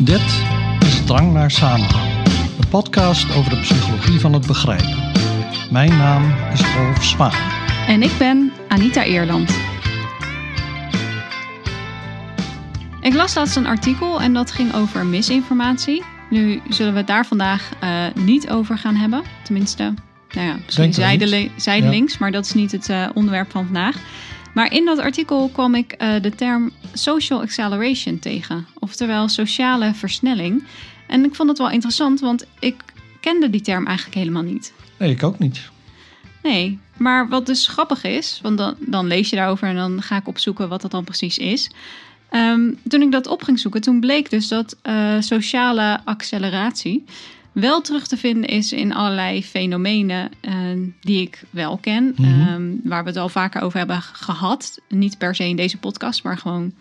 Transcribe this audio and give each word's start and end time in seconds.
Dit 0.00 0.44
is 0.80 1.04
Drang 1.04 1.32
naar 1.32 1.50
Samenhang, 1.50 2.26
een 2.60 2.68
podcast 2.68 3.34
over 3.36 3.50
de 3.50 3.60
psychologie 3.60 4.20
van 4.20 4.32
het 4.32 4.46
begrijpen. 4.46 5.12
Mijn 5.70 5.90
naam 5.90 6.34
is 6.52 6.60
Rolf 6.60 7.04
Spaan. 7.04 7.50
En 7.86 8.02
ik 8.02 8.10
ben 8.18 8.52
Anita 8.68 9.04
Eerland. 9.04 9.56
Ik 13.00 13.14
las 13.14 13.34
laatst 13.34 13.56
een 13.56 13.66
artikel 13.66 14.20
en 14.20 14.32
dat 14.32 14.50
ging 14.50 14.74
over 14.74 15.06
misinformatie. 15.06 16.04
Nu 16.30 16.60
zullen 16.68 16.92
we 16.92 16.98
het 16.98 17.06
daar 17.06 17.26
vandaag 17.26 17.70
uh, 17.82 18.04
niet 18.14 18.50
over 18.50 18.78
gaan 18.78 18.96
hebben. 18.96 19.22
Tenminste, 19.44 19.94
nou 20.30 20.46
ja, 20.46 20.56
misschien 20.64 20.94
zijdeli 20.94 21.50
zijdelings, 21.56 22.12
ja. 22.12 22.18
maar 22.20 22.32
dat 22.32 22.44
is 22.44 22.54
niet 22.54 22.72
het 22.72 22.88
uh, 22.88 23.08
onderwerp 23.14 23.50
van 23.50 23.64
vandaag. 23.64 23.96
Maar 24.54 24.72
in 24.72 24.84
dat 24.84 24.98
artikel 24.98 25.48
kwam 25.52 25.74
ik 25.74 25.94
uh, 25.98 26.20
de 26.20 26.30
term 26.30 26.72
social 26.92 27.40
acceleration 27.40 28.18
tegen, 28.18 28.66
oftewel 28.78 29.28
sociale 29.28 29.94
versnelling. 29.94 30.64
En 31.06 31.24
ik 31.24 31.34
vond 31.34 31.48
het 31.48 31.58
wel 31.58 31.70
interessant, 31.70 32.20
want 32.20 32.46
ik 32.58 32.74
kende 33.20 33.50
die 33.50 33.60
term 33.60 33.86
eigenlijk 33.86 34.16
helemaal 34.16 34.42
niet. 34.42 34.72
Nee, 34.98 35.10
ik 35.10 35.22
ook 35.22 35.38
niet. 35.38 35.60
Nee, 36.42 36.78
maar 36.96 37.28
wat 37.28 37.46
dus 37.46 37.66
grappig 37.66 38.04
is, 38.04 38.38
want 38.42 38.58
dan, 38.58 38.74
dan 38.78 39.06
lees 39.06 39.30
je 39.30 39.36
daarover 39.36 39.68
en 39.68 39.76
dan 39.76 40.02
ga 40.02 40.16
ik 40.16 40.28
opzoeken 40.28 40.68
wat 40.68 40.82
dat 40.82 40.90
dan 40.90 41.04
precies 41.04 41.38
is. 41.38 41.70
Um, 42.32 42.78
toen 42.88 43.02
ik 43.02 43.12
dat 43.12 43.26
op 43.26 43.42
ging 43.42 43.58
zoeken, 43.58 43.80
toen 43.80 44.00
bleek 44.00 44.30
dus 44.30 44.48
dat 44.48 44.76
uh, 44.82 45.20
sociale 45.20 46.00
acceleratie 46.04 47.04
wel 47.60 47.80
terug 47.80 48.06
te 48.06 48.16
vinden 48.16 48.50
is 48.50 48.72
in 48.72 48.94
allerlei 48.94 49.44
fenomenen 49.44 50.30
uh, 50.40 50.52
die 51.00 51.22
ik 51.22 51.42
wel 51.50 51.76
ken. 51.76 52.14
Mm 52.16 52.24
-hmm. 52.24 52.54
um, 52.54 52.80
waar 52.84 53.02
we 53.02 53.08
het 53.08 53.18
al 53.18 53.28
vaker 53.28 53.62
over 53.62 53.78
hebben 53.78 54.02
gehad. 54.02 54.80
Niet 54.88 55.18
per 55.18 55.34
se 55.34 55.44
in 55.44 55.56
deze 55.56 55.78
podcast, 55.78 56.22
maar 56.22 56.38
gewoon. 56.38 56.72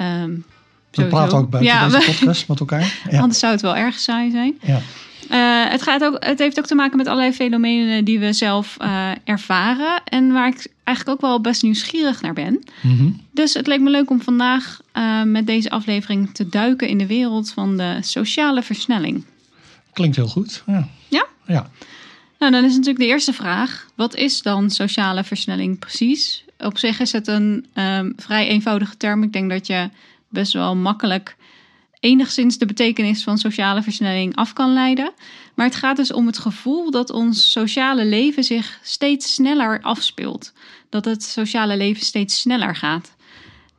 Um, 0.00 0.44
we 0.90 1.06
praten 1.06 1.38
ook 1.38 1.50
buiten 1.50 1.74
ja, 1.74 1.88
deze 1.88 2.06
podcast 2.10 2.48
met 2.48 2.60
elkaar. 2.60 3.00
Ja. 3.10 3.20
Anders 3.20 3.38
zou 3.38 3.52
het 3.52 3.62
wel 3.62 3.76
erg 3.76 3.98
saai 3.98 4.30
zijn. 4.30 4.58
Ja. 4.60 4.80
Uh, 5.30 5.70
het, 5.70 5.82
gaat 5.82 6.04
ook, 6.04 6.24
het 6.24 6.38
heeft 6.38 6.58
ook 6.58 6.66
te 6.66 6.74
maken 6.74 6.96
met 6.96 7.06
allerlei 7.06 7.32
fenomenen 7.32 8.04
die 8.04 8.18
we 8.18 8.32
zelf 8.32 8.76
uh, 8.80 9.10
ervaren. 9.24 10.02
En 10.04 10.32
waar 10.32 10.48
ik 10.48 10.66
eigenlijk 10.84 11.16
ook 11.16 11.30
wel 11.30 11.40
best 11.40 11.62
nieuwsgierig 11.62 12.20
naar 12.20 12.32
ben. 12.32 12.62
Mm 12.80 12.96
-hmm. 12.96 13.20
Dus 13.32 13.54
het 13.54 13.66
leek 13.66 13.80
me 13.80 13.90
leuk 13.90 14.10
om 14.10 14.22
vandaag 14.22 14.80
uh, 14.96 15.22
met 15.22 15.46
deze 15.46 15.70
aflevering 15.70 16.34
te 16.34 16.48
duiken 16.48 16.88
in 16.88 16.98
de 16.98 17.06
wereld 17.06 17.50
van 17.50 17.76
de 17.76 17.98
sociale 18.00 18.62
versnelling. 18.62 19.24
Klinkt 19.94 20.16
heel 20.16 20.28
goed. 20.28 20.62
Ja. 20.66 20.88
Ja? 21.08 21.26
Ja. 21.46 21.70
Nou, 22.38 22.52
dan 22.52 22.64
is 22.64 22.72
natuurlijk 22.72 22.98
de 22.98 23.06
eerste 23.06 23.32
vraag. 23.32 23.86
Wat 23.94 24.14
is 24.14 24.42
dan 24.42 24.70
sociale 24.70 25.24
versnelling 25.24 25.78
precies? 25.78 26.44
Op 26.58 26.78
zich 26.78 27.00
is 27.00 27.12
het 27.12 27.26
een 27.26 27.66
um, 27.74 28.12
vrij 28.16 28.48
eenvoudige 28.48 28.96
term. 28.96 29.22
Ik 29.22 29.32
denk 29.32 29.50
dat 29.50 29.66
je 29.66 29.90
best 30.28 30.52
wel 30.52 30.76
makkelijk 30.76 31.36
enigszins 32.00 32.58
de 32.58 32.66
betekenis 32.66 33.22
van 33.22 33.38
sociale 33.38 33.82
versnelling 33.82 34.36
af 34.36 34.52
kan 34.52 34.72
leiden. 34.72 35.12
Maar 35.54 35.66
het 35.66 35.74
gaat 35.74 35.96
dus 35.96 36.12
om 36.12 36.26
het 36.26 36.38
gevoel 36.38 36.90
dat 36.90 37.10
ons 37.10 37.50
sociale 37.50 38.04
leven 38.04 38.44
zich 38.44 38.78
steeds 38.82 39.34
sneller 39.34 39.80
afspeelt. 39.82 40.52
Dat 40.88 41.04
het 41.04 41.22
sociale 41.22 41.76
leven 41.76 42.04
steeds 42.04 42.40
sneller 42.40 42.76
gaat. 42.76 43.14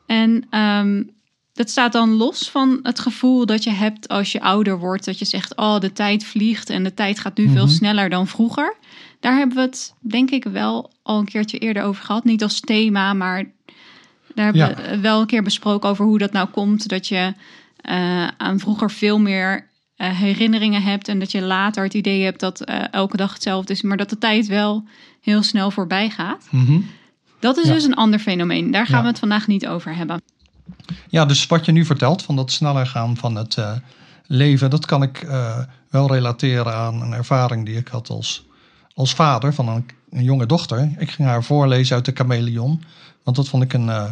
En 0.05 0.59
um, 0.59 1.14
dat 1.55 1.69
staat 1.69 1.91
dan 1.91 2.13
los 2.13 2.49
van 2.49 2.79
het 2.83 2.99
gevoel 2.99 3.45
dat 3.45 3.63
je 3.63 3.71
hebt 3.71 4.07
als 4.07 4.31
je 4.31 4.41
ouder 4.41 4.79
wordt. 4.79 5.05
Dat 5.05 5.19
je 5.19 5.25
zegt, 5.25 5.55
oh, 5.55 5.79
de 5.79 5.93
tijd 5.93 6.25
vliegt 6.25 6.69
en 6.69 6.83
de 6.83 6.93
tijd 6.93 7.19
gaat 7.19 7.37
nu 7.37 7.43
mm 7.43 7.49
-hmm. 7.49 7.57
veel 7.57 7.67
sneller 7.67 8.09
dan 8.09 8.27
vroeger. 8.27 8.75
Daar 9.19 9.37
hebben 9.37 9.55
we 9.55 9.61
het, 9.61 9.93
denk 9.99 10.31
ik, 10.31 10.43
wel 10.43 10.91
al 11.03 11.19
een 11.19 11.25
keertje 11.25 11.57
eerder 11.57 11.83
over 11.83 12.03
gehad. 12.03 12.23
Niet 12.23 12.43
als 12.43 12.59
thema, 12.59 13.13
maar 13.13 13.43
daar 14.33 14.45
hebben 14.45 14.69
ja. 14.69 14.75
we 14.75 14.99
wel 14.99 15.21
een 15.21 15.27
keer 15.27 15.43
besproken 15.43 15.89
over 15.89 16.05
hoe 16.05 16.17
dat 16.17 16.31
nou 16.31 16.47
komt. 16.47 16.87
Dat 16.87 17.07
je 17.07 17.33
uh, 17.89 18.27
aan 18.27 18.59
vroeger 18.59 18.91
veel 18.91 19.19
meer 19.19 19.69
uh, 19.97 20.19
herinneringen 20.19 20.81
hebt. 20.81 21.07
En 21.07 21.19
dat 21.19 21.31
je 21.31 21.41
later 21.41 21.83
het 21.83 21.93
idee 21.93 22.23
hebt 22.23 22.39
dat 22.39 22.69
uh, 22.69 22.93
elke 22.93 23.17
dag 23.17 23.33
hetzelfde 23.33 23.73
is. 23.73 23.81
Maar 23.81 23.97
dat 23.97 24.09
de 24.09 24.17
tijd 24.17 24.47
wel 24.47 24.83
heel 25.21 25.43
snel 25.43 25.71
voorbij 25.71 26.09
gaat. 26.09 26.47
Mm 26.49 26.65
-hmm. 26.65 26.85
Dat 27.39 27.57
is 27.57 27.67
ja. 27.67 27.73
dus 27.73 27.83
een 27.83 27.95
ander 27.95 28.19
fenomeen. 28.19 28.71
Daar 28.71 28.85
gaan 28.85 28.97
ja. 28.97 29.01
we 29.01 29.07
het 29.07 29.19
vandaag 29.19 29.47
niet 29.47 29.67
over 29.67 29.95
hebben. 29.95 30.21
Ja, 31.09 31.25
dus 31.25 31.47
wat 31.47 31.65
je 31.65 31.71
nu 31.71 31.85
vertelt 31.85 32.23
van 32.23 32.35
dat 32.35 32.51
sneller 32.51 32.87
gaan 32.87 33.17
van 33.17 33.35
het 33.35 33.55
uh, 33.55 33.71
leven, 34.25 34.69
dat 34.69 34.85
kan 34.85 35.03
ik 35.03 35.23
uh, 35.23 35.59
wel 35.89 36.13
relateren 36.13 36.73
aan 36.73 37.01
een 37.01 37.13
ervaring 37.13 37.65
die 37.65 37.77
ik 37.77 37.87
had 37.87 38.09
als, 38.09 38.45
als 38.93 39.13
vader 39.13 39.53
van 39.53 39.67
een, 39.67 39.85
een, 40.09 40.23
jonge 40.23 40.45
dochter. 40.45 40.89
Ik 40.97 41.11
ging 41.11 41.27
haar 41.27 41.43
voorlezen 41.43 41.95
uit 41.95 42.05
de 42.05 42.11
Chameleon, 42.13 42.83
want 43.23 43.37
dat 43.37 43.47
vond 43.47 43.63
ik 43.63 43.73
een, 43.73 43.87
uh, 43.87 44.11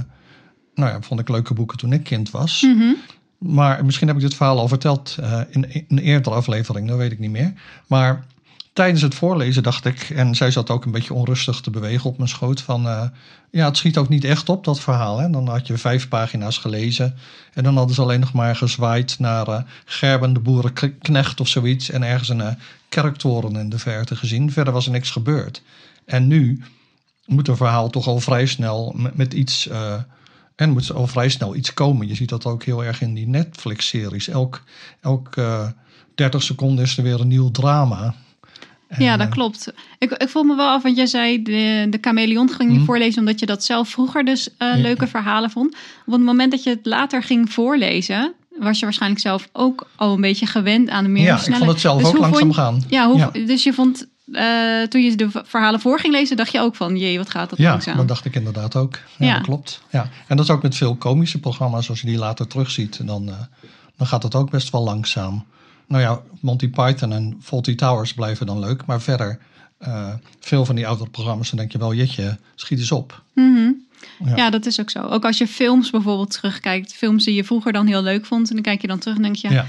nou 0.76 0.92
ja, 0.92 1.02
vond 1.02 1.20
ik 1.20 1.30
leuke 1.30 1.54
boeken 1.54 1.78
toen 1.78 1.94
ik 1.94 2.04
kind 2.04 2.32
was. 2.32 2.62
Mm 2.62 2.78
-hmm. 2.78 2.96
Maar 3.38 3.86
misschien 3.86 4.08
heb 4.08 4.16
ik 4.16 4.22
dit 4.22 4.36
verhaal 4.36 4.60
al 4.60 4.68
verteld 4.68 5.18
in, 5.50 5.74
in 5.74 5.86
een 5.88 6.00
eerdere 6.00 6.36
aflevering, 6.36 6.88
dat 6.88 6.98
weet 6.98 7.12
ik 7.12 7.20
niet 7.20 7.32
meer. 7.32 7.54
Maar 7.88 8.26
tijdens 8.74 9.02
het 9.02 9.16
voorlezen 9.16 9.64
dacht 9.64 9.86
ik, 9.86 10.10
en 10.10 10.36
zij 10.36 10.52
zat 10.52 10.70
ook 10.70 10.86
een 10.86 10.92
beetje 10.92 11.14
onrustig 11.14 11.62
te 11.62 11.70
bewegen 11.70 12.10
op 12.10 12.18
mijn 12.18 12.30
schoot, 12.30 12.62
van 12.62 12.86
uh, 12.86 13.04
ja, 13.50 13.66
het 13.66 13.78
schiet 13.78 13.98
ook 13.98 14.10
niet 14.10 14.24
echt 14.24 14.50
op, 14.50 14.64
dat 14.64 14.80
verhaal. 14.80 15.20
Hè? 15.20 15.30
Dan 15.30 15.48
had 15.48 15.68
je 15.68 15.78
vijf 15.78 16.08
pagina's 16.08 16.58
gelezen 16.58 17.16
en 17.54 17.64
dan 17.64 17.78
hadden 17.78 17.96
ze 17.96 18.02
alleen 18.02 18.20
nog 18.20 18.34
maar 18.34 18.56
gezwaaid 18.56 19.20
naar 19.20 19.48
uh, 19.48 19.62
Gerben 19.86 20.34
de 20.34 20.40
boerenknecht 20.40 21.40
of 21.40 21.48
zoiets 21.48 21.90
en 21.90 22.04
ergens 22.04 22.30
een 22.30 22.40
uh, 22.40 22.48
kerktoren 22.90 23.56
in 23.56 23.70
de 23.70 23.80
verte 23.80 24.16
gezien. 24.16 24.52
Verder 24.52 24.74
was 24.74 24.86
er 24.86 24.92
niks 24.92 25.12
gebeurd. 25.12 25.62
En 26.06 26.28
nu 26.28 26.64
moet 27.26 27.48
een 27.48 27.58
verhaal 27.58 27.90
toch 27.90 28.08
al 28.08 28.20
vrij 28.20 28.46
snel 28.46 28.94
met, 28.98 29.18
met 29.18 29.34
iets... 29.34 29.70
en 30.56 30.70
moet 30.70 30.92
al 30.92 31.08
vrij 31.08 31.30
snel 31.30 31.56
iets 31.56 31.74
komen. 31.74 32.08
Je 32.08 32.16
ziet 32.16 32.30
dat 32.30 32.46
ook 32.46 32.64
heel 32.64 32.84
erg 32.84 33.02
in 33.02 33.14
die 33.14 33.28
Netflix-series. 33.28 34.28
Elk, 34.28 34.64
elk 35.02 35.36
30 36.16 36.44
seconden 36.44 36.84
is 36.84 36.98
er 36.98 37.04
weer 37.04 37.20
een 37.20 37.28
nieuw 37.28 37.52
drama. 37.52 38.16
Ja, 38.98 39.18
dat 39.18 39.30
klopt. 39.30 39.74
Ik, 39.98 40.12
ik 40.12 40.30
voel 40.30 40.44
me 40.44 40.56
wel 40.56 40.70
af, 40.70 40.84
want 40.84 40.96
jij 40.96 41.06
zei 41.06 41.44
de, 41.44 41.88
de 41.90 41.98
chameleon 42.02 42.50
ging 42.50 42.72
je 42.72 42.80
mm. 42.80 42.86
voorlezen 42.86 43.20
omdat 43.20 43.40
je 43.40 43.46
dat 43.46 43.64
zelf 43.64 43.90
vroeger 43.90 44.26
dus 44.26 44.48
uh, 44.48 44.54
ja. 44.58 44.76
leuke 44.76 45.08
verhalen 45.08 45.50
vond. 45.50 45.76
Op 46.06 46.14
het 46.14 46.22
moment 46.22 46.52
dat 46.52 46.64
je 46.64 46.70
het 46.70 46.86
later 46.86 47.24
ging 47.24 47.52
voorlezen, 47.52 48.34
was 48.60 48.80
je 48.80 48.86
waarschijnlijk 48.86 49.22
zelf 49.22 49.50
ook 49.52 49.90
al 49.96 50.14
een 50.14 50.22
beetje 50.22 50.46
gewend 50.46 50.90
aan 50.90 51.04
de 51.04 51.10
meer 51.10 51.24
Ja, 51.24 51.36
ik 51.46 51.56
vond 51.56 51.70
het 51.70 51.80
zelf 51.80 52.00
dus 52.00 52.08
ook 52.08 52.18
langzaam 52.18 52.40
vond, 52.40 52.56
gaan. 52.56 52.84
Ja, 52.88 53.08
hoe, 53.08 53.18
ja, 53.18 53.30
dus 53.32 53.64
je 53.64 53.74
vond, 53.74 54.08
uh, 54.28 54.82
toen 54.82 55.02
je 55.02 55.16
de 55.16 55.30
verhalen 55.32 55.80
voor 55.80 56.00
ging 56.00 56.14
lezen, 56.14 56.38
dacht 56.38 56.52
je 56.52 56.60
ook 56.60 56.76
van, 56.76 56.98
jee, 56.98 57.18
wat 57.18 57.30
gaat 57.30 57.50
dat 57.50 57.60
ja, 57.60 57.70
langzaam. 57.70 57.94
Ja, 57.94 58.00
dat 58.00 58.08
dacht 58.08 58.26
ik 58.26 58.36
inderdaad 58.36 58.76
ook. 58.76 59.00
Ja, 59.18 59.26
ja, 59.26 59.34
dat 59.34 59.44
klopt. 59.44 59.82
Ja. 59.92 60.10
En 60.28 60.38
dat 60.38 60.46
is 60.46 60.52
ook 60.52 60.62
met 60.62 60.76
veel 60.76 60.96
komische 60.96 61.40
programma's, 61.40 61.90
als 61.90 62.02
je 62.02 62.08
die 62.08 62.18
later 62.18 62.48
terugziet, 62.48 63.08
dan, 63.08 63.28
uh, 63.28 63.34
dan 63.98 64.08
gaat 64.08 64.24
het 64.24 64.36
ook 64.36 64.50
best 64.50 64.72
wel 64.72 64.84
langzaam 64.84 65.46
nou 65.88 66.02
ja, 66.02 66.22
Monty 66.40 66.70
Python 66.70 67.14
en 67.14 67.38
Fawlty 67.42 67.76
Towers 67.76 68.14
blijven 68.14 68.46
dan 68.46 68.60
leuk. 68.60 68.86
Maar 68.86 69.02
verder, 69.02 69.40
uh, 69.88 70.14
veel 70.40 70.66
van 70.66 70.76
die 70.76 70.88
oudere 70.88 71.10
programma's, 71.10 71.50
dan 71.50 71.60
denk 71.60 71.72
je 71.72 71.78
wel, 71.78 71.94
jetje, 71.94 72.38
schiet 72.56 72.80
eens 72.80 72.92
op. 72.92 73.22
Mm 73.34 73.56
-hmm. 73.56 73.86
ja. 74.26 74.36
ja. 74.36 74.50
dat 74.50 74.66
is 74.66 74.80
ook 74.80 74.90
zo. 74.90 75.00
Ook 75.00 75.26
als 75.26 75.38
je 75.38 75.48
films 75.48 75.90
bijvoorbeeld 75.90 76.32
terugkijkt, 76.32 76.94
films 76.94 77.24
die 77.24 77.36
je 77.36 77.44
vroeger 77.44 77.72
dan 77.72 77.88
heel 77.88 78.04
leuk 78.04 78.26
vond. 78.26 78.50
En 78.50 78.54
dan 78.54 78.64
kijk 78.64 78.82
je 78.82 78.88
dan 78.88 79.00
terug 79.00 79.16
en 79.16 79.22
denk 79.22 79.36
je, 79.36 79.50
ja, 79.50 79.66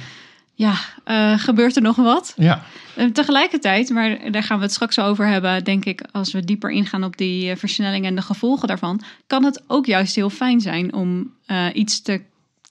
ja 0.55 0.75
uh, 1.07 1.39
gebeurt 1.39 1.77
er 1.77 1.83
nog 1.83 1.97
wat? 1.97 2.35
Ja. 2.37 2.63
Uh, 2.97 3.11
tegelijkertijd, 3.11 3.91
maar 3.91 4.31
daar 4.31 4.43
gaan 4.43 4.59
we 4.59 4.65
het 4.65 4.73
straks 4.73 4.99
over 4.99 5.27
hebben, 5.27 5.65
denk 5.65 5.85
ik, 5.85 6.03
als 6.13 6.33
we 6.33 6.45
dieper 6.45 6.71
ingaan 6.71 7.05
op 7.05 7.17
die 7.17 7.57
versnelling 7.57 8.07
en 8.07 8.15
de 8.15 8.23
gevolgen 8.23 8.69
daarvan, 8.69 9.01
kan 9.27 9.45
het 9.45 9.63
ook 9.67 9.87
juist 9.87 10.15
heel 10.15 10.31
fijn 10.31 10.61
zijn 10.61 10.95
om 10.95 11.33
iets 11.73 12.03
te 12.03 12.21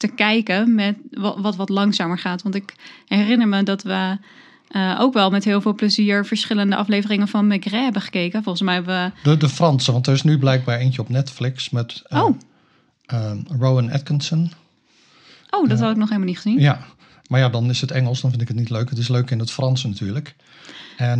te 0.08 0.16
kijken 0.16 0.76
met 0.76 0.96
wat, 1.12 1.38
wat, 1.40 1.56
wat 1.56 1.70
langzamer 1.70 2.20
gaat. 2.20 2.42
Want 2.42 2.56
ik 2.56 2.76
herinner 3.08 3.48
me 3.48 3.64
dat 3.64 3.84
we 3.84 4.18
uh, 4.72 4.98
ook 5.00 5.14
wel 5.14 5.30
met 5.30 5.44
heel 5.44 5.62
veel 5.62 5.74
plezier 5.74 6.26
verschillende 6.26 6.76
afleveringen 6.76 7.28
van 7.28 7.48
Maigret 7.48 7.84
hebben 7.84 8.02
gekeken. 8.02 8.44
Volgens 8.44 8.64
mij 8.64 8.74
hebben 8.74 9.14
we... 9.24 9.30
De, 9.30 9.38
de 9.38 9.50
Franse, 9.50 9.92
want 9.92 10.08
er 10.08 10.14
is 10.14 10.24
nu 10.24 10.38
blijkbaar 10.38 10.80
eentje 10.80 11.02
op 11.02 11.10
Netflix 11.10 11.70
met 11.70 12.04
uh, 12.10 12.24
oh. 12.24 12.38
uh, 13.14 13.32
Rowan 13.60 13.92
Atkinson. 13.92 14.52
Oh, 15.50 15.70
dat 15.70 15.80
had 15.80 15.92
ik 15.92 15.98
nog 15.98 16.08
helemaal 16.08 16.30
niet 16.30 16.40
gezien. 16.40 16.60
Ja, 16.60 16.86
maar 17.28 17.40
ja, 17.40 17.50
dan 17.50 17.70
is 17.70 17.82
het 17.82 17.92
Engels, 17.92 18.22
dan 18.22 18.30
vind 18.30 18.42
ik 18.42 18.48
het 18.48 18.58
niet 18.58 18.70
leuk. 18.70 18.90
Het 18.90 18.98
is 18.98 19.08
leuk 19.08 19.32
in 19.32 19.40
het 19.40 19.52
Frans 19.52 19.84
natuurlijk. 19.84 20.36
En, 20.98 21.20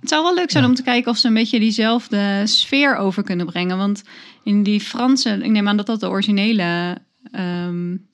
het 0.00 0.08
zou 0.08 0.22
wel 0.22 0.34
leuk 0.34 0.50
zijn 0.50 0.64
ja. 0.64 0.68
om 0.68 0.76
te 0.76 0.82
kijken 0.82 1.10
of 1.10 1.16
ze 1.16 1.28
een 1.28 1.34
beetje 1.34 1.58
diezelfde 1.58 2.42
sfeer 2.44 2.96
over 2.96 3.22
kunnen 3.22 3.46
brengen. 3.46 3.76
Want 3.76 4.02
in 4.42 4.62
die 4.62 4.80
Franse, 4.80 5.30
ik 5.42 5.50
neem 5.50 5.68
aan 5.68 5.76
dat 5.76 5.86
dat 5.86 6.00
de 6.00 6.08
originele 6.08 6.98
Um, 7.32 8.06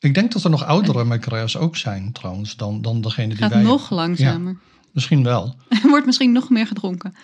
ik 0.00 0.14
denk 0.14 0.32
dat 0.32 0.44
er 0.44 0.50
nog 0.50 0.64
oudere 0.64 1.04
Maigret's 1.04 1.56
ook 1.56 1.76
zijn 1.76 2.12
trouwens 2.12 2.56
dan, 2.56 2.82
dan 2.82 3.00
degene 3.00 3.28
die 3.28 3.36
gaat 3.36 3.52
wij... 3.52 3.62
nog 3.62 3.90
langzamer. 3.90 4.52
Ja, 4.52 4.58
misschien 4.92 5.24
wel. 5.24 5.54
Er 5.82 5.88
wordt 5.88 6.06
misschien 6.06 6.32
nog 6.32 6.50
meer 6.50 6.66
gedronken. 6.66 7.14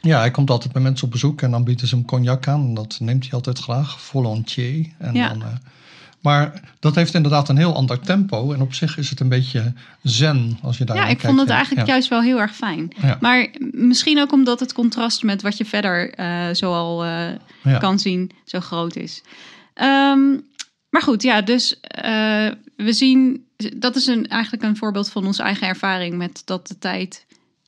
Ja, 0.00 0.18
hij 0.18 0.30
komt 0.30 0.50
altijd 0.50 0.72
bij 0.72 0.82
mensen 0.82 1.06
op 1.06 1.12
bezoek 1.12 1.42
en 1.42 1.50
dan 1.50 1.64
bieden 1.64 1.88
ze 1.88 1.94
hem 1.94 2.04
cognac 2.04 2.48
aan. 2.48 2.60
En 2.60 2.74
dat 2.74 2.96
neemt 3.00 3.22
hij 3.22 3.32
altijd 3.32 3.58
graag, 3.58 4.00
volontiers. 4.00 4.88
En 4.98 5.14
ja. 5.14 5.28
dan, 5.28 5.38
uh, 5.38 5.46
maar 6.20 6.60
dat 6.78 6.94
heeft 6.94 7.14
inderdaad 7.14 7.48
een 7.48 7.56
heel 7.56 7.74
ander 7.74 8.00
tempo. 8.00 8.52
En 8.52 8.60
op 8.60 8.74
zich 8.74 8.98
is 8.98 9.10
het 9.10 9.20
een 9.20 9.28
beetje 9.28 9.72
zen 10.02 10.58
als 10.62 10.78
je 10.78 10.84
daar 10.84 10.96
Ja, 10.96 11.02
ik 11.02 11.08
kijkt. 11.08 11.22
vond 11.22 11.40
het 11.40 11.48
eigenlijk 11.48 11.86
ja. 11.86 11.92
juist 11.92 12.08
wel 12.08 12.22
heel 12.22 12.40
erg 12.40 12.54
fijn. 12.54 12.92
Ja. 13.02 13.18
Maar 13.20 13.48
misschien 13.70 14.20
ook 14.20 14.32
omdat 14.32 14.60
het 14.60 14.72
contrast 14.72 15.22
met 15.22 15.42
wat 15.42 15.56
je 15.56 15.64
verder 15.64 16.18
uh, 16.18 16.46
zoal 16.52 17.04
uh, 17.04 17.26
ja. 17.62 17.78
kan 17.78 17.98
zien 17.98 18.30
zo 18.44 18.60
groot 18.60 18.96
is. 18.96 19.22
Um, 19.82 20.44
maar 20.94 21.02
goed, 21.02 21.22
ja, 21.22 21.42
dus 21.42 21.80
uh, 22.04 22.50
we 22.76 22.92
zien 22.92 23.46
dat 23.76 23.96
is 23.96 24.06
een, 24.06 24.28
eigenlijk 24.28 24.62
een 24.62 24.76
voorbeeld 24.76 25.10
van 25.10 25.26
onze 25.26 25.42
eigen 25.42 25.68
ervaring 25.68 26.16
met 26.16 26.42
dat 26.44 26.66
de 26.68 26.78
tijd. 26.78 27.26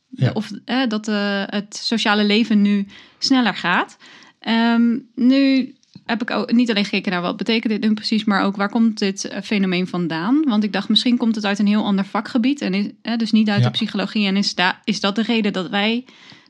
Ja. 0.09 0.31
Of 0.35 0.51
eh, 0.65 0.87
dat 0.89 1.09
eh, 1.09 1.43
het 1.47 1.77
sociale 1.77 2.25
leven 2.25 2.63
nu 2.63 2.87
sneller 3.19 3.55
gaat. 3.55 3.97
Ehm, 4.39 4.99
nu 5.15 5.75
heb 6.05 6.23
ik 6.23 6.31
ook 6.31 6.53
niet 6.53 6.71
alleen 6.71 6.85
gekeken 6.85 7.13
naar 7.13 7.21
wat 7.21 7.37
betekent 7.37 7.73
dit 7.73 7.83
nu 7.83 7.95
precies, 7.95 8.25
maar 8.25 8.45
ook 8.45 8.57
waar 8.57 8.71
komt 8.71 8.99
dit 8.99 9.25
eh, 9.25 9.43
fenomeen 9.43 9.87
vandaan? 9.87 10.43
Want 10.45 10.65
ik 10.65 10.73
dacht, 10.73 10.89
misschien 10.89 11.17
komt 11.17 11.35
het 11.35 11.45
uit 11.45 11.59
een 11.59 11.67
heel 11.67 11.85
ander 11.85 12.05
vakgebied. 12.05 12.61
En 12.61 12.75
is, 12.75 12.87
eh, 13.03 13.17
dus 13.17 13.33
niet 13.33 13.49
uit 13.49 13.59
Ja. 13.59 13.65
de 13.65 13.71
psychologie. 13.71 14.27
En 14.27 14.37
is, 14.37 14.55
da 14.55 14.81
is 14.85 15.01
dat 15.01 15.17
de 15.17 15.23
reden 15.23 15.53
dat 15.53 15.69
wij 15.69 16.05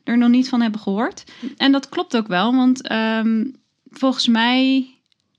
er 0.04 0.18
nog 0.18 0.28
niet 0.28 0.48
van 0.48 0.60
hebben 0.60 0.80
gehoord? 0.80 1.24
En 1.56 1.72
dat 1.72 1.88
klopt 1.88 2.16
ook 2.16 2.26
wel, 2.26 2.54
want 2.54 2.88
ehm, 2.88 3.44
volgens 3.90 4.26
mij 4.26 4.86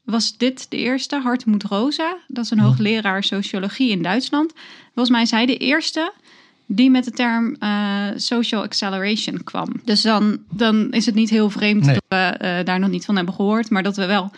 was 0.08 0.38
dit 0.38 0.66
de 0.70 0.78
eerste, 0.78 1.20
Hartmut 1.20 1.64
Rosa. 1.64 2.18
Dat 2.28 2.44
is 2.44 2.52
een 2.52 2.60
hoogleraar 2.60 3.24
sociologie 3.24 3.90
in 3.92 4.02
Duitsland. 4.02 4.54
Volgens 4.86 5.10
mij 5.10 5.22
is 5.22 5.32
hij 5.32 5.46
de 5.46 5.58
eerste 5.58 6.14
die 6.66 6.90
met 6.90 7.04
de 7.04 7.12
term 7.12 7.56
eh, 7.60 8.06
social 8.16 8.62
acceleration 8.62 9.44
kwam. 9.44 9.82
Dus 9.84 10.02
dan, 10.02 10.38
dan 10.50 10.92
is 10.92 11.06
het 11.06 11.16
niet 11.16 11.30
heel 11.30 11.50
vreemd 11.50 11.86
Nee. 11.86 11.94
dat 11.94 12.04
we 12.08 12.38
eh, 12.38 12.66
daar 12.66 12.80
nog 12.80 12.90
niet 12.90 13.06
van 13.06 13.16
hebben 13.16 13.34
gehoord, 13.34 13.70
maar 13.70 13.84
dat 13.84 13.96
we 13.96 14.06
wel 14.06 14.32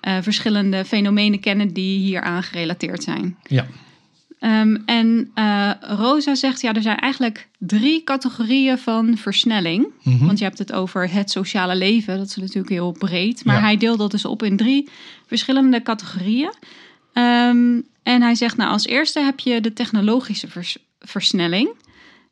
eh, 0.00 0.16
verschillende 0.20 0.84
fenomenen 0.84 1.40
kennen 1.40 1.72
die 1.72 1.98
hier 1.98 2.20
aan 2.20 2.42
gerelateerd 2.42 3.02
zijn. 3.02 3.36
Ja. 3.46 3.66
Ehm, 4.40 4.76
en 4.86 5.30
eh, 5.34 5.70
Rosa 5.80 6.34
zegt, 6.34 6.60
ja, 6.60 6.72
er 6.74 6.82
zijn 6.82 6.96
eigenlijk 6.96 7.48
drie 7.58 8.04
categorieën 8.04 8.78
van 8.78 9.16
versnelling. 9.16 9.86
Mhm. 10.02 10.26
Want 10.26 10.38
je 10.38 10.44
hebt 10.44 10.58
het 10.58 10.72
over 10.72 11.10
het 11.12 11.30
sociale 11.30 11.76
leven, 11.76 12.16
dat 12.18 12.26
is 12.26 12.36
natuurlijk 12.36 12.68
heel 12.68 12.92
breed. 12.92 13.44
Maar 13.44 13.54
Ja. 13.56 13.60
hij 13.62 13.76
deelt 13.76 13.98
dat 13.98 14.10
dus 14.10 14.24
op 14.24 14.42
in 14.42 14.56
drie 14.56 14.88
verschillende 15.26 15.82
categorieën. 15.82 16.52
Ehm, 17.12 17.80
en 18.02 18.22
hij 18.22 18.34
zegt, 18.34 18.56
nou, 18.56 18.70
als 18.70 18.86
eerste 18.86 19.20
heb 19.20 19.40
je 19.40 19.60
de 19.60 19.72
technologische 19.72 20.48
vers- 20.48 20.78
versnelling. 21.00 21.68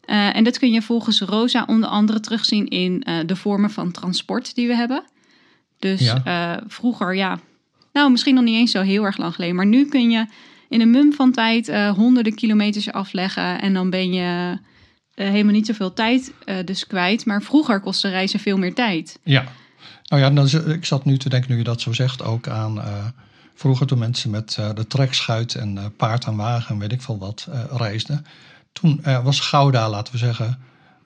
Eh, 0.04 0.36
en 0.36 0.44
dit 0.44 0.58
kun 0.58 0.72
je 0.72 0.82
volgens 0.82 1.20
Rosa 1.20 1.64
onder 1.66 1.88
andere 1.88 2.20
terugzien 2.20 2.68
in 2.68 3.02
eh, 3.02 3.14
de 3.26 3.36
vormen 3.36 3.70
van 3.70 3.90
transport 3.90 4.54
die 4.54 4.66
we 4.66 4.74
hebben. 4.76 5.02
Dus 5.78 6.00
Ja. 6.00 6.62
vroeger, 6.66 7.14
ja, 7.16 7.38
nou 7.92 8.10
misschien 8.10 8.34
nog 8.34 8.44
niet 8.44 8.54
eens 8.56 8.70
zo 8.70 8.80
heel 8.80 9.04
erg 9.04 9.16
lang 9.18 9.34
geleden. 9.34 9.56
Maar 9.56 9.66
nu 9.66 9.86
kun 9.88 10.10
je 10.10 10.26
in 10.68 10.80
een 10.80 10.90
mum 10.90 11.12
van 11.12 11.32
tijd 11.32 11.68
eh, 11.68 11.90
honderden 11.90 12.34
kilometers 12.34 12.92
afleggen. 12.92 13.60
En 13.60 13.74
dan 13.74 13.90
ben 13.90 14.12
je 14.12 14.58
eh, 15.14 15.28
helemaal 15.28 15.52
niet 15.52 15.66
zoveel 15.66 15.92
tijd 15.92 16.32
eh, 16.44 16.56
dus 16.64 16.86
kwijt. 16.86 17.26
Maar 17.26 17.42
vroeger 17.42 17.80
kostte 17.80 18.08
reizen 18.08 18.40
veel 18.40 18.56
meer 18.56 18.74
tijd. 18.74 19.18
Ja. 19.22 19.44
Nou 20.04 20.22
ja, 20.22 20.72
ik 20.72 20.84
zat 20.84 21.04
nu 21.04 21.18
te 21.18 21.28
denken, 21.28 21.50
nu 21.50 21.56
je 21.56 21.64
dat 21.64 21.80
zo 21.80 21.92
zegt, 21.92 22.22
ook 22.22 22.48
aan 22.48 22.82
vroeger 23.54 23.86
toen 23.86 23.98
mensen 23.98 24.30
met 24.30 24.58
de 24.74 24.86
trekschuit 24.86 25.54
en 25.54 25.92
paard 25.96 26.24
en 26.24 26.36
wagen 26.36 26.74
en 26.74 26.80
weet 26.80 26.92
ik 26.92 27.02
veel 27.02 27.18
wat 27.18 27.48
reisden. 27.70 28.26
Toen 28.72 29.00
was 29.22 29.40
Gouda, 29.40 29.90
laten 29.90 30.12
we 30.12 30.18
zeggen, 30.18 30.58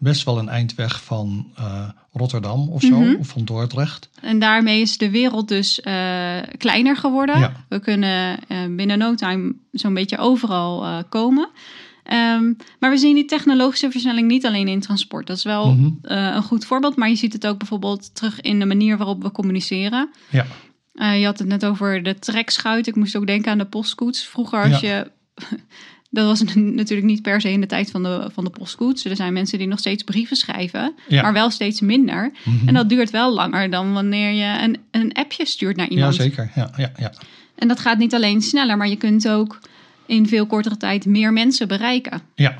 best 0.02 0.24
wel 0.24 0.38
een 0.38 0.48
eind 0.48 0.74
weg 0.74 1.02
van 1.04 1.46
eh, 1.56 1.88
Rotterdam 2.12 2.68
of 2.68 2.82
zo, 2.82 3.00
Mhm. 3.00 3.14
of 3.14 3.28
van 3.28 3.44
Dordrecht. 3.44 4.08
En 4.20 4.38
daarmee 4.38 4.80
is 4.80 4.98
de 4.98 5.10
wereld 5.10 5.48
dus 5.48 5.80
eh, 5.80 6.38
kleiner 6.58 6.96
geworden. 6.96 7.38
Ja. 7.38 7.52
We 7.68 7.78
kunnen 7.80 8.38
eh, 8.48 8.58
binnen 8.70 8.98
no 8.98 9.14
time 9.14 9.54
zo'n 9.72 9.94
beetje 9.94 10.18
overal 10.18 11.04
komen. 11.08 11.48
Ehm, 12.02 12.52
maar 12.78 12.90
we 12.90 12.96
zien 12.96 13.14
die 13.14 13.24
technologische 13.24 13.90
versnelling 13.90 14.28
niet 14.28 14.46
alleen 14.46 14.68
in 14.68 14.80
transport. 14.80 15.26
Dat 15.26 15.36
is 15.36 15.42
wel 15.44 15.74
Mhm. 15.74 15.90
een 16.02 16.42
goed 16.42 16.64
voorbeeld. 16.64 16.96
Maar 16.96 17.08
je 17.08 17.16
ziet 17.16 17.32
het 17.32 17.46
ook 17.46 17.58
bijvoorbeeld 17.58 18.14
terug 18.14 18.40
in 18.40 18.58
de 18.58 18.66
manier 18.66 18.96
waarop 18.96 19.22
we 19.22 19.30
communiceren. 19.32 20.10
Ja. 20.30 20.44
Je 21.14 21.24
had 21.24 21.38
het 21.38 21.48
net 21.48 21.64
over 21.64 22.02
de 22.02 22.18
trekschuit. 22.18 22.86
Ik 22.86 22.96
moest 22.96 23.16
ook 23.16 23.26
denken 23.26 23.50
aan 23.52 23.58
de 23.58 23.64
postkoets. 23.66 24.24
Vroeger 24.26 24.62
als 24.62 24.80
je... 24.80 25.10
Dat 26.14 26.26
was 26.26 26.42
natuurlijk 26.80 27.08
niet 27.08 27.22
per 27.22 27.40
se 27.40 27.50
in 27.50 27.60
de 27.60 27.66
tijd 27.66 27.90
van 27.90 28.02
de, 28.02 28.30
van 28.32 28.44
de 28.44 28.50
postkoets. 28.50 29.04
Er 29.04 29.16
zijn 29.16 29.32
mensen 29.32 29.58
die 29.58 29.66
nog 29.66 29.78
steeds 29.78 30.02
brieven 30.02 30.36
schrijven. 30.36 30.94
Ja. 31.08 31.22
Maar 31.22 31.32
wel 31.32 31.50
steeds 31.50 31.80
minder. 31.80 32.32
Mhm. 32.44 32.68
En 32.68 32.74
dat 32.74 32.88
duurt 32.88 33.10
wel 33.10 33.32
langer 33.34 33.70
dan 33.70 33.92
wanneer 33.92 34.30
je 34.32 34.62
een, 34.62 34.76
een 34.90 35.12
appje 35.12 35.46
stuurt 35.46 35.76
naar 35.76 35.86
Ja, 35.90 35.92
iemand. 35.92 36.14
zeker. 36.14 36.50
Ja, 36.54 36.70
ja, 36.76 36.92
ja. 36.96 37.12
En 37.54 37.68
dat 37.68 37.80
gaat 37.80 37.98
niet 37.98 38.14
alleen 38.14 38.42
sneller, 38.42 38.76
maar 38.76 38.88
je 38.88 38.96
kunt 38.96 39.28
ook 39.28 39.58
in 40.06 40.28
veel 40.28 40.46
kortere 40.46 40.76
tijd 40.76 41.06
meer 41.06 41.32
mensen 41.32 41.68
bereiken. 41.68 42.22
ja. 42.34 42.56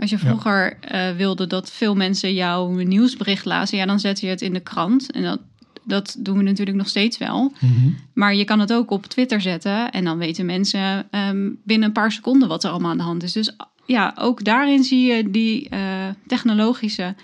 Als 0.00 0.10
je 0.10 0.18
vroeger 0.18 0.76
eh, 0.80 1.10
wilde 1.16 1.46
dat 1.46 1.70
veel 1.70 1.94
mensen 1.94 2.34
jouw 2.34 2.68
nieuwsbericht 2.70 3.44
lazen, 3.44 3.78
ja, 3.78 3.86
dan 3.86 4.00
zet 4.00 4.20
je 4.20 4.26
het 4.26 4.40
in 4.42 4.52
de 4.52 4.60
krant. 4.60 5.12
En 5.12 5.22
dat, 5.22 5.40
dat 5.88 6.16
doen 6.18 6.36
we 6.36 6.42
natuurlijk 6.42 6.76
nog 6.76 6.88
steeds 6.88 7.18
wel. 7.18 7.52
Mhm. 7.60 7.90
Maar 8.12 8.34
je 8.34 8.44
kan 8.44 8.60
het 8.60 8.72
ook 8.72 8.90
op 8.90 9.06
Twitter 9.06 9.40
zetten 9.40 9.90
en 9.90 10.04
dan 10.04 10.18
weten 10.18 10.46
mensen 10.46 11.06
ehm, 11.10 11.50
binnen 11.64 11.86
een 11.88 11.94
paar 11.94 12.12
seconden 12.12 12.48
wat 12.48 12.64
er 12.64 12.70
allemaal 12.70 12.90
aan 12.90 12.96
de 12.96 13.02
hand 13.02 13.22
is. 13.22 13.32
Dus 13.32 13.56
ja, 13.86 14.14
ook 14.18 14.44
daarin 14.44 14.84
zie 14.84 15.12
je 15.14 15.30
die 15.30 15.68
eh, 15.68 15.80
technologische 16.26 17.14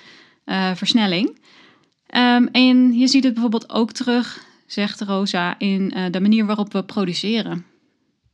eh, 0.45 0.75
versnelling. 0.75 1.39
Ehm, 2.07 2.47
en 2.53 2.93
je 2.99 3.09
ziet 3.09 3.25
het 3.25 3.33
bijvoorbeeld 3.33 3.71
ook 3.73 3.93
terug, 3.93 4.45
zegt 4.67 5.01
Rosa, 5.01 5.59
in 5.59 5.91
eh, 5.93 6.05
de 6.11 6.21
manier 6.21 6.47
waarop 6.47 6.73
we 6.73 6.83
produceren. 6.83 7.65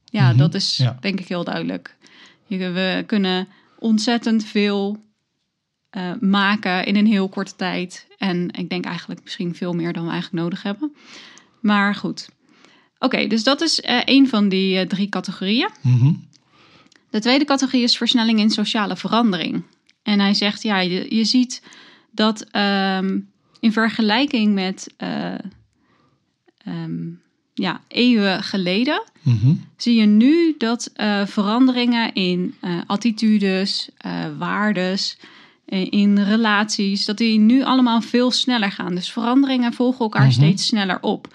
Ja, 0.05 0.29
Mhm, 0.29 0.39
dat 0.39 0.55
is 0.55 0.77
ja. 0.77 0.97
denk 1.01 1.21
ik 1.21 1.29
heel 1.29 1.45
duidelijk. 1.45 1.97
We 2.47 3.05
kunnen 3.07 3.49
ontzettend 3.79 4.45
veel 4.45 4.99
eh, 5.91 6.13
maken 6.21 6.85
in 6.87 6.97
een 6.97 7.07
heel 7.07 7.29
korte 7.29 7.57
tijd. 7.57 8.07
En 8.19 8.51
ik 8.51 8.69
denk 8.69 8.85
eigenlijk 8.85 9.23
misschien 9.23 9.55
veel 9.55 9.73
meer 9.73 9.93
dan 9.93 10.05
we 10.05 10.11
eigenlijk 10.11 10.43
nodig 10.43 10.63
hebben. 10.63 10.93
Maar 11.61 11.95
goed. 11.95 12.29
Oké, 12.99 13.27
dus 13.27 13.45
dat 13.45 13.61
is 13.61 13.81
eh 13.81 14.01
een 14.05 14.29
van 14.29 14.49
die 14.49 14.79
eh, 14.79 14.87
drie 14.87 15.09
categorieën. 15.09 15.69
Mhm. 15.83 16.13
De 17.11 17.21
tweede 17.21 17.45
categorie 17.45 17.83
is 17.83 17.97
versnelling 17.97 18.39
in 18.39 18.51
sociale 18.51 18.97
verandering. 18.97 19.63
En 20.03 20.21
hij 20.21 20.35
zegt, 20.35 20.63
ja, 20.63 20.81
je, 20.81 21.15
je 21.15 21.25
ziet 21.25 21.63
dat 22.11 22.41
ehm, 22.51 23.19
in 23.61 23.73
vergelijking 23.73 24.55
met 24.55 24.95
ehm, 24.97 25.39
ja, 27.55 27.81
eeuwen 27.89 28.43
geleden, 28.43 29.03
Mhm. 29.23 29.55
zie 29.77 30.01
je 30.01 30.07
nu 30.07 30.55
dat 30.59 30.93
veranderingen 31.27 32.15
in 32.15 32.55
attitudes, 32.87 33.89
waardes, 34.39 35.19
in 35.71 36.19
relaties, 36.19 37.05
dat 37.05 37.17
die 37.19 37.39
nu 37.39 37.63
allemaal 37.65 38.01
veel 38.01 38.31
sneller 38.31 38.73
gaan. 38.73 38.95
Dus 38.95 39.13
veranderingen 39.13 39.73
volgen 39.73 40.01
elkaar 40.01 40.23
Mhm. 40.23 40.33
steeds 40.33 40.67
sneller 40.67 40.99
op. 41.01 41.35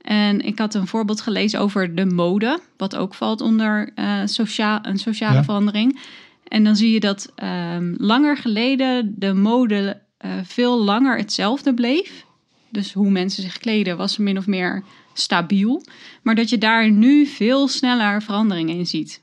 En 0.00 0.40
ik 0.40 0.58
had 0.58 0.74
een 0.74 0.86
voorbeeld 0.86 1.20
gelezen 1.20 1.60
over 1.60 1.94
de 1.94 2.06
mode, 2.06 2.60
wat 2.76 2.96
ook 2.96 3.14
valt 3.14 3.40
onder 3.40 3.90
eh, 3.94 4.20
sociaal, 4.24 4.78
een 4.82 4.98
sociale 4.98 5.34
Ja. 5.36 5.44
verandering. 5.44 6.00
En 6.48 6.64
dan 6.64 6.76
zie 6.76 6.90
je 6.92 7.00
dat 7.00 7.32
ehm, 7.34 7.94
langer 7.96 8.36
geleden 8.36 9.14
de 9.18 9.32
mode 9.34 10.00
eh, 10.18 10.30
veel 10.44 10.82
langer 10.84 11.16
hetzelfde 11.16 11.74
bleef. 11.74 12.24
Dus 12.68 12.92
hoe 12.92 13.10
mensen 13.10 13.42
zich 13.42 13.58
kleden 13.58 13.96
was 13.96 14.16
min 14.16 14.38
of 14.38 14.46
meer 14.46 14.82
stabiel. 15.12 15.84
Maar 16.22 16.34
dat 16.34 16.48
je 16.50 16.58
daar 16.58 16.90
nu 16.90 17.26
veel 17.26 17.68
sneller 17.68 18.22
veranderingen 18.22 18.76
in 18.76 18.86
ziet. 18.86 19.20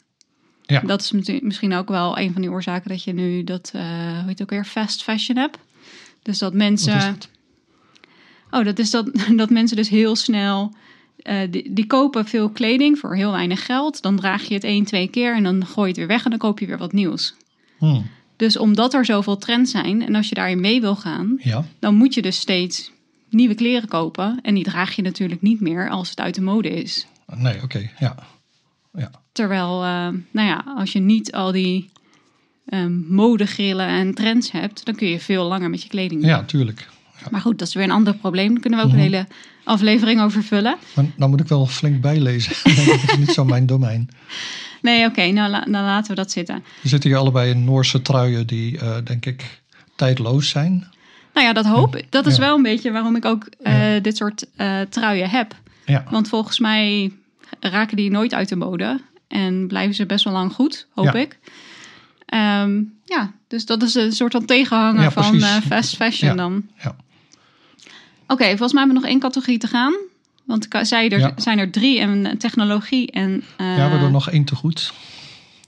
Ja. 0.65 0.79
Dat 0.79 1.01
is 1.01 1.11
misschien- 1.41 1.73
ook 1.73 1.87
wel 1.89 2.17
een 2.17 2.33
van 2.33 2.41
die 2.41 2.51
oorzaken 2.51 2.89
dat 2.89 3.03
je 3.03 3.13
nu 3.13 3.43
dat, 3.43 3.71
eh 3.73 3.81
hoe 3.81 4.19
heet 4.19 4.27
het 4.29 4.41
ook 4.41 4.49
weer, 4.49 4.65
fast 4.65 5.03
fashion 5.03 5.37
hebt. 5.37 5.57
Dus 6.21 6.37
dat 6.39 6.53
mensen... 6.53 6.99
Dat? 6.99 7.29
Oh, 8.51 8.65
dat 8.65 8.79
is 8.79 8.91
dat, 8.91 9.09
dat 9.41 9.49
mensen 9.49 9.77
dus 9.77 9.89
heel 9.89 10.15
snel. 10.15 10.73
eh, 11.17 11.39
die, 11.51 11.73
die 11.73 11.87
kopen 11.87 12.25
veel 12.25 12.49
kleding 12.49 12.99
voor 12.99 13.15
heel 13.15 13.31
weinig 13.31 13.65
geld. 13.65 14.01
Dan 14.01 14.15
draag 14.15 14.43
je 14.43 14.53
het 14.53 14.63
één, 14.63 14.83
twee 14.85 15.07
keer 15.07 15.35
en 15.35 15.43
dan 15.43 15.65
gooi 15.65 15.81
je 15.81 15.87
het 15.87 15.97
weer 15.97 16.07
weg 16.07 16.23
en 16.23 16.29
dan 16.29 16.39
koop 16.39 16.59
je 16.59 16.65
weer 16.65 16.77
wat 16.77 16.93
nieuws. 16.93 17.33
Hm. 17.77 18.01
Dus 18.35 18.57
omdat 18.57 18.93
er 18.93 19.05
zoveel 19.05 19.37
trends 19.37 19.71
zijn 19.71 20.01
en 20.05 20.15
als 20.15 20.29
je 20.29 20.35
daarin 20.35 20.59
mee 20.61 20.81
wil 20.81 20.95
gaan, 20.95 21.35
Ja. 21.43 21.65
dan 21.79 21.95
moet 21.95 22.13
je 22.13 22.21
dus 22.21 22.37
steeds 22.39 22.91
nieuwe 23.29 23.55
kleren 23.55 23.87
kopen. 23.89 24.39
En 24.41 24.53
die 24.55 24.63
draag 24.63 24.95
je 24.95 25.01
natuurlijk 25.01 25.41
niet 25.41 25.59
meer 25.59 25.89
als 25.89 26.09
het 26.09 26.19
uit 26.19 26.35
de 26.35 26.41
mode 26.41 26.69
is. 26.69 27.07
Nee, 27.35 27.61
oké. 27.63 27.89
Ja. 27.99 28.15
Ja. 28.93 29.11
Terwijl, 29.33 29.83
eh, 29.83 30.07
nou 30.31 30.47
ja, 30.47 30.63
als 30.77 30.91
je 30.91 30.99
niet 30.99 31.31
al 31.31 31.51
die 31.51 31.89
ehm 32.65 32.93
modegrillen 33.15 33.87
en 33.87 34.13
trends 34.13 34.51
hebt, 34.51 34.85
dan 34.85 34.95
kun 34.95 35.07
je 35.07 35.19
veel 35.19 35.45
langer 35.47 35.69
met 35.69 35.81
je 35.83 35.89
kleding 35.89 36.21
doen. 36.21 36.29
ja, 36.29 36.43
tuurlijk. 36.43 36.89
Maar 37.31 37.41
goed, 37.41 37.59
dat 37.59 37.67
is 37.67 37.73
weer 37.73 37.83
een 37.83 37.91
ander 37.91 38.15
probleem. 38.15 38.51
Daar 38.51 38.59
kunnen 38.59 38.79
we 38.79 38.85
ook 38.85 38.91
Mhm. 38.91 38.99
een 39.01 39.05
hele 39.05 39.27
aflevering 39.63 40.21
over 40.21 40.43
vullen. 40.43 40.75
Maar 40.95 41.05
dan 41.17 41.29
moet 41.29 41.39
ik 41.39 41.47
wel 41.47 41.65
flink 41.67 42.01
bijlezen. 42.01 42.55
dat 42.85 43.09
is 43.11 43.17
niet 43.17 43.29
zo 43.31 43.45
mijn 43.45 43.65
domein. 43.65 44.09
Nee, 44.81 45.05
oké, 45.05 45.31
nou 45.31 45.49
la- 45.49 45.61
dan 45.65 45.71
laten 45.83 46.09
we 46.09 46.15
dat 46.15 46.31
zitten. 46.31 46.55
Er 46.55 46.89
zitten 46.89 47.09
hier 47.09 47.19
allebei 47.19 47.49
in 47.51 47.63
Noorse 47.63 48.01
truien 48.01 48.47
die, 48.47 48.77
eh, 48.79 48.97
denk 49.03 49.25
ik, 49.25 49.61
tijdloos 49.95 50.49
zijn. 50.49 50.87
Nou 51.33 51.47
ja, 51.47 51.53
dat 51.53 51.65
hoop 51.65 51.95
ik. 51.95 52.05
Dat 52.11 52.25
is 52.25 52.35
Ja. 52.35 52.41
wel 52.41 52.55
een 52.55 52.61
beetje 52.61 52.91
waarom 52.91 53.15
ik 53.15 53.25
ook 53.25 53.45
eh, 53.61 53.93
Ja. 53.93 53.99
dit 53.99 54.17
soort 54.17 54.45
truien 54.89 55.29
heb. 55.29 55.55
Ja. 55.85 56.03
Want 56.09 56.27
volgens 56.29 56.59
mij 56.59 57.11
raken 57.59 57.97
die 57.97 58.09
nooit 58.11 58.33
uit 58.33 58.49
de 58.49 58.55
mode. 58.55 58.99
En 59.33 59.67
blijven 59.67 59.95
ze 59.95 60.05
best 60.05 60.23
wel 60.23 60.33
lang 60.33 60.53
goed, 60.53 60.87
hoop 60.93 61.05
Ja. 61.05 61.13
ik. 61.13 61.39
Ehm, 62.25 62.81
ja, 63.05 63.31
dus 63.47 63.65
dat 63.65 63.83
is 63.83 63.93
een 63.95 64.11
soort 64.11 64.31
van 64.31 64.45
tegenhanger 64.45 65.01
Ja, 65.01 65.11
van 65.11 65.43
eh, 65.43 65.55
fast 65.57 65.95
fashion 65.95 66.29
Ja. 66.29 66.35
dan. 66.35 66.67
Ja. 66.83 66.95
Oké, 68.27 68.45
volgens 68.47 68.73
mij 68.73 68.81
hebben 68.83 68.95
we 68.95 69.01
nog 69.01 69.05
één 69.11 69.19
categorie 69.19 69.57
te 69.57 69.67
gaan. 69.67 69.93
Want 70.45 70.67
zei, 70.81 71.07
er 71.09 71.19
Ja. 71.19 71.33
zijn 71.35 71.59
er 71.59 71.71
drie 71.71 71.99
en 71.99 72.37
technologie 72.37 73.11
en... 73.11 73.43
eh, 73.57 73.65
ja, 73.67 73.73
we 73.75 73.81
hebben 73.81 73.99
er 74.01 74.11
nog 74.11 74.29
één 74.29 74.43
te 74.45 74.55
goed. 74.55 74.93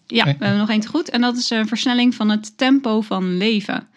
Ja, 0.07 0.24
we 0.24 0.29
hebben 0.29 0.57
nog 0.57 0.69
één 0.69 0.79
te 0.79 0.88
goed. 0.88 1.10
En 1.10 1.22
dat 1.22 1.38
is 1.38 1.50
een 1.50 1.67
versnelling 1.67 2.15
van 2.15 2.29
het 2.29 2.57
tempo 2.57 3.01
van 3.01 3.38
leven. 3.38 3.88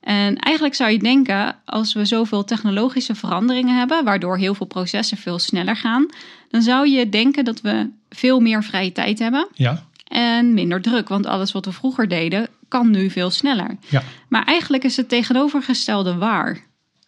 En 0.00 0.36
eigenlijk 0.38 0.74
zou 0.74 0.90
je 0.90 0.98
denken, 0.98 1.56
als 1.64 1.92
we 1.94 2.04
zoveel 2.04 2.44
technologische 2.44 3.14
veranderingen 3.14 3.78
hebben, 3.78 4.04
waardoor 4.04 4.38
heel 4.38 4.54
veel 4.54 4.66
processen 4.66 5.16
veel 5.16 5.38
sneller 5.38 5.76
gaan, 5.76 6.06
dan 6.48 6.62
zou 6.62 6.88
je 6.88 7.08
denken 7.08 7.44
dat 7.44 7.60
we 7.60 7.88
veel 8.10 8.40
meer 8.40 8.64
vrije 8.64 8.92
tijd 8.92 9.18
hebben 9.18 9.48
Ja, 9.54 9.86
en 10.04 10.54
minder 10.54 10.80
druk. 10.82 11.08
Want 11.08 11.26
alles 11.26 11.52
wat 11.52 11.64
we 11.64 11.72
vroeger 11.72 12.08
deden, 12.08 12.48
kan 12.68 12.90
nu 12.90 13.10
veel 13.10 13.30
sneller. 13.30 13.76
ja, 13.88 14.02
Maar 14.28 14.44
eigenlijk 14.44 14.84
is 14.84 14.96
het 14.96 15.08
tegenovergestelde 15.08 16.14
waar. 16.14 16.64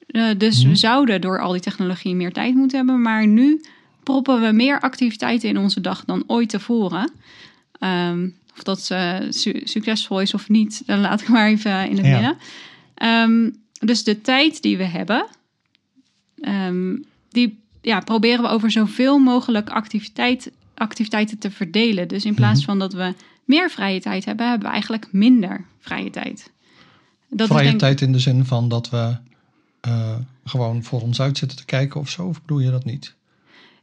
Eh, 0.06 0.24
dus 0.38 0.60
Mhm. 0.60 0.68
we 0.68 0.76
zouden 0.76 1.20
door 1.20 1.40
al 1.40 1.52
die 1.52 1.60
technologie 1.60 2.14
meer 2.14 2.32
tijd 2.32 2.54
moeten 2.54 2.76
hebben, 2.78 3.02
maar 3.02 3.26
nu 3.26 3.64
proppen 4.02 4.40
we 4.40 4.52
meer 4.52 4.80
activiteiten 4.80 5.48
in 5.48 5.58
onze 5.58 5.80
dag 5.80 6.04
dan 6.04 6.24
ooit 6.26 6.48
tevoren. 6.48 7.10
Ehm, 7.78 8.28
of 8.56 8.62
dat 8.62 8.80
su- 9.34 9.60
succesvol 9.64 10.20
is 10.20 10.34
of 10.34 10.48
niet, 10.48 10.82
dan 10.86 11.00
laat 11.00 11.20
ik 11.20 11.28
maar 11.28 11.48
even 11.48 11.88
in 11.90 11.96
het 11.96 12.06
Ja. 12.06 12.12
midden. 12.12 12.36
Ehm, 12.94 13.50
dus 13.86 14.04
de 14.04 14.20
tijd 14.20 14.62
die 14.62 14.76
we 14.76 14.84
hebben, 14.84 15.26
ehm, 16.40 16.96
die 17.30 17.58
ja, 17.88 18.00
proberen 18.00 18.42
we 18.42 18.48
over 18.48 18.70
zoveel 18.70 19.18
mogelijk 19.18 19.70
activiteit, 19.70 20.50
activiteiten 20.74 21.38
te 21.38 21.50
verdelen. 21.50 22.08
Dus 22.08 22.24
in 22.24 22.34
plaats 22.34 22.58
Mhm. 22.58 22.68
van 22.68 22.78
dat 22.78 22.92
we 22.92 23.14
meer 23.44 23.70
vrije 23.70 24.00
tijd 24.00 24.24
hebben, 24.24 24.48
hebben 24.48 24.66
we 24.66 24.72
eigenlijk 24.72 25.08
minder 25.12 25.64
vrije 25.80 26.10
tijd. 26.10 26.50
Dat 27.28 27.46
vrije 27.48 27.62
denk- 27.64 27.78
tijd 27.78 28.00
in 28.00 28.12
de 28.12 28.18
zin 28.18 28.44
van 28.44 28.68
dat 28.68 28.90
we 28.90 29.16
eh, 29.80 30.14
gewoon 30.44 30.82
voor 30.84 31.00
ons 31.00 31.20
uit 31.20 31.38
zitten 31.38 31.58
te 31.58 31.64
kijken 31.64 32.00
of 32.00 32.08
zo. 32.08 32.22
Of 32.26 32.40
bedoel 32.40 32.58
je 32.58 32.70
dat 32.70 32.84
niet? 32.84 33.14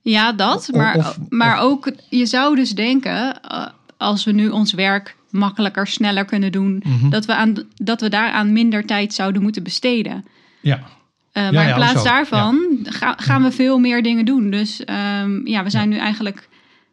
Ja, 0.02 0.32
dat. 0.32 0.70
Maar, 0.74 0.96
of- 0.98 1.18
maar 1.30 1.60
ook, 1.60 1.92
je 2.10 2.26
zou 2.26 2.56
dus 2.56 2.72
denken, 2.72 3.42
eh, 3.42 3.68
als 3.98 4.24
we 4.24 4.32
nu 4.32 4.50
ons 4.50 4.74
werk 4.74 5.16
makkelijker, 5.30 5.88
sneller 5.88 6.26
kunnen 6.26 6.52
doen, 6.52 6.82
Mhm. 6.86 7.10
dat, 7.10 7.26
we 7.26 7.36
aan, 7.36 7.54
dat 7.76 8.02
we 8.02 8.10
daaraan 8.10 8.54
minder 8.54 8.86
tijd 8.86 9.14
zouden 9.14 9.42
moeten 9.42 9.64
besteden. 9.64 10.26
Ja, 10.62 10.84
Eh, 11.36 11.44
Ja, 11.44 11.52
maar 11.52 11.64
ja, 11.64 11.70
in 11.70 11.76
plaats 11.76 12.04
daarvan 12.04 12.80
ga- 12.84 13.16
gaan 13.18 13.44
we 13.44 13.52
veel 13.52 13.80
meer 13.80 14.04
dingen 14.04 14.26
doen. 14.26 14.50
Dus 14.50 14.84
ehm, 14.86 15.48
ja, 15.48 15.64
we 15.64 15.70
zijn 15.70 15.90
nu 15.90 15.98
eigenlijk 15.98 16.50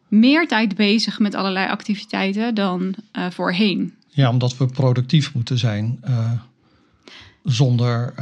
meer 0.08 0.48
tijd 0.48 0.74
bezig 0.76 1.18
met 1.18 1.34
allerlei 1.34 1.68
activiteiten 1.68 2.54
dan 2.54 2.94
eh, 3.12 3.26
voorheen. 3.30 3.94
ja 4.08 4.30
omdat 4.30 4.56
we 4.56 4.66
productief 4.66 5.34
moeten 5.34 5.58
zijn. 5.58 5.98
eh, 6.02 6.30
zonder 7.44 8.14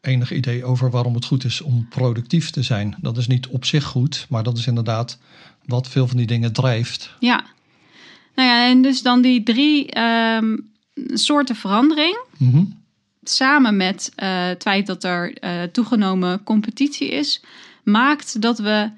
enig 0.00 0.32
idee 0.32 0.64
over 0.64 0.90
waarom 0.90 1.14
het 1.14 1.24
goed 1.24 1.44
is 1.44 1.60
om 1.60 1.86
productief 1.88 2.50
te 2.50 2.62
zijn. 2.62 2.94
Dat 3.00 3.16
is 3.16 3.26
niet 3.26 3.46
op 3.46 3.64
zich 3.64 3.84
goed, 3.84 4.26
maar 4.28 4.42
dat 4.42 4.58
is 4.58 4.66
inderdaad 4.66 5.18
wat 5.66 5.88
veel 5.88 6.08
van 6.08 6.16
die 6.16 6.26
dingen 6.26 6.52
drijft. 6.52 7.14
Ja. 7.18 7.44
Nou 8.34 8.48
ja, 8.48 8.68
en 8.68 8.82
dus 8.82 9.02
dan 9.02 9.22
die 9.22 9.42
drie 9.42 9.90
ehm, 9.90 10.56
soorten 11.06 11.56
verandering. 11.56 12.20
Mhm. 12.38 12.62
Samen 13.24 13.76
met 13.76 14.12
eh, 14.16 14.46
het 14.46 14.62
feit 14.62 14.86
dat 14.86 15.04
er 15.04 15.34
eh, 15.38 15.62
toegenomen 15.62 16.42
competitie 16.42 17.08
is, 17.08 17.42
maakt 17.82 18.40
dat 18.40 18.58
we 18.58 18.90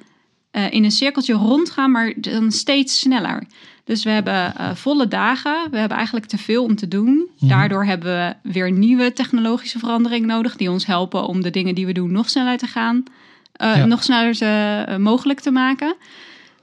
eh, 0.51 0.73
in 0.73 0.85
een 0.85 0.91
cirkeltje 0.91 1.35
rondgaan, 1.35 1.91
maar 1.91 2.13
dan 2.17 2.53
steeds 2.53 2.99
sneller. 2.99 3.43
Dus 3.85 4.05
we 4.05 4.11
hebben 4.11 4.53
volle 4.77 5.09
dagen, 5.09 5.71
we 5.71 5.79
hebben 5.79 5.97
eigenlijk 5.97 6.27
te 6.27 6.39
veel 6.39 6.65
om 6.65 6.77
te 6.77 6.89
doen. 6.89 7.29
Mhm. 7.39 7.49
Daardoor 7.49 7.85
hebben 7.85 8.13
we 8.43 8.51
weer 8.53 8.73
nieuwe 8.73 9.13
technologische 9.13 9.79
veranderingen 9.79 10.29
nodig, 10.29 10.57
die 10.57 10.71
ons 10.71 10.87
helpen 10.87 11.27
om 11.27 11.43
de 11.43 11.51
dingen 11.51 11.75
die 11.75 11.87
we 11.87 11.93
doen 11.93 12.13
nog 12.13 12.31
sneller 12.31 12.59
te 12.59 12.67
gaan, 12.67 13.05
Ja. 13.53 13.85
nog 13.85 14.03
sneller 14.03 14.35
te, 14.35 14.97
mogelijk 14.99 15.41
te 15.41 15.51
maken. 15.51 15.97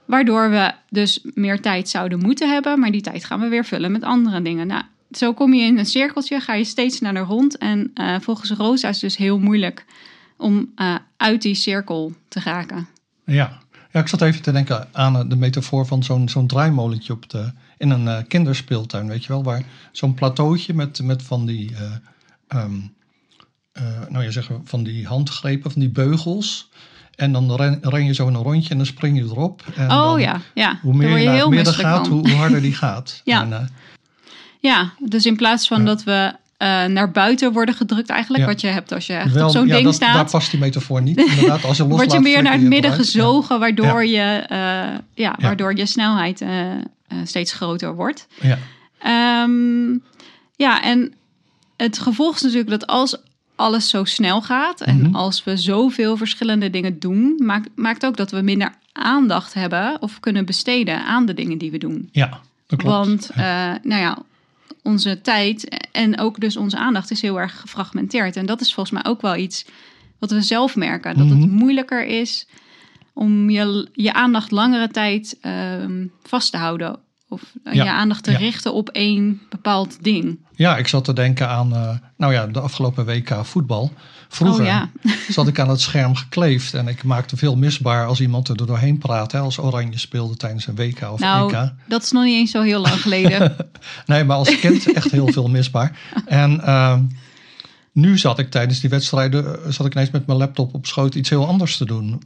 Waardoor 0.04 0.50
we 0.50 0.72
dus 0.88 1.20
meer 1.34 1.60
tijd 1.60 1.88
zouden 1.88 2.18
moeten 2.18 2.50
hebben, 2.52 2.78
maar 2.80 2.90
die 2.90 3.00
tijd 3.00 3.24
gaan 3.24 3.40
we 3.40 3.48
weer 3.48 3.64
vullen 3.64 3.92
met 3.92 4.02
andere 4.02 4.42
dingen. 4.42 4.66
Nou, 4.66 4.82
zo 5.16 5.34
kom 5.34 5.54
je 5.54 5.62
in 5.64 5.78
een 5.78 5.86
cirkeltje, 5.86 6.40
ga 6.40 6.54
je 6.54 6.64
steeds 6.64 6.96
sneller 6.96 7.22
rond. 7.22 7.58
En 7.58 7.90
eh, 7.94 8.16
volgens 8.20 8.50
Rosa 8.50 8.88
is 8.88 8.94
het 8.94 9.04
dus 9.04 9.16
heel 9.16 9.38
moeilijk 9.38 9.84
om 10.36 10.72
eh, 10.74 10.94
uit 11.16 11.42
die 11.42 11.54
cirkel 11.54 12.12
te 12.28 12.40
raken. 12.40 12.88
Ja. 13.24 13.60
ja, 13.90 14.00
ik 14.00 14.08
zat 14.08 14.22
even 14.22 14.42
te 14.42 14.52
denken 14.52 14.88
aan 14.92 15.16
eh, 15.16 15.28
de 15.28 15.36
metafoor 15.36 15.86
van 15.86 16.02
zo'n 16.02 16.28
zo'n 16.28 16.46
draaimolentje 16.46 17.12
op 17.12 17.30
de, 17.30 17.52
in 17.78 17.90
een 17.90 18.26
kinderspeeltuin, 18.26 19.08
weet 19.08 19.22
je 19.22 19.28
wel, 19.28 19.42
waar 19.42 19.62
zo'n 19.92 20.14
plateautje 20.14 20.74
met, 20.74 21.02
met 21.02 21.22
van 21.22 21.46
die, 21.46 21.74
eh, 21.76 21.92
ehm, 22.48 22.80
eh, 23.72 23.84
nou 24.08 24.24
ja, 24.24 24.30
zeggen 24.30 24.60
van 24.64 24.82
die 24.82 25.06
handgrepen, 25.06 25.70
van 25.70 25.80
die 25.80 25.90
beugels. 25.90 26.70
En 27.14 27.32
dan 27.32 27.54
ren, 27.54 27.78
ren 27.82 28.04
je 28.04 28.14
zo 28.14 28.26
een 28.26 28.36
rondje 28.36 28.70
en 28.70 28.76
dan 28.76 28.86
spring 28.86 29.18
je 29.18 29.24
erop. 29.24 29.62
En 29.74 29.84
oh 29.84 30.04
dan, 30.04 30.20
ja, 30.20 30.40
ja. 30.54 30.78
Hoe 30.82 30.94
meer 30.94 31.08
je 31.08 31.18
je 31.18 31.24
naar 31.24 31.34
heel 31.34 31.46
het 31.46 31.54
midden 31.54 31.74
misselijk 31.74 31.96
gaat, 31.96 32.08
hoe, 32.08 32.28
hoe 32.28 32.38
harder 32.38 32.62
die 32.62 32.74
gaat. 32.74 33.20
Ja. 33.24 33.42
En, 33.42 33.68
Ja, 34.62 34.92
dus 34.98 35.26
in 35.26 35.36
plaats 35.36 35.66
van 35.66 35.78
Ja. 35.78 35.84
dat 35.84 36.02
we 36.04 36.32
eh, 36.56 36.84
naar 36.84 37.10
buiten 37.10 37.52
worden 37.52 37.74
gedrukt 37.74 38.08
eigenlijk, 38.08 38.42
Ja. 38.44 38.48
wat 38.50 38.60
je 38.60 38.66
hebt 38.66 38.92
als 38.92 39.06
je 39.06 39.12
echt 39.12 39.32
wel, 39.32 39.46
op 39.46 39.52
zo'n 39.52 39.66
ja, 39.66 39.72
ding 39.72 39.84
dat, 39.84 39.94
staat. 39.94 40.14
Daar 40.14 40.30
past 40.30 40.50
die 40.50 40.60
metafoor 40.60 41.02
niet. 41.02 41.18
Inderdaad, 41.18 41.64
als 41.64 41.76
je 41.76 41.82
loslaat, 41.86 41.98
word 42.08 42.12
je 42.12 42.20
meer 42.30 42.42
naar 42.42 42.52
het 42.52 42.62
midden 42.62 42.92
gezogen, 42.92 43.58
waardoor, 43.58 44.04
je, 44.04 44.20
eh, 44.48 44.98
ja, 45.14 45.36
waardoor 45.40 45.76
je 45.76 45.86
snelheid 45.86 46.40
eh, 46.40 46.48
steeds 47.24 47.52
groter 47.52 47.94
wordt. 47.94 48.26
Ja. 48.40 48.58
Ehm, 48.98 49.92
ja, 50.56 50.82
en 50.82 51.12
het 51.76 51.98
gevolg 51.98 52.34
is 52.34 52.42
natuurlijk 52.42 52.70
dat 52.70 52.86
als 52.86 53.16
alles 53.56 53.88
zo 53.88 54.04
snel 54.04 54.42
gaat 54.42 54.80
en 54.80 55.02
Mhm. 55.02 55.14
als 55.14 55.44
we 55.44 55.56
zoveel 55.56 56.16
verschillende 56.16 56.70
dingen 56.70 56.98
doen, 56.98 57.34
maakt, 57.38 57.68
maakt 57.74 58.06
ook 58.06 58.16
dat 58.16 58.30
we 58.30 58.40
minder 58.40 58.72
aandacht 58.92 59.54
hebben 59.54 59.96
of 60.02 60.20
kunnen 60.20 60.44
besteden 60.44 61.04
aan 61.04 61.26
de 61.26 61.34
dingen 61.34 61.58
die 61.58 61.70
we 61.70 61.78
doen. 61.78 62.08
ja, 62.12 62.40
dat 62.66 62.78
klopt. 62.78 62.96
Want, 62.96 63.30
nou 63.82 64.00
ja, 64.00 64.18
onze 64.82 65.20
tijd 65.20 65.80
en 65.92 66.18
ook 66.18 66.40
dus 66.40 66.56
onze 66.56 66.76
aandacht 66.76 67.10
is 67.10 67.22
heel 67.22 67.40
erg 67.40 67.60
gefragmenteerd. 67.60 68.36
En 68.36 68.46
dat 68.46 68.60
is 68.60 68.74
volgens 68.74 69.02
mij 69.02 69.12
ook 69.12 69.20
wel 69.20 69.36
iets 69.36 69.64
wat 70.18 70.30
we 70.30 70.42
zelf 70.42 70.76
merken. 70.76 71.16
Dat 71.16 71.28
het 71.28 71.38
Mhm. 71.38 71.48
moeilijker 71.50 72.04
is 72.04 72.46
om 73.12 73.50
je, 73.50 73.88
je 73.92 74.12
aandacht 74.12 74.50
langere 74.50 74.88
tijd 74.88 75.38
ehm, 75.40 76.06
vast 76.22 76.50
te 76.50 76.56
houden. 76.56 76.98
Of 77.32 77.42
eh, 77.64 77.74
Ja, 77.74 77.84
je 77.84 77.90
aandacht 77.90 78.24
te 78.24 78.30
ja. 78.30 78.38
richten 78.38 78.74
op 78.74 78.88
één 78.88 79.40
bepaald 79.48 80.02
ding. 80.04 80.38
Ja, 80.54 80.76
ik 80.76 80.88
zat 80.88 81.04
te 81.04 81.12
denken 81.12 81.48
aan, 81.48 81.74
eh, 81.74 81.90
nou 82.16 82.32
ja, 82.32 82.46
de 82.46 82.60
afgelopen 82.60 83.04
WK 83.04 83.38
voetbal. 83.42 83.92
Vroeger 84.28 84.60
Oh 84.60 84.66
ja. 84.66 84.90
zat 85.28 85.48
ik 85.48 85.58
aan 85.58 85.68
het 85.68 85.80
scherm 85.80 86.14
gekleefd 86.14 86.74
en 86.74 86.88
ik 86.88 87.04
maakte 87.04 87.36
veel 87.36 87.56
misbaar 87.56 88.06
als 88.06 88.20
iemand 88.20 88.48
er 88.48 88.66
doorheen 88.66 88.98
praatte. 88.98 89.38
Als 89.38 89.58
Oranje 89.58 89.98
speelde 89.98 90.36
tijdens 90.36 90.66
een 90.66 90.74
WK 90.74 91.00
of 91.12 91.20
Nou, 91.20 91.54
EK. 91.54 91.72
dat 91.88 92.02
is 92.02 92.10
nog 92.10 92.24
niet 92.24 92.34
eens 92.34 92.50
zo 92.50 92.62
heel 92.62 92.80
lang 92.80 93.00
geleden. 93.00 93.56
Nee, 94.06 94.24
maar 94.24 94.36
als 94.36 94.58
kind 94.58 94.92
echt 94.92 95.10
heel 95.10 95.32
veel 95.32 95.48
misbaar. 95.48 95.98
En 96.26 96.60
ehm, 96.64 97.02
nu 97.92 98.18
zat 98.18 98.38
ik 98.38 98.50
tijdens 98.50 98.80
die 98.80 98.90
wedstrijden, 98.90 99.64
eh, 99.64 99.70
zat 99.70 99.86
ik 99.86 99.94
ineens 99.94 100.10
met 100.10 100.26
mijn 100.26 100.38
laptop 100.38 100.74
op 100.74 100.86
schoot 100.86 101.14
iets 101.14 101.30
heel 101.30 101.46
anders 101.46 101.76
te 101.76 101.84
doen. 101.84 102.22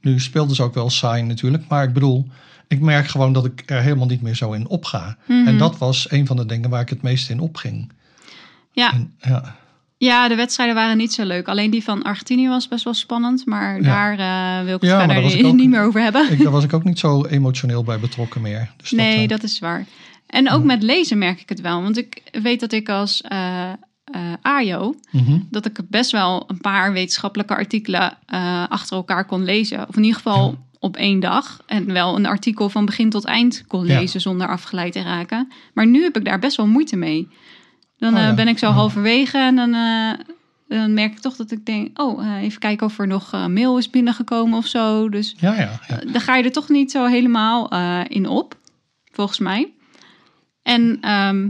Nu 0.00 0.20
speelden 0.20 0.56
ze 0.56 0.62
ook 0.62 0.74
wel 0.74 0.90
saai 0.90 1.22
natuurlijk, 1.22 1.64
maar 1.68 1.84
ik 1.84 1.92
bedoel, 1.92 2.26
ik 2.68 2.80
merk 2.80 3.06
gewoon 3.06 3.32
dat 3.32 3.44
ik 3.44 3.62
er 3.66 3.80
helemaal 3.82 4.06
niet 4.06 4.22
meer 4.22 4.34
zo 4.34 4.52
in 4.52 4.68
opga. 4.68 5.16
Mhm. 5.26 5.46
En 5.46 5.58
dat 5.58 5.78
was 5.78 6.10
een 6.10 6.26
van 6.26 6.36
de 6.36 6.46
dingen 6.46 6.70
waar 6.70 6.80
ik 6.80 6.88
het 6.88 7.02
meest 7.02 7.30
in 7.30 7.40
opging. 7.40 7.92
ja. 8.72 8.92
En, 8.92 9.14
ja. 9.20 9.56
ja, 9.96 10.28
de 10.28 10.34
wedstrijden 10.34 10.74
waren 10.74 10.96
niet 10.96 11.12
zo 11.12 11.24
leuk. 11.24 11.48
Alleen 11.48 11.70
die 11.70 11.84
van 11.84 12.02
Argentinië 12.02 12.48
was 12.48 12.68
best 12.68 12.84
wel 12.84 12.94
spannend. 12.94 13.46
Maar 13.46 13.82
Ja. 13.82 14.14
daar 14.16 14.58
eh, 14.58 14.64
wil 14.64 14.74
ik 14.74 14.80
het 14.80 14.90
Ja, 14.90 14.98
verder 14.98 15.16
ik 15.38 15.46
ook- 15.46 15.54
niet 15.54 15.68
meer 15.70 15.82
over 15.82 16.00
hebben. 16.02 16.32
Ik, 16.32 16.42
daar 16.42 16.52
was 16.52 16.64
ik 16.64 16.72
ook 16.72 16.84
niet 16.84 16.98
zo 16.98 17.24
emotioneel 17.24 17.84
bij 17.84 17.98
betrokken 17.98 18.40
meer. 18.40 18.70
Dus 18.76 18.90
nee, 18.90 19.22
eh, 19.22 19.28
dat 19.28 19.42
is 19.42 19.58
waar. 19.58 19.86
En 20.26 20.50
ook 20.50 20.64
met 20.64 20.82
lezen 20.82 21.18
merk 21.18 21.40
ik 21.40 21.48
het 21.48 21.60
wel. 21.60 21.82
Want 21.82 21.98
ik 21.98 22.22
weet 22.42 22.60
dat 22.60 22.72
ik 22.72 22.88
als 22.88 23.20
eh 23.22 23.70
eh, 24.04 24.20
AJO... 24.42 24.94
mhm. 25.10 25.38
dat 25.50 25.66
ik 25.66 25.80
best 25.88 26.10
wel 26.10 26.44
een 26.46 26.60
paar 26.60 26.92
wetenschappelijke 26.92 27.54
artikelen 27.56 28.18
achter 28.68 28.96
elkaar 28.96 29.24
kon 29.24 29.44
lezen. 29.44 29.88
Of 29.88 29.96
in 29.96 30.02
ieder 30.02 30.16
geval 30.16 30.50
Ja. 30.50 30.56
Op 30.84 30.96
één 30.96 31.20
dag. 31.20 31.60
En 31.66 31.92
wel 31.92 32.16
een 32.16 32.26
artikel 32.26 32.68
van 32.68 32.84
begin 32.84 33.10
tot 33.10 33.24
eind 33.24 33.64
kon 33.66 33.86
Ja. 33.86 33.98
lezen 33.98 34.20
zonder 34.20 34.48
afgeleid 34.48 34.92
te 34.92 35.02
raken. 35.02 35.52
Maar 35.74 35.86
nu 35.86 36.02
heb 36.02 36.16
ik 36.16 36.24
daar 36.24 36.38
best 36.38 36.56
wel 36.56 36.66
moeite 36.66 36.96
mee. 36.96 37.28
Dan 37.96 38.14
Oh 38.14 38.26
eh, 38.28 38.34
ben 38.34 38.48
ik 38.48 38.58
zo 38.58 38.70
halverwege 38.70 39.38
en 39.38 39.56
dan, 39.56 39.74
eh, 39.74 40.12
dan 40.68 40.94
merk 40.94 41.12
ik 41.12 41.18
toch 41.18 41.36
dat 41.36 41.50
ik 41.50 41.66
denk... 41.66 42.00
oh, 42.00 42.26
eh, 42.26 42.42
even 42.42 42.58
kijken 42.60 42.86
of 42.86 42.98
er 42.98 43.06
nog 43.06 43.48
mail 43.48 43.78
is 43.78 43.90
binnengekomen 43.90 44.58
of 44.58 44.66
zo. 44.66 45.08
Dus 45.08 45.34
Ja, 45.38 45.54
ja, 45.54 45.80
ja. 45.88 45.96
dan 46.12 46.20
ga 46.20 46.36
je 46.36 46.42
er 46.44 46.52
toch 46.52 46.68
niet 46.68 46.90
zo 46.90 47.06
helemaal 47.06 47.68
in 48.08 48.28
op, 48.28 48.56
volgens 49.12 49.38
mij. 49.38 49.72
En 50.62 50.98
ehm, 51.00 51.48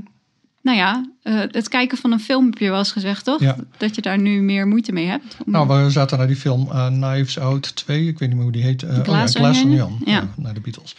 nou 0.65 0.77
ja, 0.79 1.05
eh, 1.23 1.41
het 1.51 1.69
kijken 1.69 1.99
van 1.99 2.13
een 2.13 2.21
film 2.21 2.45
heb 2.45 2.59
je 2.59 2.69
wel 2.71 2.79
eens 2.79 2.93
gezegd, 2.93 3.25
toch? 3.25 3.41
Ja. 3.41 3.57
Dat 3.77 3.95
je 3.95 4.03
daar 4.03 4.19
nu 4.19 4.43
meer 4.43 4.67
moeite 4.67 4.93
mee 4.93 5.07
hebt. 5.07 5.37
Nou, 5.47 5.69
we 5.85 5.91
zaten 5.91 6.19
naar 6.19 6.27
die 6.27 6.37
film 6.37 6.71
eh, 6.71 6.87
Knives 6.87 7.39
Out 7.39 7.77
2. 7.77 8.07
Ik 8.07 8.19
weet 8.19 8.29
niet 8.29 8.37
meer 8.37 8.43
hoe 8.47 8.53
die 8.53 8.63
heet. 8.63 8.83
Eh, 8.83 8.99
Glass 8.99 9.37
oh 9.37 9.43
ja, 9.43 9.61
Onion? 9.63 10.03
Ja. 10.05 10.13
Ja, 10.13 10.29
naar 10.37 10.55
de 10.55 10.61
Beatles. 10.61 10.97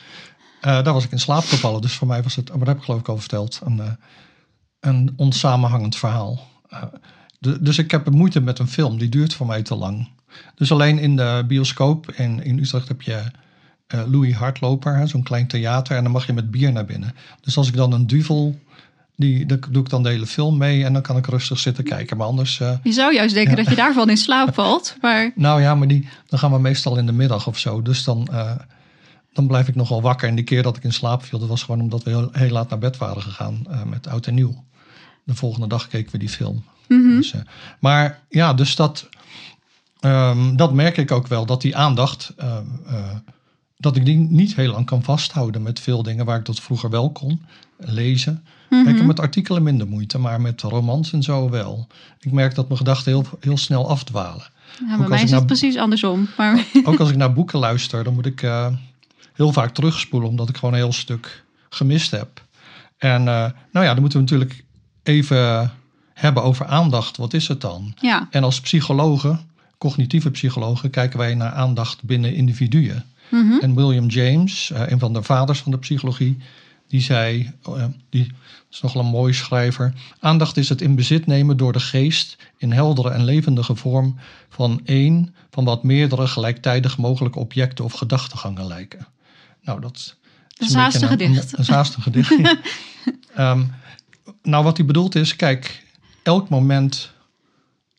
Eh, 0.62 0.84
daar 0.84 0.94
was 0.94 1.04
ik 1.06 1.12
in 1.12 1.20
slaap 1.20 1.44
gevallen. 1.44 1.82
Dus 1.82 1.94
voor 1.94 2.08
mij 2.08 2.24
was 2.24 2.36
het, 2.36 2.50
maar 2.50 2.58
dat 2.60 2.68
heb 2.68 2.78
ik 2.78 2.84
geloof 2.84 3.00
ik 3.00 3.08
al 3.10 3.18
verteld, 3.18 3.62
een, 3.64 3.80
eh, 3.80 3.92
een 4.80 5.14
onsamenhangend 5.16 5.96
verhaal. 5.96 6.48
Eh, 6.70 6.84
de- 7.40 7.62
dus 7.62 7.78
ik 7.78 7.92
heb 7.92 8.10
moeite 8.10 8.42
met 8.42 8.60
een 8.60 8.68
film. 8.68 8.98
Die 8.98 9.10
duurt 9.10 9.34
voor 9.34 9.48
mij 9.48 9.62
te 9.62 9.76
lang. 9.76 10.08
Dus 10.56 10.72
alleen 10.72 11.00
in 11.00 11.16
de 11.16 11.44
bioscoop 11.48 12.08
en 12.08 12.44
in 12.44 12.60
Utrecht 12.60 12.88
heb 12.88 13.02
je 13.02 13.22
eh, 13.88 14.02
Louis 14.08 14.34
Hardloper, 14.34 15.08
zo'n 15.08 15.24
klein 15.24 15.48
theater. 15.48 15.98
En 15.98 16.04
dan 16.04 16.12
mag 16.12 16.26
je 16.26 16.34
met 16.34 16.52
bier 16.52 16.72
naar 16.72 16.86
binnen. 16.86 17.14
Dus 17.42 17.58
als 17.58 17.68
ik 17.68 17.76
dan 17.76 17.92
een 17.92 18.08
duvel, 18.08 18.60
die, 19.16 19.46
doe 19.46 19.82
ik 19.84 19.90
dan 19.90 20.04
de 20.04 20.10
hele 20.10 20.26
film 20.26 20.58
mee. 20.58 20.84
En 20.84 20.94
dan 20.94 21.02
kan 21.02 21.18
ik 21.18 21.26
rustig 21.28 21.60
zitten 21.60 21.84
kijken. 21.84 22.18
Maar 22.18 22.28
anders... 22.28 22.60
eh, 22.60 22.78
Je 22.84 22.92
zou 22.92 23.14
juist 23.14 23.34
denken 23.34 23.56
dat 23.56 23.70
je 23.70 23.76
daarvan 23.76 24.10
in 24.10 24.18
slaap 24.18 24.54
valt. 24.64 24.96
Maar 25.02 25.32
nou 25.36 25.62
ja, 25.62 25.76
maar 25.76 25.88
die, 25.88 26.08
dan 26.28 26.40
gaan 26.40 26.52
we 26.52 26.60
meestal 26.60 26.98
in 26.98 27.06
de 27.06 27.12
middag 27.12 27.48
of 27.48 27.58
zo. 27.60 27.82
Dus 27.82 28.04
dan, 28.04 28.28
eh, 28.32 28.52
dan 29.34 29.48
blijf 29.48 29.68
ik 29.68 29.76
nogal 29.76 30.02
wakker. 30.02 30.28
En 30.30 30.36
die 30.36 30.44
keer 30.44 30.64
dat 30.64 30.78
ik 30.78 30.84
in 30.84 30.94
slaap 30.94 31.24
viel, 31.24 31.40
dat 31.40 31.50
was 31.50 31.64
gewoon 31.64 31.82
omdat 31.82 32.04
we 32.04 32.10
heel, 32.10 32.30
heel 32.32 32.50
laat 32.50 32.70
naar 32.70 32.80
bed 32.80 32.98
waren 32.98 33.22
gegaan 33.22 33.66
eh, 33.70 33.84
met 33.84 34.08
Oud 34.08 34.28
en 34.28 34.34
Nieuw. 34.34 34.64
De 35.24 35.36
volgende 35.36 35.68
dag 35.68 35.88
keken 35.88 36.12
we 36.12 36.18
die 36.18 36.30
film. 36.30 36.64
Dus, 37.16 37.34
eh, 37.34 37.42
maar 37.80 38.20
ja, 38.30 38.54
dus 38.54 38.76
dat, 38.76 39.10
ehm, 40.00 40.56
dat 40.56 40.74
merk 40.74 40.98
ik 40.98 41.12
ook 41.12 41.28
wel. 41.28 41.46
Dat 41.46 41.62
die 41.62 41.76
aandacht, 41.78 42.34
eh, 42.38 42.58
eh, 42.88 42.96
dat 43.78 43.96
ik 43.96 44.06
die 44.06 44.18
niet 44.18 44.56
heel 44.56 44.72
lang 44.72 44.86
kan 44.86 45.04
vasthouden 45.04 45.62
met 45.62 45.80
veel 45.80 46.04
dingen 46.04 46.26
waar 46.26 46.40
ik 46.40 46.46
dat 46.46 46.60
vroeger 46.60 46.90
wel 46.90 47.12
kon. 47.12 47.46
Lezen. 47.78 48.46
Ik 48.70 48.98
heb 48.98 49.06
met 49.06 49.20
artikelen 49.20 49.64
minder 49.64 49.88
moeite, 49.88 50.18
maar 50.18 50.42
met 50.42 50.62
romans 50.62 51.14
en 51.14 51.24
zo 51.24 51.50
wel. 51.50 51.88
Ik 52.20 52.32
merk 52.32 52.56
dat 52.56 52.68
mijn 52.68 52.78
gedachten 52.78 53.12
heel, 53.12 53.26
heel 53.40 53.58
snel 53.58 53.90
afdwalen. 53.90 54.48
ja, 54.88 54.98
bij 54.98 55.08
mij 55.08 55.24
is 55.24 55.32
het 55.32 55.46
precies 55.46 55.78
andersom. 55.78 56.28
Maar 56.38 56.66
Ook 56.84 57.00
als 57.00 57.10
ik 57.10 57.16
naar 57.16 57.34
boeken 57.34 57.60
luister, 57.60 58.04
dan 58.04 58.14
moet 58.14 58.26
ik 58.26 58.42
eh, 58.42 58.68
heel 59.34 59.52
vaak 59.52 59.74
terugspoelen, 59.74 60.30
omdat 60.30 60.50
ik 60.50 60.58
gewoon 60.58 60.74
een 60.74 60.80
heel 60.80 60.94
stuk 60.94 61.44
gemist 61.70 62.12
heb. 62.12 62.44
En 62.98 63.20
eh, 63.20 63.46
nou 63.72 63.86
ja, 63.86 63.92
dan 63.94 64.00
moeten 64.00 64.20
we 64.20 64.26
natuurlijk 64.26 64.64
even 65.04 65.72
hebben 66.14 66.44
over 66.44 66.66
aandacht. 66.66 67.18
Wat 67.18 67.34
is 67.34 67.48
het 67.48 67.62
dan? 67.62 67.94
ja, 68.00 68.28
En 68.32 68.44
als 68.44 68.62
psychologen, 68.62 69.40
cognitieve 69.78 70.32
psychologen, 70.32 70.90
kijken 70.90 71.20
wij 71.20 71.36
naar 71.36 71.52
aandacht 71.52 72.04
binnen 72.04 72.34
individuen. 72.34 73.06
Mhm. 73.30 73.60
En 73.62 73.76
William 73.76 74.08
James, 74.08 74.72
eh, 74.72 74.82
een 74.88 75.00
van 75.00 75.14
de 75.14 75.24
vaders 75.24 75.60
van 75.60 75.72
de 75.72 75.78
psychologie, 75.78 76.38
die 76.88 77.02
zei, 77.02 77.52
eh, 77.64 77.86
die 78.10 78.32
is 78.70 78.82
nogal 78.82 79.02
een 79.02 79.08
mooie 79.08 79.34
schrijver, 79.34 79.94
aandacht 80.20 80.58
is 80.58 80.70
het 80.70 80.82
in 80.82 80.96
bezit 80.96 81.26
nemen 81.26 81.58
door 81.58 81.74
de 81.74 81.80
geest 81.80 82.38
in 82.58 82.72
heldere 82.72 83.10
en 83.10 83.24
levendige 83.24 83.76
vorm 83.76 84.20
van 84.50 84.82
één 84.86 85.36
van 85.50 85.64
wat 85.64 85.84
meerdere 85.84 86.28
gelijktijdig 86.28 86.98
mogelijke 86.98 87.40
objecten 87.40 87.86
of 87.86 87.94
gedachtegangen 87.94 88.68
lijken. 88.68 89.08
Nou, 89.62 89.82
dat 89.82 89.96
is, 89.96 90.16
Dat 90.48 90.68
is 90.68 90.74
een 90.74 90.80
haast 90.80 91.02
een 91.02 91.08
gedicht. 91.08 91.52
Dat 91.52 91.60
is 91.60 91.68
haast 91.68 91.96
een 91.96 92.02
gedicht. 92.02 92.36
Ehm, 93.36 93.64
nou, 94.44 94.64
wat 94.64 94.78
hij 94.78 94.86
bedoelt 94.86 95.16
is, 95.16 95.36
kijk, 95.36 95.86
elk 96.24 96.50
moment 96.50 97.12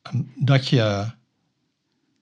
ehm, 0.02 0.22
dat 0.34 0.68
je, 0.68 1.10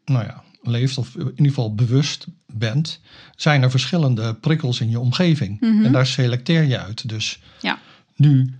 nou 0.04 0.24
ja, 0.24 0.43
leeft 0.66 0.98
of 0.98 1.14
in 1.14 1.30
ieder 1.30 1.46
geval 1.46 1.74
bewust 1.74 2.26
bent, 2.46 3.00
zijn 3.36 3.62
er 3.62 3.70
verschillende 3.70 4.34
prikkels 4.34 4.80
in 4.80 4.90
je 4.90 5.00
omgeving. 5.00 5.60
En 5.60 5.92
daar 5.92 6.06
selecteer 6.06 6.62
je 6.62 6.78
uit. 6.78 7.08
Dus 7.08 7.40
ja. 7.60 7.78
nu 8.16 8.54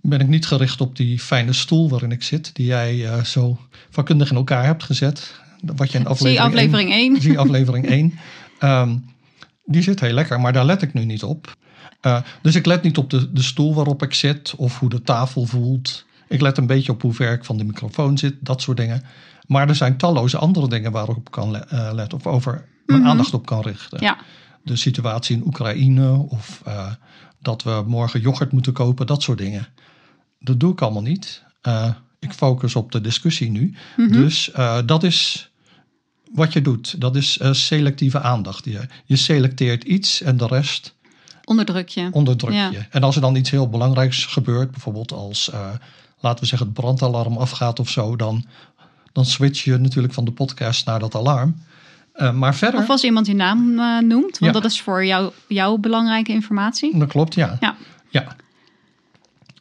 ben 0.00 0.20
ik 0.20 0.28
niet 0.28 0.46
gericht 0.46 0.80
op 0.80 0.96
die 0.96 1.18
fijne 1.18 1.52
stoel 1.52 1.88
waarin 1.88 2.12
ik 2.12 2.22
zit, 2.22 2.50
die 2.54 2.66
jij 2.66 3.06
eh, 3.06 3.24
zo 3.24 3.58
vakkundig 3.90 4.30
in 4.30 4.36
elkaar 4.36 4.64
hebt 4.64 4.82
gezet. 4.82 5.40
Wat 5.76 5.92
je 5.92 5.98
in 5.98 6.06
aflevering, 6.06 6.38
zie 6.38 6.58
aflevering 6.58 6.92
1. 6.92 7.20
Zie 7.20 7.38
aflevering 7.44 7.86
1. 7.86 8.18
Ehm, 8.58 8.96
die 9.64 9.82
zit 9.82 10.00
heel 10.00 10.12
lekker, 10.12 10.40
maar 10.40 10.52
daar 10.52 10.64
let 10.64 10.82
ik 10.82 10.92
nu 10.92 11.04
niet 11.04 11.22
op. 11.22 11.56
Eh, 12.00 12.22
dus 12.42 12.54
ik 12.54 12.66
let 12.66 12.82
niet 12.82 12.98
op 12.98 13.10
de, 13.10 13.32
de 13.32 13.42
stoel 13.42 13.74
waarop 13.74 14.02
ik 14.02 14.14
zit 14.14 14.54
of 14.56 14.78
hoe 14.78 14.88
de 14.88 15.02
tafel 15.02 15.46
voelt. 15.46 16.04
Ik 16.28 16.40
let 16.40 16.58
een 16.58 16.66
beetje 16.66 16.92
op 16.92 17.02
hoe 17.02 17.14
ver 17.14 17.32
ik 17.32 17.44
van 17.44 17.56
de 17.56 17.64
microfoon 17.64 18.18
zit, 18.18 18.34
dat 18.40 18.62
soort 18.62 18.76
dingen. 18.76 19.02
Maar 19.50 19.68
er 19.68 19.74
zijn 19.74 19.96
talloze 19.96 20.38
andere 20.38 20.68
dingen 20.68 20.92
waarop 20.92 21.16
ik 21.16 21.30
kan 21.30 21.50
le- 21.50 21.58
eh, 21.58 21.90
letten 21.92 22.18
of 22.18 22.26
over 22.26 22.64
mijn 22.86 23.06
aandacht 23.06 23.34
op 23.34 23.46
kan 23.46 23.60
richten. 23.60 24.00
Ja, 24.00 24.18
De 24.62 24.76
situatie 24.76 25.36
in 25.36 25.46
Oekraïne 25.46 26.12
of 26.28 26.62
eh, 26.64 26.92
dat 27.40 27.62
we 27.62 27.84
morgen 27.86 28.20
yoghurt 28.20 28.52
moeten 28.52 28.72
kopen, 28.72 29.06
dat 29.06 29.22
soort 29.22 29.38
dingen. 29.38 29.66
Dat 30.38 30.60
doe 30.60 30.72
ik 30.72 30.80
allemaal 30.80 31.02
niet. 31.02 31.42
Eh, 31.62 31.90
ik 32.18 32.32
focus 32.32 32.74
op 32.76 32.92
de 32.92 33.00
discussie 33.00 33.50
nu. 33.50 33.74
Dus 33.96 34.50
eh, 34.52 34.78
dat 34.86 35.02
is 35.02 35.50
wat 36.34 36.52
je 36.52 36.62
doet. 36.62 37.00
Dat 37.00 37.16
is 37.16 37.38
selectieve 37.50 38.20
aandacht. 38.20 38.64
Je, 38.64 38.80
je 39.04 39.16
selecteert 39.16 39.84
iets 39.84 40.22
en 40.22 40.36
de 40.36 40.46
rest 40.46 40.94
onderdruk 41.44 41.88
je. 41.88 42.08
onderdruk 42.12 42.52
Ja. 42.54 42.70
je. 42.70 42.84
En 42.90 43.02
als 43.02 43.14
er 43.14 43.20
dan 43.20 43.36
iets 43.36 43.50
heel 43.50 43.68
belangrijks 43.68 44.24
gebeurt, 44.26 44.70
bijvoorbeeld 44.70 45.12
als, 45.12 45.50
laten 46.20 46.40
we 46.40 46.46
zeggen, 46.46 46.66
het 46.68 46.76
brandalarm 46.76 47.36
afgaat 47.36 47.78
of 47.80 47.88
zo, 47.90 48.16
dan, 48.16 48.44
dan 49.12 49.24
switch 49.24 49.64
je 49.64 49.76
natuurlijk 49.76 50.14
van 50.14 50.24
de 50.24 50.32
podcast 50.32 50.86
naar 50.86 50.98
dat 50.98 51.14
alarm. 51.14 51.62
Eh, 52.12 52.32
maar 52.32 52.54
verder, 52.54 52.80
Of 52.80 52.88
als 52.90 53.04
iemand 53.04 53.26
je 53.26 53.34
naam 53.34 53.78
eh, 53.78 53.98
noemt, 53.98 54.38
want 54.38 54.54
Ja. 54.54 54.60
dat 54.60 54.64
is 54.64 54.80
voor 54.80 55.04
jou, 55.04 55.32
jouw 55.48 55.76
belangrijke 55.76 56.32
informatie. 56.32 56.98
dat 56.98 57.08
klopt, 57.08 57.34
ja. 57.34 57.56
Ja, 57.60 57.76
ja. 58.08 58.36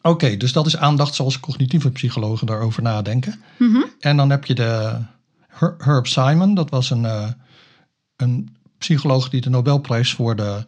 Oké, 0.02 0.38
dus 0.38 0.54
dat 0.54 0.66
is 0.66 0.78
aandacht 0.78 1.16
zoals 1.16 1.40
cognitieve 1.40 1.92
psychologen 1.92 2.48
daarover 2.48 2.82
nadenken. 2.84 3.42
Mhm. 3.58 3.82
En 4.00 4.18
dan 4.18 4.30
heb 4.30 4.46
je 4.46 4.54
de 4.56 4.98
Her- 5.48 5.76
Herb 5.78 6.08
Simon, 6.08 6.54
dat 6.54 6.70
was 6.70 6.90
een, 6.90 7.06
eh, 7.06 7.28
een 8.16 8.56
psycholoog 8.78 9.30
die 9.30 9.42
de 9.42 9.50
Nobelprijs 9.50 10.14
voor 10.14 10.36
de 10.36 10.66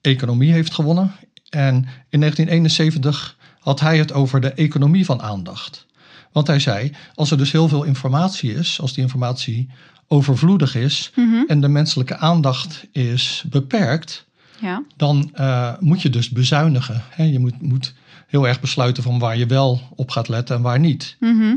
economie 0.00 0.52
heeft 0.52 0.74
gewonnen. 0.74 1.12
En 1.48 1.74
in 2.08 2.18
1971 2.18 3.36
had 3.60 3.80
hij 3.80 3.98
het 3.98 4.12
over 4.12 4.40
de 4.40 4.52
economie 4.52 5.04
van 5.04 5.22
aandacht. 5.22 5.86
Want 6.32 6.46
hij 6.46 6.60
zei, 6.60 6.92
als 7.14 7.30
er 7.30 7.38
dus 7.38 7.52
heel 7.52 7.68
veel 7.68 7.82
informatie 7.82 8.54
is, 8.54 8.80
als 8.80 8.92
die 8.92 9.02
informatie 9.02 9.68
overvloedig 10.08 10.74
is 10.74 11.10
Mhm. 11.14 11.42
en 11.46 11.60
de 11.60 11.68
menselijke 11.68 12.16
aandacht 12.16 12.84
is 12.92 13.44
beperkt, 13.50 14.26
ja. 14.60 14.82
dan 14.96 15.30
eh, 15.34 15.72
moet 15.80 16.02
je 16.02 16.10
dus 16.10 16.28
bezuinigen. 16.30 17.02
Hè? 17.10 17.24
Je 17.24 17.38
moet, 17.38 17.62
moet 17.62 17.94
heel 18.26 18.48
erg 18.48 18.60
besluiten 18.60 19.02
van 19.02 19.18
waar 19.18 19.36
je 19.36 19.46
wel 19.46 19.80
op 19.94 20.10
gaat 20.10 20.28
letten 20.28 20.56
en 20.56 20.62
waar 20.62 20.78
niet. 20.78 21.16
Mhm. 21.20 21.54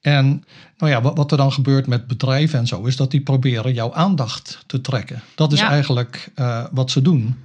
En 0.00 0.44
nou 0.78 0.92
ja, 0.92 1.02
wat, 1.02 1.16
wat 1.16 1.30
er 1.30 1.36
dan 1.36 1.52
gebeurt 1.52 1.86
met 1.86 2.06
bedrijven 2.06 2.58
en 2.58 2.66
zo, 2.66 2.84
is 2.84 2.96
dat 2.96 3.10
die 3.10 3.20
proberen 3.20 3.74
jouw 3.74 3.92
aandacht 3.94 4.62
te 4.66 4.80
trekken. 4.80 5.22
Dat 5.34 5.52
is 5.52 5.58
Ja. 5.60 5.68
eigenlijk 5.68 6.28
eh, 6.34 6.64
wat 6.70 6.90
ze 6.90 7.02
doen. 7.02 7.36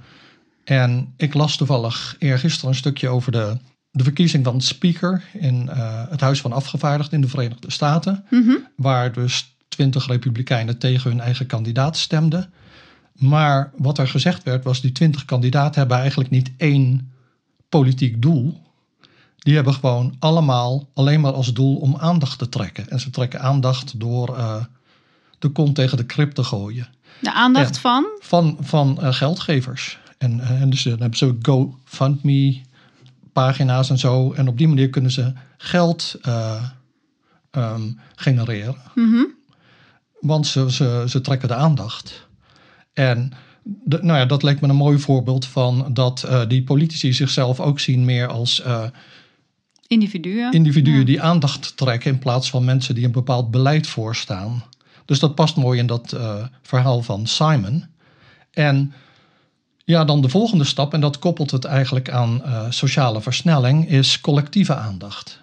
En 0.64 1.12
ik 1.16 1.34
las 1.34 1.56
toevallig 1.56 2.16
eergisteren 2.18 2.70
een 2.70 2.76
stukje 2.76 3.08
over 3.08 3.32
de, 3.32 3.56
de 3.92 4.02
verkiezing 4.02 4.44
van 4.44 4.60
speaker 4.60 5.24
in 5.32 5.68
eh, 5.68 6.02
het 6.08 6.20
Huis 6.20 6.40
van 6.40 6.52
Afgevaardigden 6.52 7.14
in 7.14 7.20
de 7.20 7.28
Verenigde 7.28 7.70
Staten. 7.70 8.24
Mhm. 8.30 8.56
Waar 8.76 9.12
dus 9.12 9.54
twintig 9.68 10.06
republikeinen 10.06 10.78
tegen 10.78 11.10
hun 11.10 11.20
eigen 11.20 11.46
kandidaat 11.46 11.96
stemden. 11.96 12.52
Maar 13.12 13.72
wat 13.76 13.98
er 13.98 14.08
gezegd 14.08 14.42
werd 14.42 14.64
was, 14.64 14.80
die 14.80 14.92
twintig 14.92 15.24
kandidaten 15.24 15.78
hebben 15.78 15.98
eigenlijk 15.98 16.30
niet 16.30 16.52
één 16.56 17.12
politiek 17.68 18.22
doel. 18.22 18.60
Die 19.38 19.54
hebben 19.54 19.74
gewoon 19.74 20.16
allemaal 20.18 20.88
alleen 20.94 21.20
maar 21.20 21.32
als 21.32 21.52
doel 21.52 21.76
om 21.76 21.96
aandacht 21.96 22.38
te 22.38 22.48
trekken. 22.48 22.88
En 22.88 23.00
ze 23.00 23.10
trekken 23.10 23.40
aandacht 23.40 24.00
door 24.00 24.36
eh, 24.36 24.64
de 25.38 25.48
kont 25.48 25.74
tegen 25.74 25.96
de 25.96 26.06
krip 26.06 26.32
te 26.32 26.44
gooien. 26.44 26.88
De 27.20 27.32
aandacht 27.32 27.78
van. 27.78 28.06
Van, 28.18 28.56
van 28.60 29.00
eh, 29.00 29.12
geldgevers. 29.12 29.98
En, 30.18 30.40
en 30.40 30.70
dus 30.70 30.82
dan 30.82 31.00
hebben 31.00 31.18
ze 31.18 31.36
GoFundMe 31.42 32.60
pagina's 33.32 33.90
en 33.90 33.98
zo. 33.98 34.32
En 34.32 34.48
op 34.48 34.58
die 34.58 34.68
manier 34.68 34.90
kunnen 34.90 35.10
ze 35.10 35.32
geld 35.56 36.18
eh, 36.22 36.64
ehm, 37.50 37.90
genereren. 38.14 38.76
Mhm. 38.94 39.24
Want 40.20 40.46
ze, 40.46 40.72
ze, 40.72 41.04
ze 41.08 41.20
trekken 41.20 41.48
de 41.48 41.54
aandacht. 41.54 42.28
En 42.92 43.32
de, 43.62 43.98
nou 44.02 44.18
ja, 44.18 44.26
dat 44.26 44.42
leek 44.42 44.60
me 44.60 44.68
een 44.68 44.76
mooi 44.76 44.98
voorbeeld 44.98 45.46
van 45.46 45.90
dat 45.92 46.22
eh, 46.22 46.48
die 46.48 46.62
politici 46.62 47.12
zichzelf 47.12 47.60
ook 47.60 47.80
zien 47.80 48.04
meer 48.04 48.26
als 48.26 48.62
eh, 48.62 48.84
Individuen. 49.86 50.52
individuen 50.52 50.98
Ja. 50.98 51.04
die 51.04 51.22
aandacht 51.22 51.76
trekken 51.76 52.12
in 52.12 52.18
plaats 52.18 52.50
van 52.50 52.64
mensen 52.64 52.94
die 52.94 53.04
een 53.04 53.12
bepaald 53.12 53.50
beleid 53.50 53.86
voorstaan. 53.86 54.64
Dus 55.04 55.18
dat 55.18 55.34
past 55.34 55.56
mooi 55.56 55.78
in 55.78 55.86
dat 55.86 56.16
verhaal 56.62 57.02
van 57.02 57.26
Simon. 57.26 57.84
En 58.50 58.92
ja, 59.92 60.04
dan 60.04 60.20
de 60.20 60.28
volgende 60.28 60.64
stap, 60.64 60.94
en 60.94 61.00
dat 61.00 61.18
koppelt 61.18 61.50
het 61.50 61.64
eigenlijk 61.64 62.10
aan 62.10 62.44
eh, 62.44 62.66
sociale 62.68 63.20
versnelling, 63.20 63.88
is 63.88 64.20
collectieve 64.20 64.74
aandacht. 64.74 65.40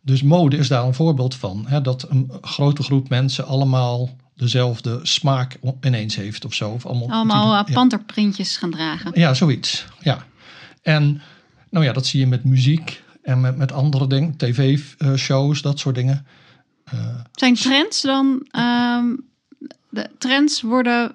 Dus 0.00 0.22
mode 0.22 0.56
is 0.56 0.68
daar 0.68 0.84
een 0.84 0.94
voorbeeld 0.94 1.34
van. 1.34 1.64
Hè, 1.66 1.80
dat 1.80 2.06
een 2.10 2.32
grote 2.40 2.82
groep 2.82 3.08
mensen 3.08 3.46
allemaal 3.46 4.10
dezelfde 4.34 5.00
smaak 5.02 5.58
ineens 5.80 6.16
heeft 6.16 6.44
of 6.44 6.54
zo. 6.54 6.70
Of 6.70 6.86
allemaal 6.86 7.68
uh, 7.68 7.74
panterprintjes 7.74 8.56
gaan 8.56 8.70
dragen. 8.70 9.10
Ja, 9.14 9.34
zoiets. 9.34 9.86
Ja. 10.00 10.24
En 10.82 11.22
nou 11.70 11.84
ja, 11.84 11.92
dat 11.92 12.06
zie 12.06 12.20
je 12.20 12.26
met 12.26 12.44
muziek 12.44 13.02
en 13.22 13.40
met, 13.40 13.56
met 13.56 13.72
andere 13.72 14.06
dingen, 14.06 14.36
tv-shows, 14.36 15.62
dat 15.62 15.78
soort 15.78 15.94
dingen. 15.94 16.26
Zijn 17.32 17.54
trends 17.54 18.02
dan... 18.02 18.46
ehm, 18.50 19.06
de 19.88 20.10
trends 20.18 20.62
worden 20.62 21.14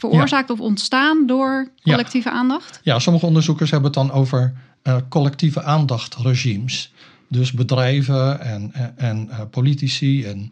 veroorzaakt 0.00 0.50
of 0.50 0.60
ontstaan 0.60 1.26
door 1.26 1.70
collectieve 1.82 2.30
aandacht? 2.30 2.80
Ja, 2.82 2.98
sommige 2.98 3.26
onderzoekers 3.26 3.70
hebben 3.70 3.90
het 3.90 3.98
dan 3.98 4.12
over 4.12 4.52
eh, 4.82 4.96
collectieve 5.08 5.62
aandachtregimes. 5.62 6.92
Dus 7.28 7.52
bedrijven 7.52 8.40
en, 8.40 8.72
en, 8.72 8.94
en, 8.96 9.28
eh, 9.30 9.40
politici 9.50 10.24
en 10.24 10.50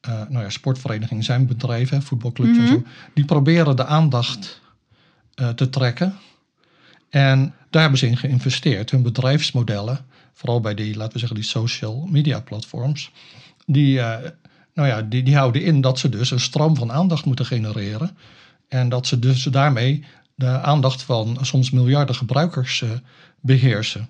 eh, 0.00 0.12
nou 0.28 0.44
ja, 0.44 0.50
sportverenigingen 0.50 1.24
zijn 1.24 1.46
bedrijven, 1.46 2.02
voetbalclubs 2.02 2.56
en 2.58 2.62
Mhm. 2.64 2.72
zo, 2.72 2.82
die 3.14 3.24
proberen 3.24 3.76
de 3.76 3.84
aandacht 3.84 4.62
eh, 5.34 5.48
te 5.48 5.68
trekken. 5.70 6.14
En 7.10 7.54
daar 7.70 7.80
hebben 7.82 7.98
ze 7.98 8.06
in 8.06 8.16
geïnvesteerd. 8.16 8.90
Hun 8.90 9.02
bedrijfsmodellen, 9.02 9.98
vooral 10.32 10.60
bij 10.60 10.74
die, 10.74 10.96
laten 10.96 11.12
we 11.12 11.18
zeggen, 11.18 11.36
die 11.36 11.48
social 11.48 12.08
media 12.10 12.40
platforms, 12.40 13.10
die, 13.66 14.00
eh, 14.00 14.30
nou 14.74 14.88
ja, 14.88 15.02
die, 15.02 15.22
die 15.22 15.36
houden 15.36 15.62
in 15.62 15.80
dat 15.80 15.98
ze 15.98 16.08
dus 16.08 16.30
een 16.30 16.40
stroom 16.40 16.76
van 16.76 16.92
aandacht 16.92 17.24
moeten 17.24 17.46
genereren. 17.46 18.16
En 18.68 18.88
dat 18.88 19.06
ze 19.06 19.18
dus 19.18 19.42
daarmee 19.42 20.04
de 20.34 20.60
aandacht 20.60 21.02
van 21.02 21.38
soms 21.40 21.70
miljarden 21.70 22.14
gebruikers 22.14 22.82
eh, 22.82 22.90
beheersen. 23.40 24.08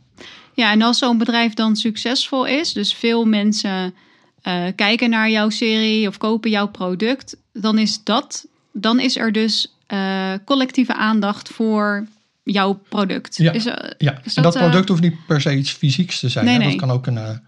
Ja, 0.54 0.70
en 0.70 0.82
als 0.82 0.98
zo'n 0.98 1.18
bedrijf 1.18 1.54
dan 1.54 1.76
succesvol 1.76 2.46
is, 2.46 2.72
dus 2.72 2.94
veel 2.94 3.24
mensen 3.24 3.94
eh, 4.42 4.64
kijken 4.76 5.10
naar 5.10 5.30
jouw 5.30 5.50
serie 5.50 6.08
of 6.08 6.18
kopen 6.18 6.50
jouw 6.50 6.68
product, 6.68 7.36
dan 7.52 7.78
is 7.78 8.04
dat, 8.04 8.46
dan 8.72 9.00
is 9.00 9.16
er 9.16 9.32
dus 9.32 9.74
eh, 9.86 10.32
collectieve 10.44 10.94
aandacht 10.94 11.48
voor 11.48 12.06
jouw 12.42 12.80
product. 12.88 13.36
Ja. 13.36 13.52
Is, 13.52 13.64
Ja, 13.98 14.20
Is 14.24 14.36
en 14.36 14.42
dat, 14.42 14.52
dat 14.52 14.62
product 14.62 14.88
hoeft 14.88 15.02
niet 15.02 15.26
per 15.26 15.40
se 15.40 15.56
iets 15.56 15.70
fysieks 15.70 16.20
te 16.20 16.28
zijn. 16.28 16.44
Nee, 16.44 16.58
nee. 16.58 16.68
Dat 16.68 16.76
kan 16.76 16.90
ook 16.90 17.06
een, 17.06 17.40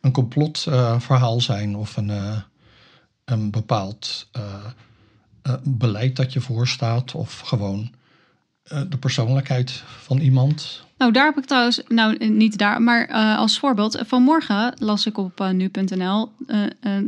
een 0.00 0.12
complotverhaal 0.12 1.40
zijn 1.40 1.76
of 1.76 1.96
een, 1.96 2.10
een 3.24 3.50
bepaald 3.50 4.28
eh, 5.42 5.54
beleid 5.64 6.16
dat 6.16 6.32
je 6.32 6.40
voorstaat 6.40 7.14
of 7.14 7.40
gewoon 7.40 7.90
eh, 8.62 8.80
de 8.88 8.96
persoonlijkheid 8.96 9.82
van 9.86 10.18
iemand. 10.18 10.84
Nou, 10.98 11.12
daar 11.12 11.24
heb 11.24 11.38
ik 11.38 11.44
trouwens, 11.44 11.80
nou 11.88 12.28
niet 12.28 12.58
daar, 12.58 12.82
maar 12.82 13.04
eh, 13.04 13.38
als 13.38 13.58
voorbeeld. 13.58 14.02
Vanmorgen 14.06 14.74
las 14.78 15.06
ik 15.06 15.18
op 15.18 15.50
nu.nl. 15.52 16.32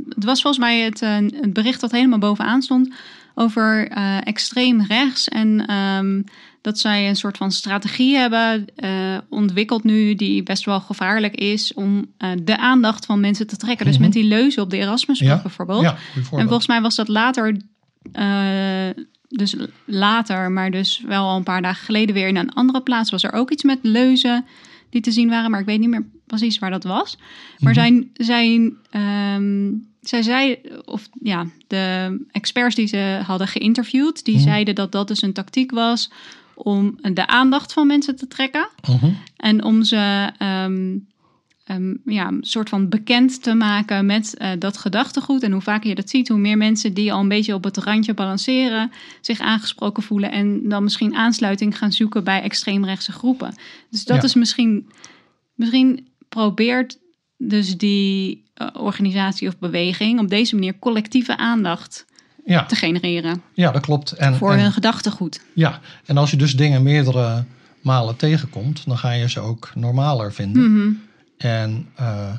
het 0.09 0.25
was 0.25 0.43
volgens 0.43 0.65
mij 0.65 0.81
het, 0.81 1.01
het 1.41 1.53
bericht 1.53 1.81
dat 1.81 1.91
helemaal 1.91 2.19
bovenaan 2.19 2.63
stond 2.63 2.95
over 3.35 3.89
extreem 4.25 4.83
rechts. 4.83 5.29
En 5.29 5.67
ehm, 5.67 6.23
dat 6.61 6.79
zij 6.79 7.09
een 7.09 7.17
soort 7.17 7.37
van 7.37 7.53
strategie 7.53 8.17
hebben 8.17 8.65
ontwikkeld 9.29 9.85
nu, 9.85 10.15
die 10.15 10.43
best 10.43 10.65
wel 10.65 10.81
gevaarlijk 10.81 11.35
is 11.35 11.75
om 11.75 12.07
de 12.43 12.59
aandacht 12.59 13.07
van 13.07 13.21
mensen 13.21 13.47
te 13.47 13.57
trekken. 13.57 13.87
Dus 13.87 13.95
Mhm. 13.95 14.05
met 14.05 14.13
die 14.13 14.25
leuzen 14.25 14.63
op 14.63 14.71
de 14.71 14.77
Erasmusbrug 14.77 15.31
Ja, 15.31 15.43
bijvoorbeeld. 15.43 15.83
Ja, 15.83 15.97
En 16.15 16.25
volgens 16.47 16.67
mij 16.67 16.81
was 16.81 16.95
dat 16.95 17.09
later, 17.09 17.57
eh, 18.13 19.05
dus 19.29 19.57
later, 19.85 20.51
maar 20.53 20.71
dus 20.71 21.03
wel 21.07 21.29
al 21.29 21.37
een 21.37 21.43
paar 21.43 21.63
dagen 21.63 21.85
geleden 21.85 22.15
weer 22.15 22.29
in 22.29 22.37
een 22.37 22.53
andere 22.55 22.81
plaats 22.81 23.11
was 23.11 23.23
er 23.23 23.33
ook 23.33 23.51
iets 23.51 23.63
met 23.63 23.79
leuzen 23.83 24.45
die 24.91 25.01
te 25.01 25.11
zien 25.11 25.29
waren, 25.29 25.51
maar 25.51 25.61
ik 25.61 25.67
weet 25.67 25.81
niet 25.81 25.89
meer 25.89 26.07
precies 26.27 26.59
waar 26.59 26.71
dat 26.71 26.85
was. 26.85 27.19
Maar 27.59 27.73
Mhm. 27.73 27.81
zijn, 27.81 28.11
zijn, 28.15 28.77
ehm, 28.91 29.73
zij 30.01 30.23
zei, 30.23 30.59
of 30.85 31.09
ja, 31.23 31.47
de 31.67 32.17
experts 32.31 32.75
die 32.75 32.87
ze 32.87 33.21
hadden 33.27 33.49
geïnterviewd, 33.49 34.25
die 34.25 34.35
Mhm. 34.35 34.45
zeiden 34.45 34.75
dat 34.75 34.93
dat 34.93 35.09
dus 35.09 35.23
een 35.23 35.33
tactiek 35.33 35.71
was 35.71 36.11
om 36.55 36.99
de 37.13 37.27
aandacht 37.27 37.73
van 37.73 37.87
mensen 37.87 38.17
te 38.17 38.27
trekken. 38.29 38.69
Mhm. 38.89 39.11
En 39.37 39.65
om 39.65 39.83
ze 39.83 40.31
ehm, 40.39 40.97
ehm, 41.65 41.95
ja, 42.05 42.29
een 42.29 42.39
soort 42.45 42.69
van 42.69 42.89
bekend 42.89 43.43
te 43.43 43.55
maken 43.55 44.07
met 44.07 44.37
eh, 44.37 44.51
dat 44.59 44.77
gedachtegoed. 44.77 45.43
En 45.43 45.53
hoe 45.53 45.61
vaker 45.61 45.89
je 45.89 45.95
dat 45.95 46.11
ziet, 46.11 46.29
hoe 46.29 46.39
meer 46.39 46.57
mensen 46.57 46.95
die 46.95 47.13
al 47.13 47.21
een 47.21 47.29
beetje 47.29 47.55
op 47.55 47.65
het 47.65 47.77
randje 47.77 48.15
balanceren, 48.15 48.91
zich 49.21 49.41
aangesproken 49.41 50.03
voelen 50.03 50.31
en 50.33 50.69
dan 50.69 50.83
misschien 50.83 51.15
aansluiting 51.15 51.79
gaan 51.79 51.93
zoeken 51.93 52.25
bij 52.25 52.43
extreemrechtse 52.43 53.13
groepen. 53.13 53.55
Dus 53.91 54.05
dat 54.05 54.17
Ja. 54.17 54.23
is 54.23 54.35
misschien, 54.35 54.89
misschien 55.55 56.09
probeert 56.29 56.99
dus 57.37 57.77
die 57.77 58.43
eh, 58.55 58.69
organisatie 58.73 59.49
of 59.49 59.59
beweging 59.59 60.21
op 60.21 60.29
deze 60.29 60.55
manier 60.55 60.79
collectieve 60.79 61.37
aandacht 61.37 62.05
Ja, 62.45 62.65
te 62.67 62.75
genereren 62.75 63.43
ja, 63.55 63.71
dat 63.71 63.83
klopt. 63.83 64.13
En, 64.13 64.35
voor 64.35 64.53
en- 64.53 64.61
hun 64.61 64.73
gedachtegoed. 64.73 65.41
ja, 65.55 65.81
en 66.05 66.17
als 66.17 66.31
je 66.31 66.37
dus 66.37 66.57
dingen 66.57 66.83
meerdere 66.83 67.45
malen 67.81 68.17
tegenkomt, 68.17 68.83
dan 68.87 68.99
ga 68.99 69.11
je 69.13 69.29
ze 69.29 69.41
ook 69.41 69.71
normaler 69.75 70.33
vinden. 70.33 70.73
Mhm. 70.73 70.93
En 71.39 71.89
eh, 71.95 72.33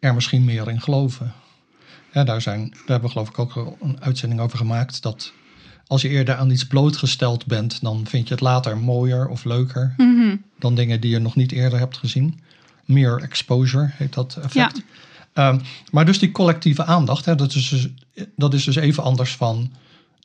er 0.00 0.14
misschien 0.14 0.44
meer 0.44 0.68
in 0.68 0.80
geloven. 0.80 1.32
Ja, 2.12 2.24
daar, 2.24 2.40
zijn, 2.42 2.70
daar 2.70 2.80
hebben 2.86 3.02
we 3.02 3.08
geloof 3.08 3.28
ik 3.28 3.38
ook 3.38 3.76
een 3.80 3.96
uitzending 4.00 4.40
over 4.40 4.58
gemaakt. 4.58 5.02
Dat 5.02 5.32
als 5.86 6.02
je 6.02 6.08
eerder 6.08 6.34
aan 6.34 6.50
iets 6.50 6.66
blootgesteld 6.66 7.46
bent, 7.46 7.82
dan 7.82 8.06
vind 8.06 8.28
je 8.28 8.34
het 8.34 8.42
later 8.42 8.78
mooier 8.78 9.28
of 9.28 9.44
leuker 9.44 9.94
Mhm. 9.96 10.36
dan 10.58 10.74
dingen 10.74 11.00
die 11.00 11.10
je 11.10 11.18
nog 11.18 11.36
niet 11.36 11.52
eerder 11.52 11.78
hebt 11.78 11.96
gezien. 11.96 12.40
Meer 12.84 13.20
exposure 13.22 13.90
heet 13.92 14.14
dat 14.14 14.36
effect. 14.42 14.54
Ja. 14.54 14.82
Ehm, 15.32 15.60
maar 15.90 16.04
dus 16.04 16.18
die 16.18 16.30
collectieve 16.32 16.84
aandacht, 16.84 17.24
hè, 17.24 17.34
dat, 17.34 17.54
is 17.54 17.68
dus, 17.68 17.88
dat 18.36 18.54
is 18.54 18.64
dus 18.64 18.76
even 18.76 19.02
anders 19.02 19.36
van, 19.36 19.72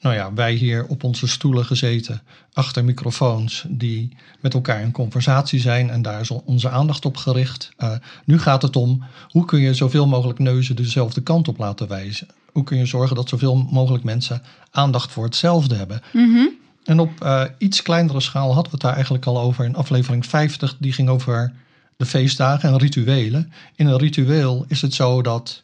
nou 0.01 0.15
ja, 0.15 0.33
wij 0.33 0.53
hier 0.53 0.85
op 0.85 1.03
onze 1.03 1.27
stoelen 1.27 1.65
gezeten, 1.65 2.21
achter 2.53 2.83
microfoons, 2.85 3.65
die 3.67 4.17
met 4.39 4.53
elkaar 4.53 4.81
in 4.81 4.91
conversatie 4.91 5.59
zijn 5.59 5.89
en 5.89 6.01
daar 6.01 6.19
is 6.19 6.29
onze 6.29 6.69
aandacht 6.69 7.05
op 7.05 7.17
gericht. 7.17 7.71
Eh, 7.77 7.91
nu 8.25 8.39
gaat 8.39 8.61
het 8.61 8.75
om, 8.75 9.03
hoe 9.29 9.45
kun 9.45 9.59
je 9.59 9.73
zoveel 9.73 10.07
mogelijk 10.07 10.39
neuzen 10.39 10.75
dezelfde 10.75 11.21
kant 11.21 11.47
op 11.47 11.57
laten 11.57 11.87
wijzen? 11.87 12.27
Hoe 12.51 12.63
kun 12.63 12.77
je 12.77 12.85
zorgen 12.85 13.15
dat 13.15 13.29
zoveel 13.29 13.55
mogelijk 13.55 14.03
mensen 14.03 14.41
aandacht 14.71 15.11
voor 15.11 15.23
hetzelfde 15.23 15.75
hebben? 15.75 16.01
Mhm. 16.13 16.47
En 16.83 16.99
op 16.99 17.21
eh, 17.21 17.43
iets 17.57 17.81
kleinere 17.81 18.19
schaal 18.19 18.53
hadden 18.53 18.63
we 18.63 18.71
het 18.71 18.81
daar 18.81 18.93
eigenlijk 18.93 19.25
al 19.25 19.39
over 19.39 19.65
in 19.65 19.75
aflevering 19.75 20.25
50. 20.25 20.75
Die 20.79 20.93
ging 20.93 21.09
over 21.09 21.53
de 21.97 22.05
feestdagen 22.05 22.69
en 22.69 22.77
rituelen. 22.77 23.51
In 23.75 23.87
een 23.87 23.97
ritueel 23.97 24.65
is 24.67 24.81
het 24.81 24.93
zo 24.93 25.21
dat 25.21 25.63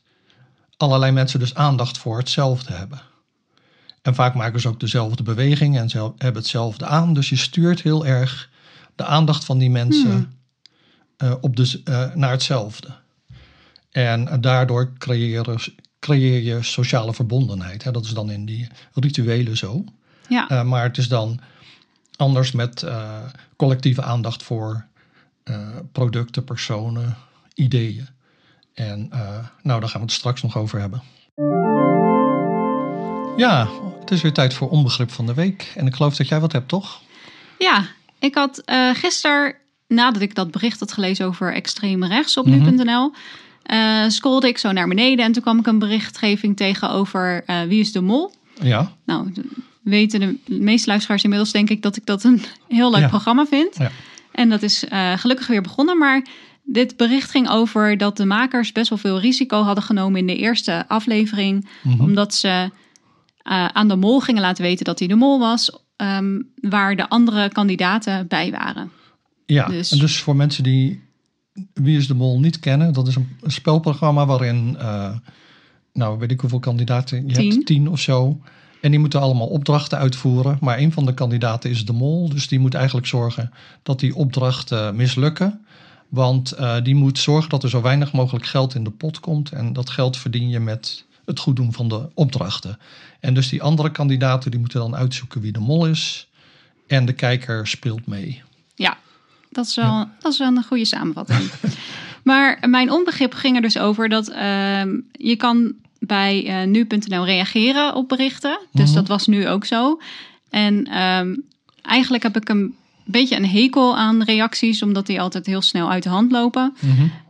allerlei 0.77 1.11
mensen 1.11 1.39
dus 1.39 1.55
aandacht 1.55 1.97
voor 1.97 2.17
hetzelfde 2.17 2.73
hebben. 2.73 3.01
En 4.07 4.15
vaak 4.15 4.33
maken 4.33 4.59
ze 4.59 4.67
ook 4.67 4.79
dezelfde 4.79 5.23
beweging 5.23 5.77
en 5.77 5.89
ze 5.89 6.11
hebben 6.17 6.41
hetzelfde 6.41 6.85
aan. 6.85 7.13
Dus 7.13 7.29
je 7.29 7.35
stuurt 7.35 7.81
heel 7.81 8.05
erg 8.05 8.49
de 8.95 9.05
aandacht 9.05 9.45
van 9.45 9.57
die 9.57 9.69
mensen 9.69 10.11
Hmm. 10.11 10.35
eh, 11.17 11.33
op 11.41 11.55
de, 11.55 11.81
eh, 11.83 12.15
naar 12.15 12.31
hetzelfde. 12.31 12.87
En 13.91 14.27
eh, 14.27 14.37
daardoor 14.41 14.93
creëren, 14.97 15.59
creëer 15.99 16.41
je 16.41 16.63
sociale 16.63 17.13
verbondenheid. 17.13 17.83
Hè? 17.83 17.91
Dat 17.91 18.05
is 18.05 18.13
dan 18.13 18.31
in 18.31 18.45
die 18.45 18.67
rituelen 18.93 19.57
zo. 19.57 19.83
Ja. 20.29 20.51
Uh, 20.51 20.63
maar 20.63 20.83
het 20.83 20.97
is 20.97 21.07
dan 21.07 21.39
anders 22.15 22.51
met 22.51 22.85
collectieve 23.55 24.01
aandacht 24.01 24.43
voor 24.43 24.85
producten, 25.91 26.43
personen, 26.43 27.15
ideeën. 27.53 28.07
En 28.73 29.07
nou, 29.61 29.79
daar 29.79 29.89
gaan 29.89 30.01
we 30.01 30.05
het 30.05 30.15
straks 30.15 30.41
nog 30.41 30.57
over 30.57 30.79
hebben. 30.79 31.01
Ja, 33.37 33.67
het 33.99 34.11
is 34.11 34.21
weer 34.21 34.33
tijd 34.33 34.53
voor 34.53 34.69
onbegrip 34.69 35.11
van 35.11 35.25
de 35.25 35.33
week. 35.33 35.71
En 35.75 35.87
ik 35.87 35.95
geloof 35.95 36.15
dat 36.15 36.27
jij 36.27 36.39
wat 36.39 36.51
hebt, 36.51 36.67
toch? 36.67 37.01
Ja, 37.57 37.85
ik 38.19 38.35
had 38.35 38.61
uh, 38.65 38.89
gisteren, 38.93 39.55
nadat 39.87 40.21
ik 40.21 40.35
dat 40.35 40.51
bericht 40.51 40.79
had 40.79 40.91
gelezen 40.93 41.25
over 41.25 41.53
extreem 41.53 42.03
rechts 42.05 42.37
op 42.37 42.45
Mhm. 42.45 42.63
nu.nl, 42.75 43.11
uh, 43.71 44.03
scrolde 44.09 44.47
ik 44.47 44.57
zo 44.57 44.71
naar 44.71 44.87
beneden 44.87 45.25
en 45.25 45.31
toen 45.31 45.41
kwam 45.41 45.59
ik 45.59 45.67
een 45.67 45.79
berichtgeving 45.79 46.55
tegen 46.57 46.89
over 46.89 47.43
uh, 47.47 47.61
Wie 47.61 47.79
is 47.79 47.91
de 47.91 48.01
Mol? 48.01 48.31
Ja. 48.61 48.91
Nou, 49.05 49.33
weten 49.81 50.19
de 50.19 50.59
meeste 50.59 50.87
luisteraars 50.89 51.23
inmiddels 51.23 51.51
denk 51.51 51.69
ik 51.69 51.81
dat 51.81 51.95
ik 51.95 52.05
dat 52.05 52.23
een 52.23 52.41
heel 52.67 52.91
leuk 52.91 52.99
Ja. 53.01 53.07
programma 53.07 53.45
vind. 53.45 53.75
Ja. 53.77 53.91
En 54.31 54.49
dat 54.49 54.61
is 54.61 54.83
gelukkig 55.15 55.47
weer 55.47 55.61
begonnen, 55.61 55.97
maar 55.97 56.25
dit 56.63 56.97
bericht 56.97 57.31
ging 57.31 57.49
over 57.49 57.97
dat 57.97 58.17
de 58.17 58.25
makers 58.25 58.71
best 58.71 58.89
wel 58.89 58.97
veel 58.97 59.19
risico 59.19 59.61
hadden 59.61 59.83
genomen 59.83 60.19
in 60.19 60.27
de 60.27 60.35
eerste 60.35 60.85
aflevering, 60.87 61.67
Mhm. 61.83 62.01
omdat 62.01 62.35
ze 62.35 62.69
uh, 63.49 63.65
aan 63.65 63.87
de 63.87 63.95
mol 63.95 64.19
gingen 64.19 64.41
laten 64.41 64.63
weten 64.63 64.85
dat 64.85 64.99
hij 64.99 65.07
de 65.07 65.15
mol 65.15 65.39
was, 65.39 65.79
um, 65.97 66.51
waar 66.61 66.95
de 66.95 67.09
andere 67.09 67.49
kandidaten 67.49 68.27
bij 68.27 68.51
waren. 68.51 68.91
Ja, 69.45 69.67
Dus- 69.67 69.91
en 69.91 69.99
dus 69.99 70.19
voor 70.19 70.35
mensen 70.35 70.63
die 70.63 71.05
Wie 71.73 71.97
is 71.97 72.07
de 72.07 72.13
Mol 72.13 72.39
niet 72.39 72.59
kennen, 72.59 72.93
dat 72.93 73.07
is 73.07 73.15
een, 73.15 73.37
een 73.41 73.51
spelprogramma 73.51 74.25
waarin, 74.25 74.75
eh, 74.79 75.15
nou 75.93 76.19
weet 76.19 76.31
ik 76.31 76.39
hoeveel 76.39 76.59
kandidaten 76.59 77.27
je 77.27 77.33
Tien. 77.33 77.51
hebt, 77.51 77.65
tien 77.65 77.89
of 77.89 77.99
zo. 77.99 78.41
En 78.81 78.91
die 78.91 78.99
moeten 78.99 79.19
allemaal 79.21 79.47
opdrachten 79.47 79.97
uitvoeren, 79.97 80.57
maar 80.61 80.77
een 80.77 80.91
van 80.91 81.05
de 81.05 81.13
kandidaten 81.13 81.69
is 81.69 81.85
de 81.85 81.93
Mol. 81.93 82.29
Dus 82.29 82.47
die 82.47 82.59
moet 82.59 82.73
eigenlijk 82.73 83.07
zorgen 83.07 83.51
dat 83.83 83.99
die 83.99 84.15
opdrachten 84.15 84.95
mislukken. 84.95 85.65
Want 86.09 86.51
eh, 86.51 86.75
die 86.83 86.95
moet 86.95 87.19
zorgen 87.19 87.49
dat 87.49 87.63
er 87.63 87.69
zo 87.69 87.81
weinig 87.81 88.13
mogelijk 88.13 88.45
geld 88.45 88.75
in 88.75 88.83
de 88.83 88.91
pot 88.91 89.19
komt. 89.19 89.51
En 89.51 89.73
dat 89.73 89.89
geld 89.89 90.17
verdien 90.17 90.49
je 90.49 90.59
met 90.59 91.05
het 91.27 91.39
goed 91.39 91.55
doen 91.55 91.73
van 91.73 91.87
de 91.87 92.09
opdrachten. 92.13 92.79
En 93.19 93.33
dus 93.33 93.49
die 93.49 93.61
andere 93.61 93.91
kandidaten 93.91 94.51
die 94.51 94.59
moeten 94.59 94.79
dan 94.79 94.95
uitzoeken 94.95 95.41
wie 95.41 95.51
de 95.51 95.59
mol 95.59 95.87
is. 95.87 96.27
En 96.87 97.05
de 97.05 97.13
kijker 97.13 97.67
speelt 97.67 98.07
mee. 98.07 98.41
Ja, 98.75 98.97
dat 99.49 99.65
is 99.65 99.75
wel, 99.75 100.07
dat 100.19 100.31
is 100.31 100.37
wel 100.37 100.47
een 100.47 100.63
goede 100.63 100.85
samenvatting. 100.85 101.49
maar 102.23 102.69
mijn 102.69 102.91
onbegrip 102.91 103.33
ging 103.33 103.55
er 103.55 103.61
dus 103.61 103.77
over 103.77 104.09
dat 104.09 104.27
ehm, 104.27 104.99
je 105.11 105.35
kan 105.35 105.73
bij 105.99 106.45
eh, 106.47 106.67
nu.nl 106.67 107.25
reageren 107.25 107.95
op 107.95 108.09
berichten. 108.09 108.59
Dus 108.71 108.85
Mhm. 108.89 108.95
dat 108.95 109.07
was 109.07 109.27
nu 109.27 109.47
ook 109.47 109.65
zo. 109.65 109.99
En 110.49 110.85
ehm, 110.87 111.35
eigenlijk 111.81 112.23
heb 112.23 112.35
ik 112.35 112.49
een 112.49 112.75
beetje 113.05 113.35
een 113.35 113.47
hekel 113.49 113.97
aan 113.97 114.23
reacties, 114.23 114.81
omdat 114.81 115.05
die 115.05 115.21
altijd 115.21 115.45
heel 115.45 115.61
snel 115.61 115.91
uit 115.91 116.03
de 116.03 116.09
hand 116.09 116.31
lopen. 116.31 116.73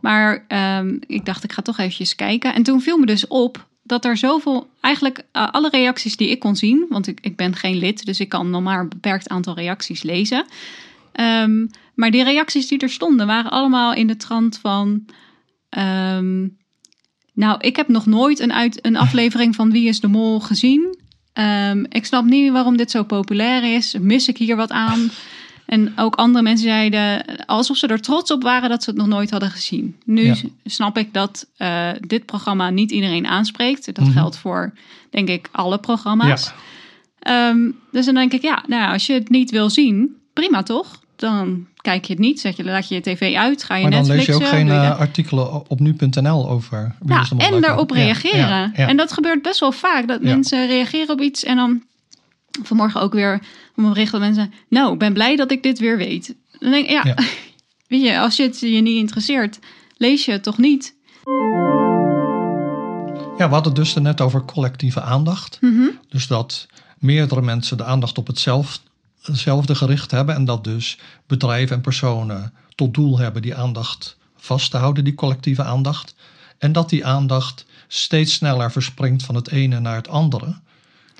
Maar 0.00 0.44
ehm, 0.48 0.96
ik 1.06 1.24
dacht, 1.24 1.44
ik 1.44 1.52
ga 1.52 1.62
toch 1.62 1.78
eventjes 1.78 2.14
kijken. 2.14 2.54
En 2.54 2.62
toen 2.62 2.80
viel 2.80 2.98
me 2.98 3.06
dus 3.06 3.26
op 3.26 3.66
dat 3.88 4.04
er 4.04 4.16
zoveel, 4.16 4.68
eigenlijk 4.80 5.24
eh, 5.32 5.50
alle 5.50 5.68
reacties 5.68 6.16
die 6.16 6.28
ik 6.30 6.38
kon 6.38 6.56
zien, 6.56 6.86
want 6.88 7.06
ik, 7.06 7.18
ik 7.22 7.36
ben 7.36 7.54
geen 7.54 7.76
lid, 7.76 8.04
dus 8.04 8.20
ik 8.20 8.28
kan 8.28 8.50
nog 8.50 8.62
maar 8.62 8.80
een 8.80 8.88
beperkt 8.88 9.28
aantal 9.28 9.54
reacties 9.54 10.02
lezen. 10.02 10.46
Ehm, 11.12 11.66
maar 11.94 12.10
die 12.10 12.24
reacties 12.24 12.68
die 12.68 12.78
er 12.78 12.90
stonden, 12.90 13.26
waren 13.26 13.50
allemaal 13.50 13.94
in 13.94 14.06
de 14.06 14.16
trant 14.16 14.58
van. 14.58 15.04
ehm, 15.68 16.46
nou, 17.32 17.60
ik 17.60 17.76
heb 17.76 17.88
nog 17.88 18.06
nooit 18.06 18.40
een, 18.40 18.52
uit, 18.52 18.84
een 18.84 18.96
aflevering 18.96 19.54
van 19.54 19.70
Wie 19.70 19.88
is 19.88 20.00
de 20.00 20.08
Mol 20.08 20.40
gezien. 20.40 20.98
Ehm, 21.32 21.84
ik 21.88 22.04
snap 22.04 22.24
niet 22.24 22.52
waarom 22.52 22.76
dit 22.76 22.90
zo 22.90 23.02
populair 23.02 23.74
is. 23.74 23.94
Mis 24.00 24.28
ik 24.28 24.36
hier 24.38 24.56
wat 24.56 24.70
aan? 24.70 25.10
En 25.68 25.92
ook 25.96 26.14
andere 26.14 26.44
mensen 26.44 26.66
zeiden 26.68 27.24
alsof 27.46 27.76
ze 27.76 27.86
er 27.86 28.00
trots 28.00 28.30
op 28.30 28.42
waren 28.42 28.68
dat 28.68 28.82
ze 28.82 28.90
het 28.90 28.98
nog 28.98 29.08
nooit 29.08 29.30
hadden 29.30 29.50
gezien. 29.50 29.96
Nu 30.04 30.24
Ja. 30.24 30.34
snap 30.64 30.98
ik 30.98 31.12
dat 31.14 31.46
eh, 31.56 31.88
dit 32.06 32.26
programma 32.26 32.70
niet 32.70 32.90
iedereen 32.90 33.26
aanspreekt. 33.26 33.86
Dat 33.94 34.04
Mhm. 34.04 34.12
geldt 34.12 34.36
voor, 34.36 34.72
denk 35.10 35.28
ik, 35.28 35.48
alle 35.52 35.78
programma's. 35.78 36.52
Ja. 37.20 37.48
Ehm, 37.50 37.70
dus 37.92 38.04
dan 38.04 38.14
denk 38.14 38.32
ik, 38.32 38.42
ja, 38.42 38.64
nou, 38.66 38.92
als 38.92 39.06
je 39.06 39.12
het 39.12 39.28
niet 39.28 39.50
wil 39.50 39.70
zien, 39.70 40.16
prima 40.32 40.62
toch? 40.62 41.00
Dan 41.16 41.66
kijk 41.76 42.04
je 42.04 42.12
het 42.12 42.22
niet, 42.22 42.40
zet 42.40 42.56
je, 42.56 42.64
laat 42.64 42.88
je 42.88 42.94
je 42.94 43.00
tv 43.00 43.34
uit, 43.36 43.64
ga 43.64 43.74
je 43.76 43.82
Maar 43.82 43.90
dan 43.90 44.06
lees 44.06 44.26
je 44.26 44.34
ook 44.34 44.46
geen 44.46 44.68
eh, 44.68 44.98
artikelen 44.98 45.70
op 45.70 45.80
nu.nl 45.80 46.48
over 46.48 46.94
Ja, 47.06 47.24
en 47.36 47.60
daarop 47.60 47.90
reageren. 47.90 48.74
En 48.74 48.96
dat 48.96 49.12
gebeurt 49.12 49.42
best 49.42 49.60
wel 49.60 49.72
vaak. 49.72 50.08
Dat 50.08 50.22
mensen 50.22 50.66
reageren 50.66 51.10
op 51.10 51.20
iets 51.20 51.44
en 51.44 51.56
dan 51.56 51.82
vanmorgen 52.62 53.00
ook 53.00 53.12
weer 53.12 53.42
een 53.76 53.88
bericht 53.88 54.12
dat 54.12 54.20
mensen... 54.20 54.52
Nou, 54.68 54.92
ik 54.92 54.98
ben 54.98 55.12
blij 55.12 55.36
dat 55.36 55.50
ik 55.50 55.62
dit 55.62 55.78
weer 55.78 55.96
weet. 55.96 56.34
Dan 56.58 56.70
denk 56.70 56.84
ik, 56.84 56.90
ja, 56.90 57.02
Ja. 57.04 57.14
weet 57.88 58.02
je, 58.02 58.18
als 58.18 58.36
je 58.36 58.42
het 58.42 58.60
je 58.60 58.80
niet 58.80 58.98
interesseert, 58.98 59.58
lees 59.96 60.24
je 60.24 60.32
het 60.32 60.42
toch 60.42 60.58
niet? 60.58 60.96
Ja, 63.38 63.46
we 63.48 63.54
hadden 63.54 63.72
het 63.72 63.74
dus 63.74 63.94
net 63.94 64.20
over 64.20 64.44
collectieve 64.44 65.00
aandacht. 65.00 65.58
Mhm. 65.60 65.88
Dus 66.08 66.26
dat 66.26 66.66
meerdere 66.98 67.42
mensen 67.42 67.76
de 67.76 67.84
aandacht 67.84 68.18
op 68.18 68.26
hetzelfde, 68.26 68.80
hetzelfde 69.22 69.74
gericht 69.74 70.10
hebben. 70.10 70.34
En 70.34 70.44
dat 70.44 70.64
dus 70.64 70.98
bedrijven 71.26 71.76
en 71.76 71.82
personen 71.82 72.52
tot 72.74 72.94
doel 72.94 73.18
hebben 73.18 73.42
die 73.42 73.54
aandacht 73.54 74.16
vast 74.36 74.70
te 74.70 74.76
houden, 74.76 75.04
die 75.04 75.14
collectieve 75.14 75.62
aandacht. 75.62 76.14
En 76.58 76.72
dat 76.72 76.88
die 76.88 77.06
aandacht 77.06 77.66
steeds 77.88 78.32
sneller 78.32 78.72
verspringt 78.72 79.22
van 79.22 79.34
het 79.34 79.50
ene 79.50 79.80
naar 79.80 79.96
het 79.96 80.08
andere. 80.08 80.58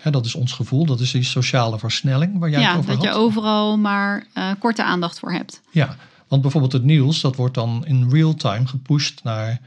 Hè, 0.01 0.11
dat 0.11 0.27
is 0.27 0.35
ons 0.35 0.53
gevoel, 0.53 0.87
dat 0.87 1.01
is 1.01 1.11
die 1.11 1.23
sociale 1.23 1.79
versnelling 1.79 2.39
waar 2.39 2.51
jij 2.51 2.61
het 2.63 2.71
Ja, 2.71 2.77
over 2.77 2.91
dat 2.93 3.03
je 3.03 3.09
had. 3.09 3.17
overal 3.17 3.79
maar 3.79 4.27
eh, 4.35 4.51
korte 4.59 4.85
aandacht 4.85 5.19
voor 5.19 5.33
hebt. 5.33 5.61
Ja, 5.71 5.97
want 6.29 6.43
bijvoorbeeld 6.43 6.73
het 6.73 6.85
nieuws, 6.85 7.21
dat 7.21 7.37
wordt 7.37 7.55
dan 7.55 7.87
in 7.87 8.11
real 8.11 8.35
time 8.35 8.67
gepusht 8.67 9.21
naar 9.25 9.61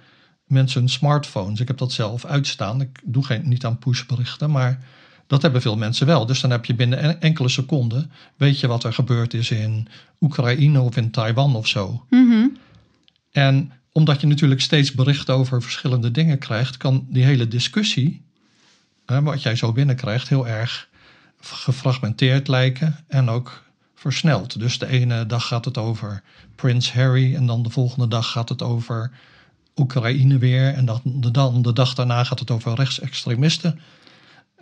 mensen 0.45 0.89
smartphones. 0.89 1.59
Ik 1.59 1.67
heb 1.67 1.77
dat 1.77 1.91
zelf 1.91 2.25
uitstaan. 2.25 2.81
Ik 2.81 2.99
doe 3.03 3.25
geen, 3.25 3.47
niet 3.49 3.65
aan 3.65 3.77
pushberichten, 3.77 4.51
maar 4.51 4.79
dat 5.27 5.41
hebben 5.41 5.61
veel 5.61 5.77
mensen 5.77 6.07
wel. 6.07 6.25
Dus 6.25 6.41
dan 6.41 6.51
heb 6.51 6.65
je 6.65 6.73
binnen 6.73 6.99
en- 6.99 7.21
enkele 7.21 7.49
seconden, 7.49 8.11
weet 8.37 8.59
je 8.59 8.67
wat 8.67 8.83
er 8.83 8.93
gebeurd 8.93 9.33
is 9.33 9.51
in 9.51 9.87
Oekraïne 10.21 10.81
of 10.81 10.97
in 10.97 11.11
Taiwan 11.11 11.55
of 11.55 11.67
zo. 11.67 12.05
Mhm. 12.09 12.47
En 13.31 13.71
omdat 13.91 14.21
je 14.21 14.27
natuurlijk 14.27 14.61
steeds 14.61 14.91
berichten 14.91 15.33
over 15.35 15.61
verschillende 15.61 16.11
dingen 16.11 16.37
krijgt, 16.37 16.77
kan 16.77 17.05
die 17.09 17.23
hele 17.23 17.47
discussie, 17.47 18.25
wat 19.19 19.41
jij 19.41 19.55
zo 19.55 19.71
binnenkrijgt, 19.71 20.29
heel 20.29 20.47
erg 20.47 20.89
gefragmenteerd 21.41 22.47
lijken 22.47 22.95
en 23.07 23.29
ook 23.29 23.63
versneld. 23.95 24.59
Dus 24.59 24.79
de 24.79 24.87
ene 24.87 25.25
dag 25.25 25.47
gaat 25.47 25.65
het 25.65 25.77
over 25.77 26.21
Prins 26.55 26.93
Harry 26.93 27.35
en 27.35 27.45
dan 27.45 27.63
de 27.63 27.69
volgende 27.69 28.07
dag 28.07 28.31
gaat 28.31 28.49
het 28.49 28.61
over 28.61 29.11
Oekraïne 29.75 30.37
weer 30.37 30.73
en 30.73 30.85
dan 30.85 31.01
de, 31.03 31.31
dan 31.31 31.61
de 31.61 31.73
dag 31.73 31.93
daarna 31.93 32.23
gaat 32.23 32.39
het 32.39 32.51
over 32.51 32.73
rechtsextremisten. 32.75 33.79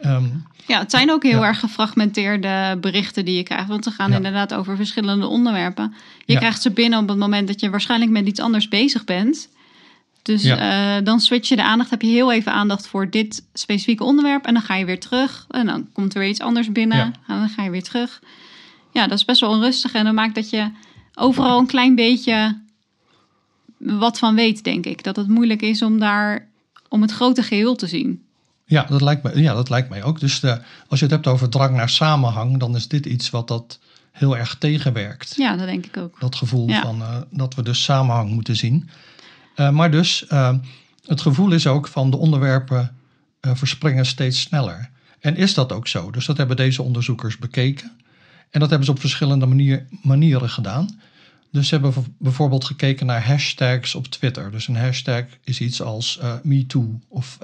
Ehm, 0.01 0.25
Ja, 0.67 0.79
het 0.79 0.91
zijn 0.91 1.12
ook 1.12 1.23
heel 1.23 1.39
Ja. 1.39 1.47
erg 1.47 1.59
gefragmenteerde 1.59 2.77
berichten 2.81 3.25
die 3.25 3.35
je 3.35 3.43
krijgt. 3.43 3.67
Want 3.67 3.83
ze 3.83 3.91
gaan 3.91 4.09
Ja. 4.09 4.15
inderdaad 4.15 4.53
over 4.53 4.75
verschillende 4.75 5.25
onderwerpen. 5.27 5.93
Je 6.25 6.33
Ja. 6.33 6.39
krijgt 6.39 6.62
ze 6.62 6.71
binnen 6.71 6.99
op 6.99 7.07
het 7.07 7.17
moment 7.17 7.47
dat 7.47 7.59
je 7.59 7.69
waarschijnlijk 7.69 8.12
met 8.12 8.27
iets 8.27 8.39
anders 8.39 8.67
bezig 8.67 9.03
bent. 9.03 9.49
Dus 10.29 10.43
Ja. 10.43 10.97
eh, 10.97 11.03
dan 11.05 11.19
switch 11.19 11.49
je 11.49 11.55
de 11.55 11.63
aandacht. 11.63 11.89
Heb 11.89 12.01
je 12.01 12.07
heel 12.07 12.31
even 12.31 12.51
aandacht 12.53 12.87
voor 12.87 13.09
dit 13.09 13.45
specifieke 13.53 14.03
onderwerp. 14.03 14.45
En 14.45 14.53
dan 14.53 14.61
ga 14.63 14.75
je 14.75 14.85
weer 14.85 14.99
terug. 14.99 15.45
En 15.49 15.65
dan 15.65 15.87
komt 15.93 16.13
er 16.13 16.19
weer 16.19 16.29
iets 16.29 16.39
anders 16.39 16.71
binnen. 16.71 16.97
Ja. 16.97 17.03
En 17.27 17.39
dan 17.39 17.49
ga 17.49 17.63
je 17.63 17.69
weer 17.69 17.83
terug. 17.83 18.21
Ja, 18.93 19.07
dat 19.07 19.17
is 19.17 19.25
best 19.25 19.41
wel 19.41 19.49
onrustig. 19.49 19.93
En 19.93 20.05
dat 20.05 20.13
maakt 20.13 20.35
dat 20.35 20.49
je 20.49 20.71
overal 21.15 21.59
een 21.59 21.65
klein 21.67 21.95
beetje 21.95 22.57
wat 23.77 24.19
van 24.19 24.35
weet, 24.35 24.63
denk 24.63 24.85
ik. 24.85 25.03
Dat 25.03 25.15
het 25.15 25.27
moeilijk 25.27 25.61
is 25.61 25.81
om 25.81 25.99
daar 25.99 26.47
om 26.89 27.01
het 27.01 27.11
grote 27.11 27.43
geheel 27.43 27.75
te 27.75 27.87
zien. 27.87 28.23
Ja, 28.65 28.83
dat 28.89 29.01
lijkt, 29.01 29.23
me, 29.23 29.41
ja, 29.41 29.53
dat 29.53 29.69
lijkt 29.69 29.89
mij 29.89 30.03
ook. 30.03 30.19
Dus 30.19 30.39
de, 30.39 30.61
als 30.87 30.99
je 30.99 31.05
het 31.05 31.13
hebt 31.13 31.27
over 31.27 31.49
drang 31.49 31.75
naar 31.75 31.89
samenhang, 31.89 32.59
dan 32.59 32.75
is 32.75 32.87
dit 32.87 33.05
iets 33.05 33.29
wat 33.29 33.47
dat 33.47 33.79
heel 34.11 34.37
erg 34.37 34.55
tegenwerkt. 34.59 35.33
Ja, 35.37 35.55
dat 35.55 35.65
denk 35.65 35.85
ik 35.85 35.97
ook. 35.97 36.19
Dat 36.19 36.35
gevoel 36.35 36.67
Ja. 36.67 36.81
van 36.81 37.01
eh, 37.01 37.17
dat 37.29 37.55
we 37.55 37.63
dus 37.63 37.83
samenhang 37.83 38.29
moeten 38.31 38.55
zien. 38.55 38.89
Eh, 39.59 39.69
maar 39.69 39.91
dus, 39.91 40.27
eh, 40.27 40.55
het 41.05 41.21
gevoel 41.21 41.51
is 41.51 41.67
ook 41.67 41.87
van 41.87 42.11
de 42.11 42.17
onderwerpen 42.17 42.95
eh, 43.39 43.51
verspringen 43.55 44.05
steeds 44.05 44.41
sneller. 44.41 44.89
En 45.19 45.35
is 45.35 45.53
dat 45.53 45.71
ook 45.71 45.87
zo? 45.87 46.11
Dus 46.11 46.25
dat 46.25 46.37
hebben 46.37 46.55
deze 46.55 46.81
onderzoekers 46.81 47.37
bekeken. 47.37 47.91
En 48.49 48.59
dat 48.59 48.69
hebben 48.69 48.87
ze 48.87 48.91
op 48.91 48.99
verschillende 48.99 49.45
manier, 49.45 49.85
manieren 50.01 50.49
gedaan. 50.49 50.99
Dus 51.51 51.67
ze 51.67 51.75
hebben 51.75 52.15
bijvoorbeeld 52.17 52.65
gekeken 52.65 53.05
naar 53.05 53.25
hashtags 53.25 53.95
op 53.95 54.07
Twitter. 54.07 54.51
Dus 54.51 54.67
een 54.67 54.75
hashtag 54.75 55.23
is 55.43 55.61
iets 55.61 55.81
als 55.81 56.17
eh 56.21 56.33
MeToo. 56.43 56.99
Of 57.07 57.37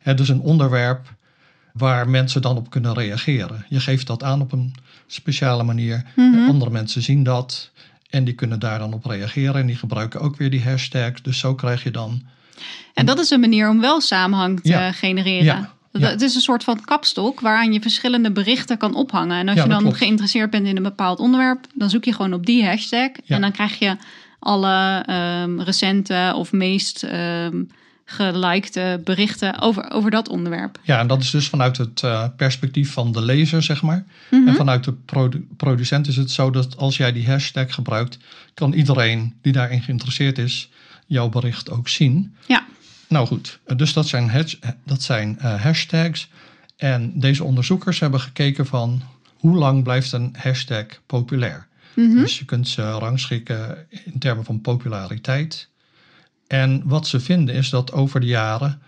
hè, 0.00 0.14
dus 0.14 0.28
een 0.28 0.40
onderwerp 0.40 1.14
waar 1.72 2.08
mensen 2.08 2.42
dan 2.42 2.56
op 2.56 2.70
kunnen 2.70 2.94
reageren. 2.94 3.66
Je 3.68 3.80
geeft 3.80 4.06
dat 4.06 4.22
aan 4.22 4.40
op 4.40 4.52
een 4.52 4.74
speciale 5.06 5.62
manier. 5.62 6.04
Mhm. 6.16 6.48
Andere 6.48 6.70
mensen 6.70 7.02
zien 7.02 7.22
dat 7.22 7.70
en 8.12 8.24
die 8.24 8.34
kunnen 8.34 8.58
daar 8.58 8.78
dan 8.78 8.92
op 8.92 9.04
reageren. 9.04 9.54
En 9.60 9.66
die 9.66 9.76
gebruiken 9.76 10.20
ook 10.20 10.36
weer 10.36 10.50
die 10.50 10.62
hashtag. 10.62 11.12
Dus 11.22 11.38
zo 11.38 11.54
krijg 11.54 11.82
je 11.82 11.90
dan... 11.90 12.22
En 12.94 13.06
dat 13.06 13.18
is 13.18 13.30
een 13.30 13.40
manier 13.40 13.68
om 13.68 13.80
wel 13.80 14.00
samenhang 14.00 14.60
te 14.60 14.68
Ja. 14.68 14.92
genereren. 14.92 15.68
Ja. 15.92 16.08
Het 16.08 16.22
is 16.22 16.34
een 16.34 16.40
soort 16.40 16.64
van 16.64 16.84
kapstok 16.84 17.40
waaraan 17.40 17.72
je 17.72 17.80
verschillende 17.80 18.32
berichten 18.32 18.78
kan 18.78 18.94
ophangen. 18.94 19.38
En 19.38 19.48
als 19.48 19.56
Ja, 19.56 19.62
je 19.62 19.68
dan 19.68 19.80
klopt. 19.82 19.96
geïnteresseerd 19.96 20.50
bent 20.50 20.66
in 20.66 20.76
een 20.76 20.82
bepaald 20.82 21.18
onderwerp, 21.18 21.66
dan 21.74 21.90
zoek 21.90 22.04
je 22.04 22.12
gewoon 22.12 22.32
op 22.32 22.46
die 22.46 22.64
hashtag. 22.64 23.08
Ja. 23.24 23.34
En 23.34 23.40
dan 23.40 23.52
krijg 23.52 23.78
je 23.78 23.96
alle 24.38 25.02
ehm, 25.06 25.60
recente 25.60 26.32
of 26.36 26.52
meest 26.52 27.02
ehm 27.02 27.62
gelikte 28.16 29.00
berichten 29.04 29.60
over, 29.60 29.90
over 29.90 30.10
dat 30.10 30.28
onderwerp. 30.28 30.78
Ja, 30.82 30.98
en 30.98 31.06
dat 31.06 31.22
is 31.22 31.30
dus 31.30 31.48
vanuit 31.48 31.76
het 31.76 32.02
eh, 32.02 32.24
perspectief 32.36 32.92
van 32.92 33.12
de 33.12 33.22
lezer, 33.22 33.62
zeg 33.62 33.82
maar. 33.82 34.04
Mhm. 34.30 34.48
En 34.48 34.54
vanuit 34.54 34.84
de 34.84 34.92
produ- 34.92 35.46
producent 35.56 36.06
is 36.06 36.16
het 36.16 36.30
zo 36.30 36.50
dat 36.50 36.76
als 36.76 36.96
jij 36.96 37.12
die 37.12 37.26
hashtag 37.26 37.74
gebruikt, 37.74 38.18
kan 38.54 38.72
iedereen 38.72 39.34
die 39.42 39.52
daarin 39.52 39.82
geïnteresseerd 39.82 40.38
is, 40.38 40.70
jouw 41.06 41.28
bericht 41.28 41.70
ook 41.70 41.88
zien. 41.88 42.34
Ja, 42.46 42.64
Nou 43.08 43.26
goed, 43.26 43.58
dus 43.76 43.92
dat 43.92 44.08
zijn, 44.08 44.46
dat 44.84 45.02
zijn 45.02 45.38
eh, 45.38 45.62
hashtags. 45.62 46.28
En 46.76 47.12
deze 47.14 47.44
onderzoekers 47.44 48.00
hebben 48.00 48.20
gekeken 48.20 48.66
van 48.66 49.02
hoe 49.36 49.56
lang 49.56 49.82
blijft 49.82 50.12
een 50.12 50.34
hashtag 50.38 50.86
populair. 51.06 51.66
Mhm. 51.94 52.16
Dus 52.16 52.38
je 52.38 52.44
kunt 52.44 52.68
ze 52.68 52.90
rangschikken 52.90 53.86
in 54.04 54.18
termen 54.18 54.44
van 54.44 54.60
populariteit. 54.60 55.68
En 56.52 56.82
wat 56.84 57.06
ze 57.06 57.20
vinden 57.20 57.54
is 57.54 57.70
dat 57.70 57.92
over 57.92 58.20
de 58.20 58.26
jaren 58.26 58.82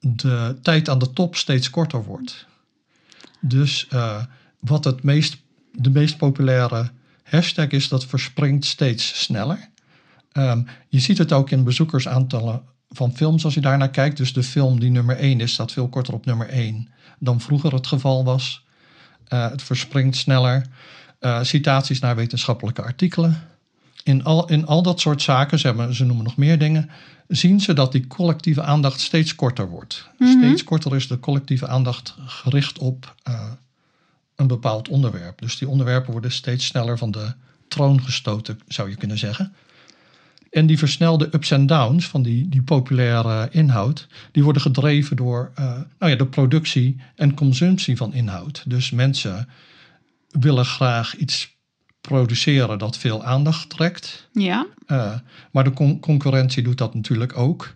de 0.00 0.56
tijd 0.62 0.88
aan 0.88 0.98
de 0.98 1.12
top 1.12 1.36
steeds 1.36 1.70
korter 1.70 2.04
wordt. 2.04 2.46
Dus 3.40 3.86
eh, 3.88 4.22
wat 4.60 4.84
het 4.84 5.02
meest, 5.02 5.36
de 5.72 5.90
meest 5.90 6.16
populaire 6.16 6.90
hashtag 7.22 7.68
is, 7.68 7.88
dat 7.88 8.04
verspringt 8.04 8.64
steeds 8.64 9.22
sneller. 9.22 9.68
Ehm, 10.32 10.62
je 10.88 10.98
ziet 10.98 11.18
het 11.18 11.32
ook 11.32 11.50
in 11.50 11.64
bezoekersaantallen 11.64 12.62
van 12.88 13.16
films 13.16 13.44
als 13.44 13.54
je 13.54 13.60
daarnaar 13.60 13.90
kijkt. 13.90 14.16
Dus 14.16 14.32
de 14.32 14.42
film 14.42 14.80
die 14.80 14.90
nummer 14.90 15.16
1 15.16 15.40
is, 15.40 15.52
staat 15.52 15.72
veel 15.72 15.88
korter 15.88 16.14
op 16.14 16.24
nummer 16.24 16.48
1 16.48 16.88
dan 17.18 17.40
vroeger 17.40 17.72
het 17.72 17.86
geval 17.86 18.24
was. 18.24 18.64
Eh, 19.28 19.50
het 19.50 19.62
verspringt 19.62 20.16
sneller. 20.16 20.66
Eh, 21.18 21.42
citaties 21.42 22.00
naar 22.00 22.16
wetenschappelijke 22.16 22.82
artikelen. 22.82 23.53
In 24.04 24.24
al, 24.24 24.48
in 24.48 24.66
al 24.66 24.82
dat 24.82 25.00
soort 25.00 25.22
zaken, 25.22 25.58
ze, 25.58 25.66
hebben, 25.66 25.94
ze 25.94 26.04
noemen 26.04 26.24
nog 26.24 26.36
meer 26.36 26.58
dingen, 26.58 26.90
zien 27.28 27.60
ze 27.60 27.72
dat 27.72 27.92
die 27.92 28.06
collectieve 28.06 28.62
aandacht 28.62 29.00
steeds 29.00 29.34
korter 29.34 29.68
wordt. 29.68 30.08
Steeds 30.18 30.64
korter 30.64 30.94
is 30.94 31.08
de 31.08 31.20
collectieve 31.20 31.68
aandacht 31.68 32.14
gericht 32.26 32.78
op 32.78 33.14
eh, 33.22 33.50
een 34.36 34.46
bepaald 34.46 34.88
onderwerp. 34.88 35.40
Dus 35.40 35.58
die 35.58 35.68
onderwerpen 35.68 36.12
worden 36.12 36.32
steeds 36.32 36.66
sneller 36.66 36.98
van 36.98 37.10
de 37.10 37.32
troon 37.68 38.02
gestoten, 38.02 38.60
zou 38.68 38.90
je 38.90 38.96
kunnen 38.96 39.18
zeggen. 39.18 39.54
En 40.50 40.66
die 40.66 40.78
versnelde 40.78 41.28
ups 41.32 41.50
en 41.50 41.66
downs 41.66 42.06
van 42.06 42.22
die, 42.22 42.48
die 42.48 42.62
populaire 42.62 43.48
inhoud, 43.50 44.06
die 44.32 44.44
worden 44.44 44.62
gedreven 44.62 45.16
door 45.16 45.50
eh, 45.54 45.64
nou 45.98 46.12
ja, 46.12 46.16
de 46.16 46.26
productie 46.26 47.00
en 47.14 47.34
consumptie 47.34 47.96
van 47.96 48.12
inhoud. 48.12 48.62
Dus 48.66 48.90
mensen 48.90 49.48
willen 50.30 50.64
graag 50.64 51.16
iets 51.16 51.53
produceren 52.08 52.78
dat 52.78 52.98
veel 52.98 53.24
aandacht 53.24 53.68
trekt. 53.70 54.28
ja. 54.32 54.66
Eh, 54.86 55.12
maar 55.50 55.64
de 55.64 55.72
con- 55.72 56.00
concurrentie 56.00 56.62
doet 56.62 56.78
dat 56.78 56.94
natuurlijk 56.94 57.36
ook. 57.38 57.74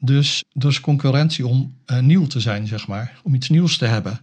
Dus 0.00 0.44
er 0.58 0.68
is 0.68 0.80
concurrentie 0.80 1.46
om 1.46 1.74
eh, 1.86 2.00
nieuw 2.00 2.26
te 2.26 2.40
zijn, 2.40 2.66
zeg 2.66 2.86
maar. 2.86 3.12
Om 3.22 3.34
iets 3.34 3.48
nieuws 3.48 3.76
te 3.78 3.84
hebben. 3.84 4.20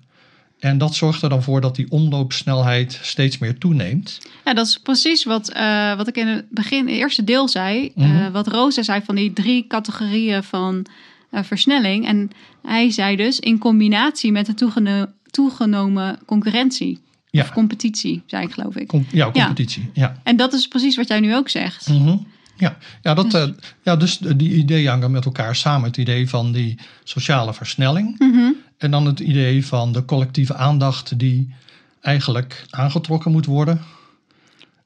En 0.59 0.77
dat 0.77 0.95
zorgt 0.95 1.21
er 1.21 1.29
dan 1.29 1.43
voor 1.43 1.61
dat 1.61 1.75
die 1.75 1.91
omloopsnelheid 1.91 2.99
steeds 3.01 3.37
meer 3.37 3.57
toeneemt. 3.57 4.19
Ja, 4.45 4.53
dat 4.53 4.65
is 4.67 4.77
precies 4.77 5.23
wat, 5.23 5.49
eh, 5.49 5.95
wat 5.95 6.07
ik 6.07 6.15
in 6.17 6.27
het 6.27 6.45
begin, 6.49 6.77
in 6.79 6.85
het 6.87 6.95
eerste 6.95 7.23
deel 7.23 7.47
zei. 7.47 7.91
Eh, 7.95 8.27
wat 8.31 8.47
Rosa 8.47 8.83
zei 8.83 9.01
van 9.05 9.15
die 9.15 9.33
drie 9.33 9.67
categorieën 9.67 10.43
van 10.43 10.85
versnelling. 11.31 12.05
En 12.07 12.29
hij 12.61 12.91
zei 12.91 13.15
dus 13.15 13.39
in 13.39 13.57
combinatie 13.57 14.31
met 14.31 14.45
de 14.45 14.53
toegeno- 14.53 15.05
toegenomen 15.31 16.19
concurrentie. 16.25 16.99
Ja. 17.32 17.41
Of 17.41 17.52
competitie, 17.52 18.24
zei 18.26 18.46
ik 18.46 18.52
geloof 18.54 18.76
ik. 18.76 18.88
Com- 18.88 19.06
ja, 19.12 19.32
competitie. 19.32 19.89
Ja. 19.94 20.17
En 20.24 20.36
dat 20.36 20.54
is 20.54 20.67
precies 20.67 20.96
wat 20.96 21.08
jij 21.08 21.20
nu 21.20 21.36
ook 21.36 21.50
zegt. 21.50 21.88
Mhm. 21.89 22.15
Ja, 22.58 22.78
ja, 23.02 23.13
dat, 23.13 23.32
Dus- 23.32 23.41
eh, 23.48 23.54
ja, 23.84 23.96
dus 23.96 24.17
die 24.17 24.54
ideeën 24.54 24.89
hangen 24.89 25.12
met 25.12 25.26
elkaar 25.26 25.56
samen. 25.56 25.88
Het 25.88 25.98
idee 25.98 26.30
van 26.30 26.52
die 26.52 26.80
sociale 27.04 27.54
versnelling. 27.54 28.15
Mhm. 28.20 28.52
En 28.78 28.91
dan 28.91 29.06
het 29.06 29.20
idee 29.20 29.65
van 29.65 29.91
de 29.91 30.06
collectieve 30.06 30.56
aandacht 30.56 31.20
die 31.20 31.54
eigenlijk 32.02 32.65
aangetrokken 32.70 33.32
moet 33.32 33.46
worden. 33.46 33.82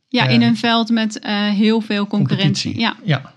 Ja, 0.08 0.26
En- 0.28 0.34
in 0.34 0.42
een 0.42 0.58
veld 0.58 0.90
met 0.90 1.20
eh, 1.20 1.50
heel 1.50 1.82
veel 1.82 2.08
concurrentie. 2.08 2.80
Ja, 2.80 2.96
Ja. 3.04 3.34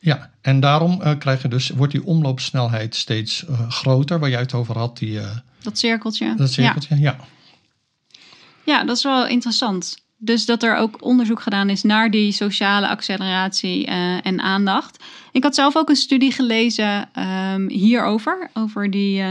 ja. 0.00 0.30
En 0.40 0.60
daarom 0.60 1.02
eh, 1.02 1.18
krijg 1.18 1.42
je 1.42 1.48
dus, 1.48 1.68
wordt 1.68 1.92
die 1.92 2.04
omloopsnelheid 2.04 2.94
steeds 2.94 3.44
groter. 3.68 4.18
Waar 4.18 4.30
jij 4.30 4.40
het 4.40 4.54
over 4.54 4.78
had, 4.78 4.98
die, 4.98 5.20
dat 5.62 5.78
cirkeltje. 5.78 6.34
dat 6.36 6.52
cirkeltje. 6.52 6.94
Ja. 6.94 7.00
Ja, 7.00 7.16
dat 8.84 8.96
is 8.96 9.02
wel 9.02 9.26
interessant. 9.26 10.06
Dus 10.16 10.46
dat 10.46 10.62
er 10.62 10.76
ook 10.76 11.04
onderzoek 11.04 11.40
gedaan 11.40 11.70
is 11.70 11.82
naar 11.82 12.10
die 12.10 12.32
sociale 12.32 12.88
acceleratie 12.88 13.86
eh, 13.86 14.26
en 14.26 14.40
aandacht. 14.40 15.04
Ik 15.32 15.42
had 15.42 15.54
zelf 15.54 15.76
ook 15.76 15.88
een 15.88 15.96
studie 15.96 16.32
gelezen 16.32 17.08
ehm, 17.12 17.68
hierover, 17.68 18.50
over 18.54 18.90
die 18.90 19.22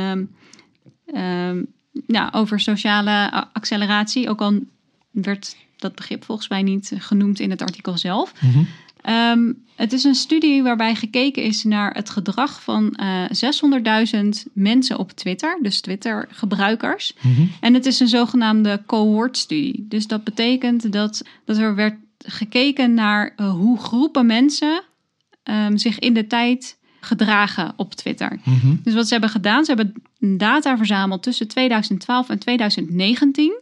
ja, 2.08 2.30
over 2.32 2.60
sociale 2.60 3.48
acceleratie. 3.54 4.30
Ook 4.30 4.42
al 4.42 4.60
werd 5.12 5.56
dat 5.78 5.96
begrip 5.96 6.24
volgens 6.24 6.48
mij 6.48 6.62
niet 6.62 6.92
genoemd 6.98 7.40
in 7.40 7.50
het 7.50 7.62
artikel 7.62 7.98
zelf. 7.98 8.34
Mhm. 8.42 8.64
Ehm, 9.02 9.54
het 9.76 9.94
is 9.94 10.04
een 10.04 10.16
studie 10.16 10.64
waarbij 10.64 10.96
gekeken 10.96 11.44
is 11.44 11.64
naar 11.64 11.94
het 11.94 12.10
gedrag 12.10 12.64
van 12.64 12.94
eh 12.96 13.24
600.000 13.32 14.46
mensen 14.54 14.98
op 14.98 15.12
Twitter, 15.12 15.60
dus 15.62 15.82
Twitter-gebruikers. 15.82 17.14
Mhm. 17.22 17.42
En 17.60 17.74
het 17.74 17.86
is 17.86 18.00
een 18.00 18.08
zogenaamde 18.08 18.82
cohort-studie. 18.86 19.86
Dus 19.90 20.08
dat 20.08 20.24
betekent 20.24 20.92
dat, 20.92 21.24
dat 21.46 21.58
er 21.58 21.76
werd 21.76 21.96
gekeken 22.18 22.94
naar 22.94 23.34
eh, 23.36 23.52
hoe 23.52 23.80
groepen 23.80 24.26
mensen 24.26 24.82
ehm, 25.44 25.78
zich 25.78 26.00
in 26.00 26.14
de 26.14 26.28
tijd 26.28 26.78
gedragen 27.00 27.74
op 27.76 27.94
Twitter. 27.94 28.40
Mhm. 28.44 28.76
Dus 28.84 28.94
wat 28.94 29.06
ze 29.06 29.12
hebben 29.12 29.30
gedaan, 29.30 29.66
ze 29.66 29.74
hebben 29.74 29.94
data 30.38 30.78
verzameld 30.78 31.24
tussen 31.24 31.48
2012 31.48 32.30
en 32.30 32.40
2019. 32.40 33.60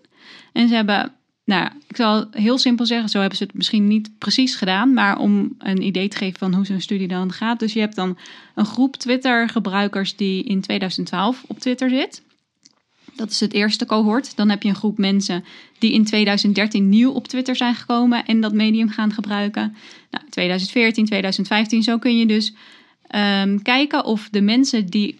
En 0.54 0.68
ze 0.68 0.76
hebben, 0.76 1.12
nou, 1.46 1.70
ik 1.88 1.96
zal 1.96 2.28
heel 2.32 2.58
simpel 2.58 2.86
zeggen, 2.86 3.10
zo 3.10 3.20
hebben 3.20 3.38
ze 3.38 3.44
het 3.44 3.54
misschien 3.54 3.88
niet 3.88 4.10
precies 4.18 4.56
gedaan, 4.56 4.94
maar 4.94 5.18
om 5.18 5.56
een 5.58 5.82
idee 5.82 6.08
te 6.08 6.18
geven 6.18 6.40
van 6.40 6.54
hoe 6.54 6.66
zo'n 6.66 6.82
studie 6.82 7.08
dan 7.08 7.32
gaat. 7.32 7.60
Dus 7.60 7.74
je 7.74 7.80
hebt 7.80 7.96
dan 7.96 8.18
een 8.56 8.66
groep 8.66 8.96
Twitter-gebruikers 8.96 10.16
die 10.16 10.44
in 10.44 10.62
2012 10.62 11.44
op 11.48 11.60
Twitter 11.60 11.90
zit. 11.90 12.24
Dat 13.16 13.32
is 13.32 13.40
het 13.40 13.54
eerste 13.54 13.86
cohort. 13.86 14.36
Dan 14.36 14.50
heb 14.50 14.64
je 14.64 14.70
een 14.70 14.76
groep 14.76 14.98
mensen 14.98 15.46
die 15.80 15.94
in 15.94 16.06
2013 16.06 16.90
nieuw 16.90 17.12
op 17.12 17.28
Twitter 17.28 17.56
zijn 17.56 17.76
gekomen 17.76 18.26
en 18.26 18.42
dat 18.42 18.54
medium 18.54 18.90
gaan 18.90 19.14
gebruiken. 19.14 19.76
Nou, 20.12 20.26
2014, 20.30 21.06
2015, 21.06 21.84
zo 21.84 21.98
kun 21.98 22.18
je 22.18 22.26
dus 22.26 22.54
ehm, 23.08 23.58
kijken 23.58 24.06
of 24.06 24.28
de 24.32 24.42
mensen 24.42 24.86
die 24.86 25.20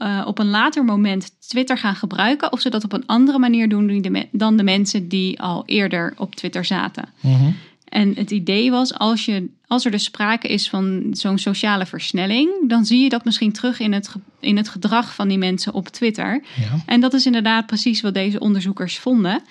eh, 0.00 0.22
op 0.26 0.38
een 0.38 0.50
later 0.50 0.84
moment 0.84 1.30
Twitter 1.48 1.78
gaan 1.78 1.94
gebruiken, 1.94 2.52
of 2.52 2.60
ze 2.60 2.70
dat 2.70 2.84
op 2.84 2.92
een 2.92 3.06
andere 3.06 3.38
manier 3.38 3.68
doen 3.68 4.28
dan 4.32 4.56
de 4.56 4.62
mensen 4.62 5.08
die 5.08 5.40
al 5.40 5.62
eerder 5.66 6.14
op 6.16 6.34
Twitter 6.34 6.64
zaten. 6.64 7.08
Mhm. 7.20 7.50
En 7.88 8.14
het 8.14 8.30
idee 8.30 8.70
was, 8.70 8.94
als, 8.94 9.24
je, 9.24 9.48
als 9.66 9.84
er 9.84 9.90
dus 9.90 10.04
sprake 10.04 10.48
is 10.48 10.68
van 10.68 11.06
zo'n 11.12 11.38
sociale 11.38 11.86
versnelling, 11.86 12.68
dan 12.68 12.84
zie 12.84 13.02
je 13.02 13.08
dat 13.08 13.24
misschien 13.24 13.52
terug 13.52 13.80
in 13.80 13.92
het, 13.92 14.14
in 14.40 14.56
het 14.56 14.68
gedrag 14.68 15.14
van 15.14 15.28
die 15.28 15.38
mensen 15.38 15.72
op 15.72 15.88
Twitter. 15.88 16.42
Ja. 16.60 16.82
En 16.86 17.00
dat 17.00 17.14
is 17.14 17.26
inderdaad 17.26 17.66
precies 17.66 18.00
wat 18.00 18.14
deze 18.14 18.40
onderzoekers 18.40 18.98
vonden. 18.98 19.42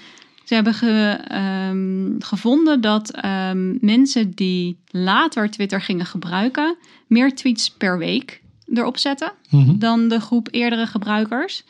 Ze 0.44 0.54
hebben 0.54 0.74
ge- 0.74 1.20
ehm, 1.28 2.20
gevonden 2.20 2.82
dat 2.82 3.12
ehm, 3.12 3.86
mensen 3.86 4.32
die 4.32 4.78
later 4.88 5.50
Twitter 5.50 5.82
gingen 5.82 6.06
gebruiken, 6.06 6.76
meer 7.08 7.36
tweets 7.36 7.70
per 7.72 7.98
week 7.98 8.42
erop 8.74 8.98
zetten 8.98 9.32
Mhm. 9.50 9.78
dan 9.78 10.08
de 10.08 10.20
groep 10.20 10.48
eerdere 10.52 10.88
gebruikers. 10.88 11.64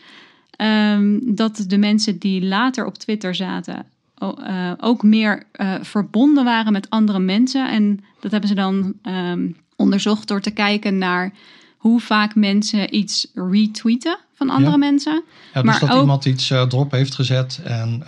Ehm, 0.52 1.20
dat 1.22 1.64
de 1.68 1.78
mensen 1.78 2.18
die 2.18 2.46
later 2.46 2.86
op 2.86 2.98
Twitter 2.98 3.36
zaten 3.36 3.86
eh, 4.18 4.72
ook 4.80 5.04
meer 5.04 5.44
eh, 5.52 5.74
verbonden 5.82 6.44
waren 6.44 6.72
met 6.72 6.90
andere 6.90 7.20
mensen. 7.20 7.70
En 7.70 8.00
dat 8.20 8.32
hebben 8.32 8.50
ze 8.50 8.56
dan 8.56 8.94
ehm, 9.04 9.48
onderzocht 9.76 10.28
door 10.28 10.42
te 10.42 10.52
kijken 10.52 10.98
naar 10.98 11.32
hoe 11.78 12.00
vaak 12.00 12.36
mensen 12.36 12.96
iets 12.96 13.28
retweeten 13.34 14.18
van 14.34 14.50
andere 14.50 14.72
Ja. 14.72 14.78
mensen. 14.78 15.24
Ja, 15.54 15.62
dus 15.62 15.64
Maar 15.64 15.80
dat 15.80 15.90
ook- 15.92 16.02
iemand 16.02 16.26
iets 16.26 16.50
eh, 16.52 16.58
erop 16.60 16.92
heeft 16.92 17.16
gezet 17.16 17.60
en 17.64 18.04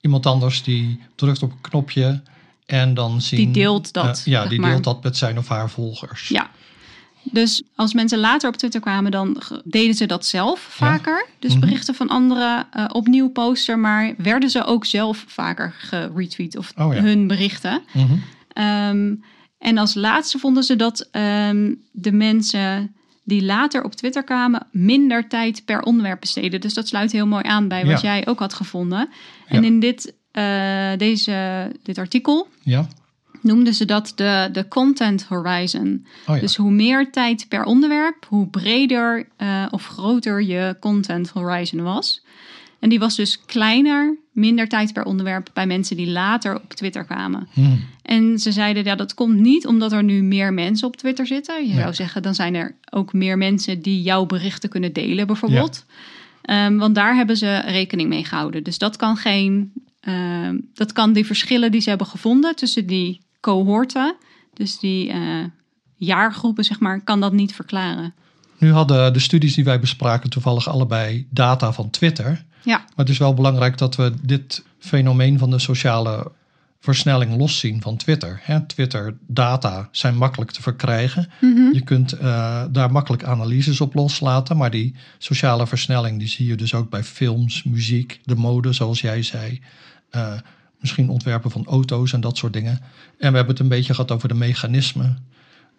iemand 0.00 0.26
anders 0.26 0.62
die 0.62 1.00
drukt 1.14 1.42
op 1.42 1.50
een 1.50 1.60
knopje 1.60 2.20
en 2.66 2.94
dan 2.94 3.20
zien... 3.20 3.38
Die 3.38 3.50
deelt 3.62 3.92
dat, 3.92 4.22
ja, 4.24 4.46
die 4.46 4.60
maar. 4.60 4.70
deelt 4.70 4.84
dat 4.84 5.02
met 5.02 5.16
zijn 5.16 5.38
of 5.38 5.48
haar 5.48 5.70
volgers. 5.70 6.28
Ja. 6.28 6.50
Dus 7.24 7.62
als 7.74 7.94
mensen 7.94 8.18
later 8.18 8.48
op 8.48 8.56
Twitter 8.56 8.80
kwamen, 8.80 9.10
dan 9.10 9.42
deden 9.64 9.94
ze 9.94 10.06
dat 10.06 10.26
zelf 10.26 10.60
vaker. 10.60 11.26
Dus 11.38 11.50
Mhm. 11.52 11.60
berichten 11.60 11.94
van 11.94 12.08
anderen 12.08 12.66
eh, 12.70 12.84
opnieuw 12.92 13.28
posten, 13.28 13.80
maar 13.80 14.14
werden 14.18 14.50
ze 14.50 14.64
ook 14.64 14.84
zelf 14.84 15.24
vaker 15.28 15.74
geretweet 15.78 16.56
of 16.56 16.72
Oh 16.78 16.94
ja. 16.94 17.00
hun 17.02 17.26
berichten. 17.26 17.82
Mhm. 17.92 18.12
Ehm, 18.52 19.14
en 19.58 19.78
als 19.78 19.94
laatste 19.94 20.38
vonden 20.38 20.62
ze 20.62 20.76
dat 20.76 21.08
ehm, 21.10 21.74
de 21.92 22.12
mensen 22.12 22.94
die 23.24 23.44
later 23.44 23.84
op 23.84 23.94
Twitter 23.94 24.24
kwamen 24.24 24.66
minder 24.70 25.28
tijd 25.28 25.64
per 25.64 25.82
onderwerp 25.82 26.20
besteden. 26.20 26.60
Dus 26.60 26.74
dat 26.74 26.88
sluit 26.88 27.12
heel 27.12 27.26
mooi 27.26 27.44
aan 27.46 27.68
bij 27.68 27.86
wat 27.86 28.00
Ja. 28.00 28.14
jij 28.14 28.26
ook 28.26 28.38
had 28.38 28.54
gevonden. 28.54 29.08
En 29.46 29.64
in 29.64 29.80
dit, 29.80 30.14
eh, 30.30 30.90
deze, 30.96 31.70
dit 31.82 31.98
artikel 31.98 32.48
Ja? 32.62 32.86
Noemden 33.44 33.74
ze 33.74 33.84
dat 33.84 34.12
de, 34.14 34.48
de 34.52 34.68
content 34.68 35.24
horizon. 35.24 36.06
Oh 36.26 36.34
ja. 36.34 36.40
Dus 36.40 36.56
hoe 36.56 36.70
meer 36.70 37.10
tijd 37.10 37.46
per 37.48 37.64
onderwerp, 37.64 38.26
hoe 38.28 38.48
breder 38.48 39.28
eh, 39.36 39.66
of 39.70 39.86
groter 39.86 40.42
je 40.42 40.76
content 40.80 41.28
horizon 41.30 41.82
was. 41.82 42.22
En 42.78 42.88
die 42.90 42.98
was 42.98 43.16
dus 43.16 43.44
kleiner, 43.44 44.16
minder 44.32 44.68
tijd 44.68 44.92
per 44.92 45.04
onderwerp 45.04 45.50
bij 45.52 45.66
mensen 45.66 45.96
die 45.96 46.10
later 46.10 46.54
op 46.62 46.72
Twitter 46.74 47.04
kwamen. 47.04 47.48
Mhm. 47.54 47.76
En 48.02 48.38
ze 48.38 48.52
zeiden, 48.52 48.84
ja, 48.84 48.94
dat 48.94 49.14
komt 49.14 49.38
niet 49.38 49.66
omdat 49.66 49.92
er 49.92 50.04
nu 50.04 50.22
meer 50.22 50.52
mensen 50.52 50.86
op 50.86 50.96
Twitter 50.96 51.26
zitten. 51.26 51.66
Je 51.66 51.72
Nee. 51.72 51.80
zou 51.82 51.94
zeggen, 51.94 52.22
dan 52.22 52.34
zijn 52.34 52.54
er 52.54 52.74
ook 52.90 53.12
meer 53.12 53.38
mensen 53.38 53.82
die 53.82 54.02
jouw 54.02 54.26
berichten 54.26 54.68
kunnen 54.70 54.92
delen, 54.92 55.26
bijvoorbeeld. 55.26 55.84
Ehm, 56.42 56.76
want 56.76 56.94
daar 56.94 57.14
hebben 57.16 57.36
ze 57.36 57.58
rekening 57.66 58.08
mee 58.08 58.24
gehouden. 58.24 58.62
Dus 58.62 58.78
dat 58.78 58.96
kan 58.96 59.16
geen, 59.16 59.72
ehm, 60.00 60.58
dat 60.74 60.92
kan 60.92 61.12
die 61.12 61.26
verschillen 61.26 61.70
die 61.70 61.80
ze 61.80 61.88
hebben 61.88 62.06
gevonden 62.06 62.56
tussen 62.56 62.86
die 62.86 63.20
cohorten, 63.44 64.16
dus 64.54 64.78
die 64.78 65.10
eh, 65.10 65.44
jaargroepen, 65.96 66.64
zeg 66.64 66.80
maar, 66.80 67.00
kan 67.00 67.20
dat 67.20 67.32
niet 67.32 67.54
verklaren. 67.54 68.14
Nu 68.58 68.72
hadden 68.72 69.12
de 69.12 69.18
studies 69.18 69.54
die 69.54 69.64
wij 69.64 69.80
bespraken 69.80 70.30
toevallig 70.30 70.68
allebei 70.68 71.26
data 71.30 71.72
van 71.72 71.90
Twitter. 71.90 72.44
Ja, 72.62 72.76
Maar 72.76 73.04
het 73.04 73.08
is 73.08 73.18
wel 73.18 73.34
belangrijk 73.34 73.78
dat 73.78 73.96
we 73.96 74.12
dit 74.22 74.64
fenomeen 74.78 75.38
van 75.38 75.50
de 75.50 75.58
sociale 75.58 76.32
versnelling 76.80 77.36
loszien 77.36 77.82
van 77.82 77.96
Twitter. 77.96 78.40
Hè, 78.42 78.66
Twitter-data 78.66 79.88
zijn 79.90 80.16
makkelijk 80.16 80.50
te 80.50 80.62
verkrijgen. 80.62 81.28
Je 81.72 81.82
kunt 81.84 82.12
eh, 82.12 82.64
daar 82.70 82.92
makkelijk 82.92 83.24
analyses 83.24 83.80
op 83.80 83.94
loslaten. 83.94 84.56
Maar 84.56 84.70
die 84.70 84.94
sociale 85.18 85.66
versnelling 85.66 86.18
die 86.18 86.28
zie 86.28 86.46
je 86.46 86.54
dus 86.54 86.74
ook 86.74 86.90
bij 86.90 87.04
films, 87.04 87.62
muziek, 87.62 88.20
de 88.24 88.34
mode, 88.34 88.72
zoals 88.72 89.00
jij 89.00 89.22
zei. 89.22 89.60
Eh, 90.10 90.32
misschien 90.84 91.08
ontwerpen 91.08 91.50
van 91.50 91.66
auto's 91.66 92.12
en 92.12 92.20
dat 92.20 92.36
soort 92.36 92.52
dingen. 92.52 92.80
En 93.18 93.30
we 93.30 93.36
hebben 93.36 93.54
het 93.54 93.58
een 93.58 93.68
beetje 93.68 93.94
gehad 93.94 94.10
over 94.10 94.28
de 94.28 94.34
mechanismen 94.34 95.18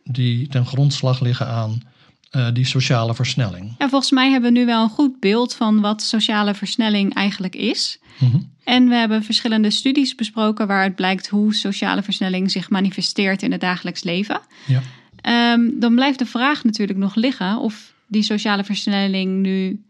die 0.03 0.47
ten 0.47 0.66
grondslag 0.66 1.20
liggen 1.20 1.47
aan 1.47 1.82
eh, 2.30 2.47
die 2.53 2.66
sociale 2.66 3.16
versnelling. 3.16 3.76
ja, 3.78 3.89
volgens 3.89 4.12
mij 4.12 4.32
hebben 4.32 4.53
we 4.53 4.60
nu 4.60 4.66
wel 4.66 4.84
een 4.84 4.89
goed 4.89 5.20
beeld 5.20 5.53
van 5.53 5.82
wat 5.82 6.01
sociale 6.01 6.53
versnelling 6.53 7.14
eigenlijk 7.14 7.56
is. 7.56 7.99
Mhm. 8.20 8.38
En 8.64 8.88
we 8.88 8.95
hebben 8.95 9.24
verschillende 9.24 9.70
studies 9.70 10.16
besproken 10.16 10.68
waaruit 10.68 10.95
blijkt 10.95 11.28
hoe 11.28 11.56
sociale 11.56 12.03
versnelling 12.03 12.51
zich 12.51 12.70
manifesteert 12.70 13.43
in 13.43 13.51
het 13.51 13.62
dagelijks 13.62 14.03
leven. 14.03 14.41
Ja. 14.66 14.82
Ehm, 15.22 15.80
dan 15.80 15.95
blijft 15.95 16.20
de 16.20 16.26
vraag 16.26 16.64
natuurlijk 16.64 16.99
nog 16.99 17.16
liggen 17.16 17.58
of 17.58 17.93
die 18.08 18.24
sociale 18.24 18.64
versnelling 18.64 19.41
nu 19.41 19.84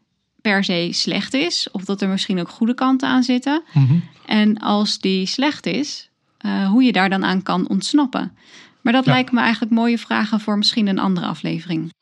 per 0.46 0.64
se 0.64 0.88
slecht 0.92 1.34
is, 1.34 1.68
of 1.72 1.86
dat 1.86 2.02
er 2.02 2.08
misschien 2.10 2.40
ook 2.40 2.50
goede 2.50 2.74
kanten 2.74 3.08
aan 3.10 3.24
zitten. 3.24 3.62
Mhm. 3.74 3.96
En 4.26 4.58
als 4.58 5.00
die 5.00 5.26
slecht 5.26 5.66
is, 5.66 6.10
eh, 6.38 6.68
hoe 6.70 6.84
je 6.84 6.92
daar 6.92 7.10
dan 7.10 7.26
aan 7.26 7.42
kan 7.44 7.70
ontsnappen. 7.70 8.38
Maar 8.82 8.94
dat 8.94 9.06
Ja. 9.06 9.12
lijken 9.12 9.36
me 9.36 9.42
eigenlijk 9.42 9.72
mooie 9.72 9.98
vragen 9.98 10.40
voor 10.40 10.58
misschien 10.58 10.88
een 10.88 11.00
andere 11.00 11.26
aflevering. 11.26 11.94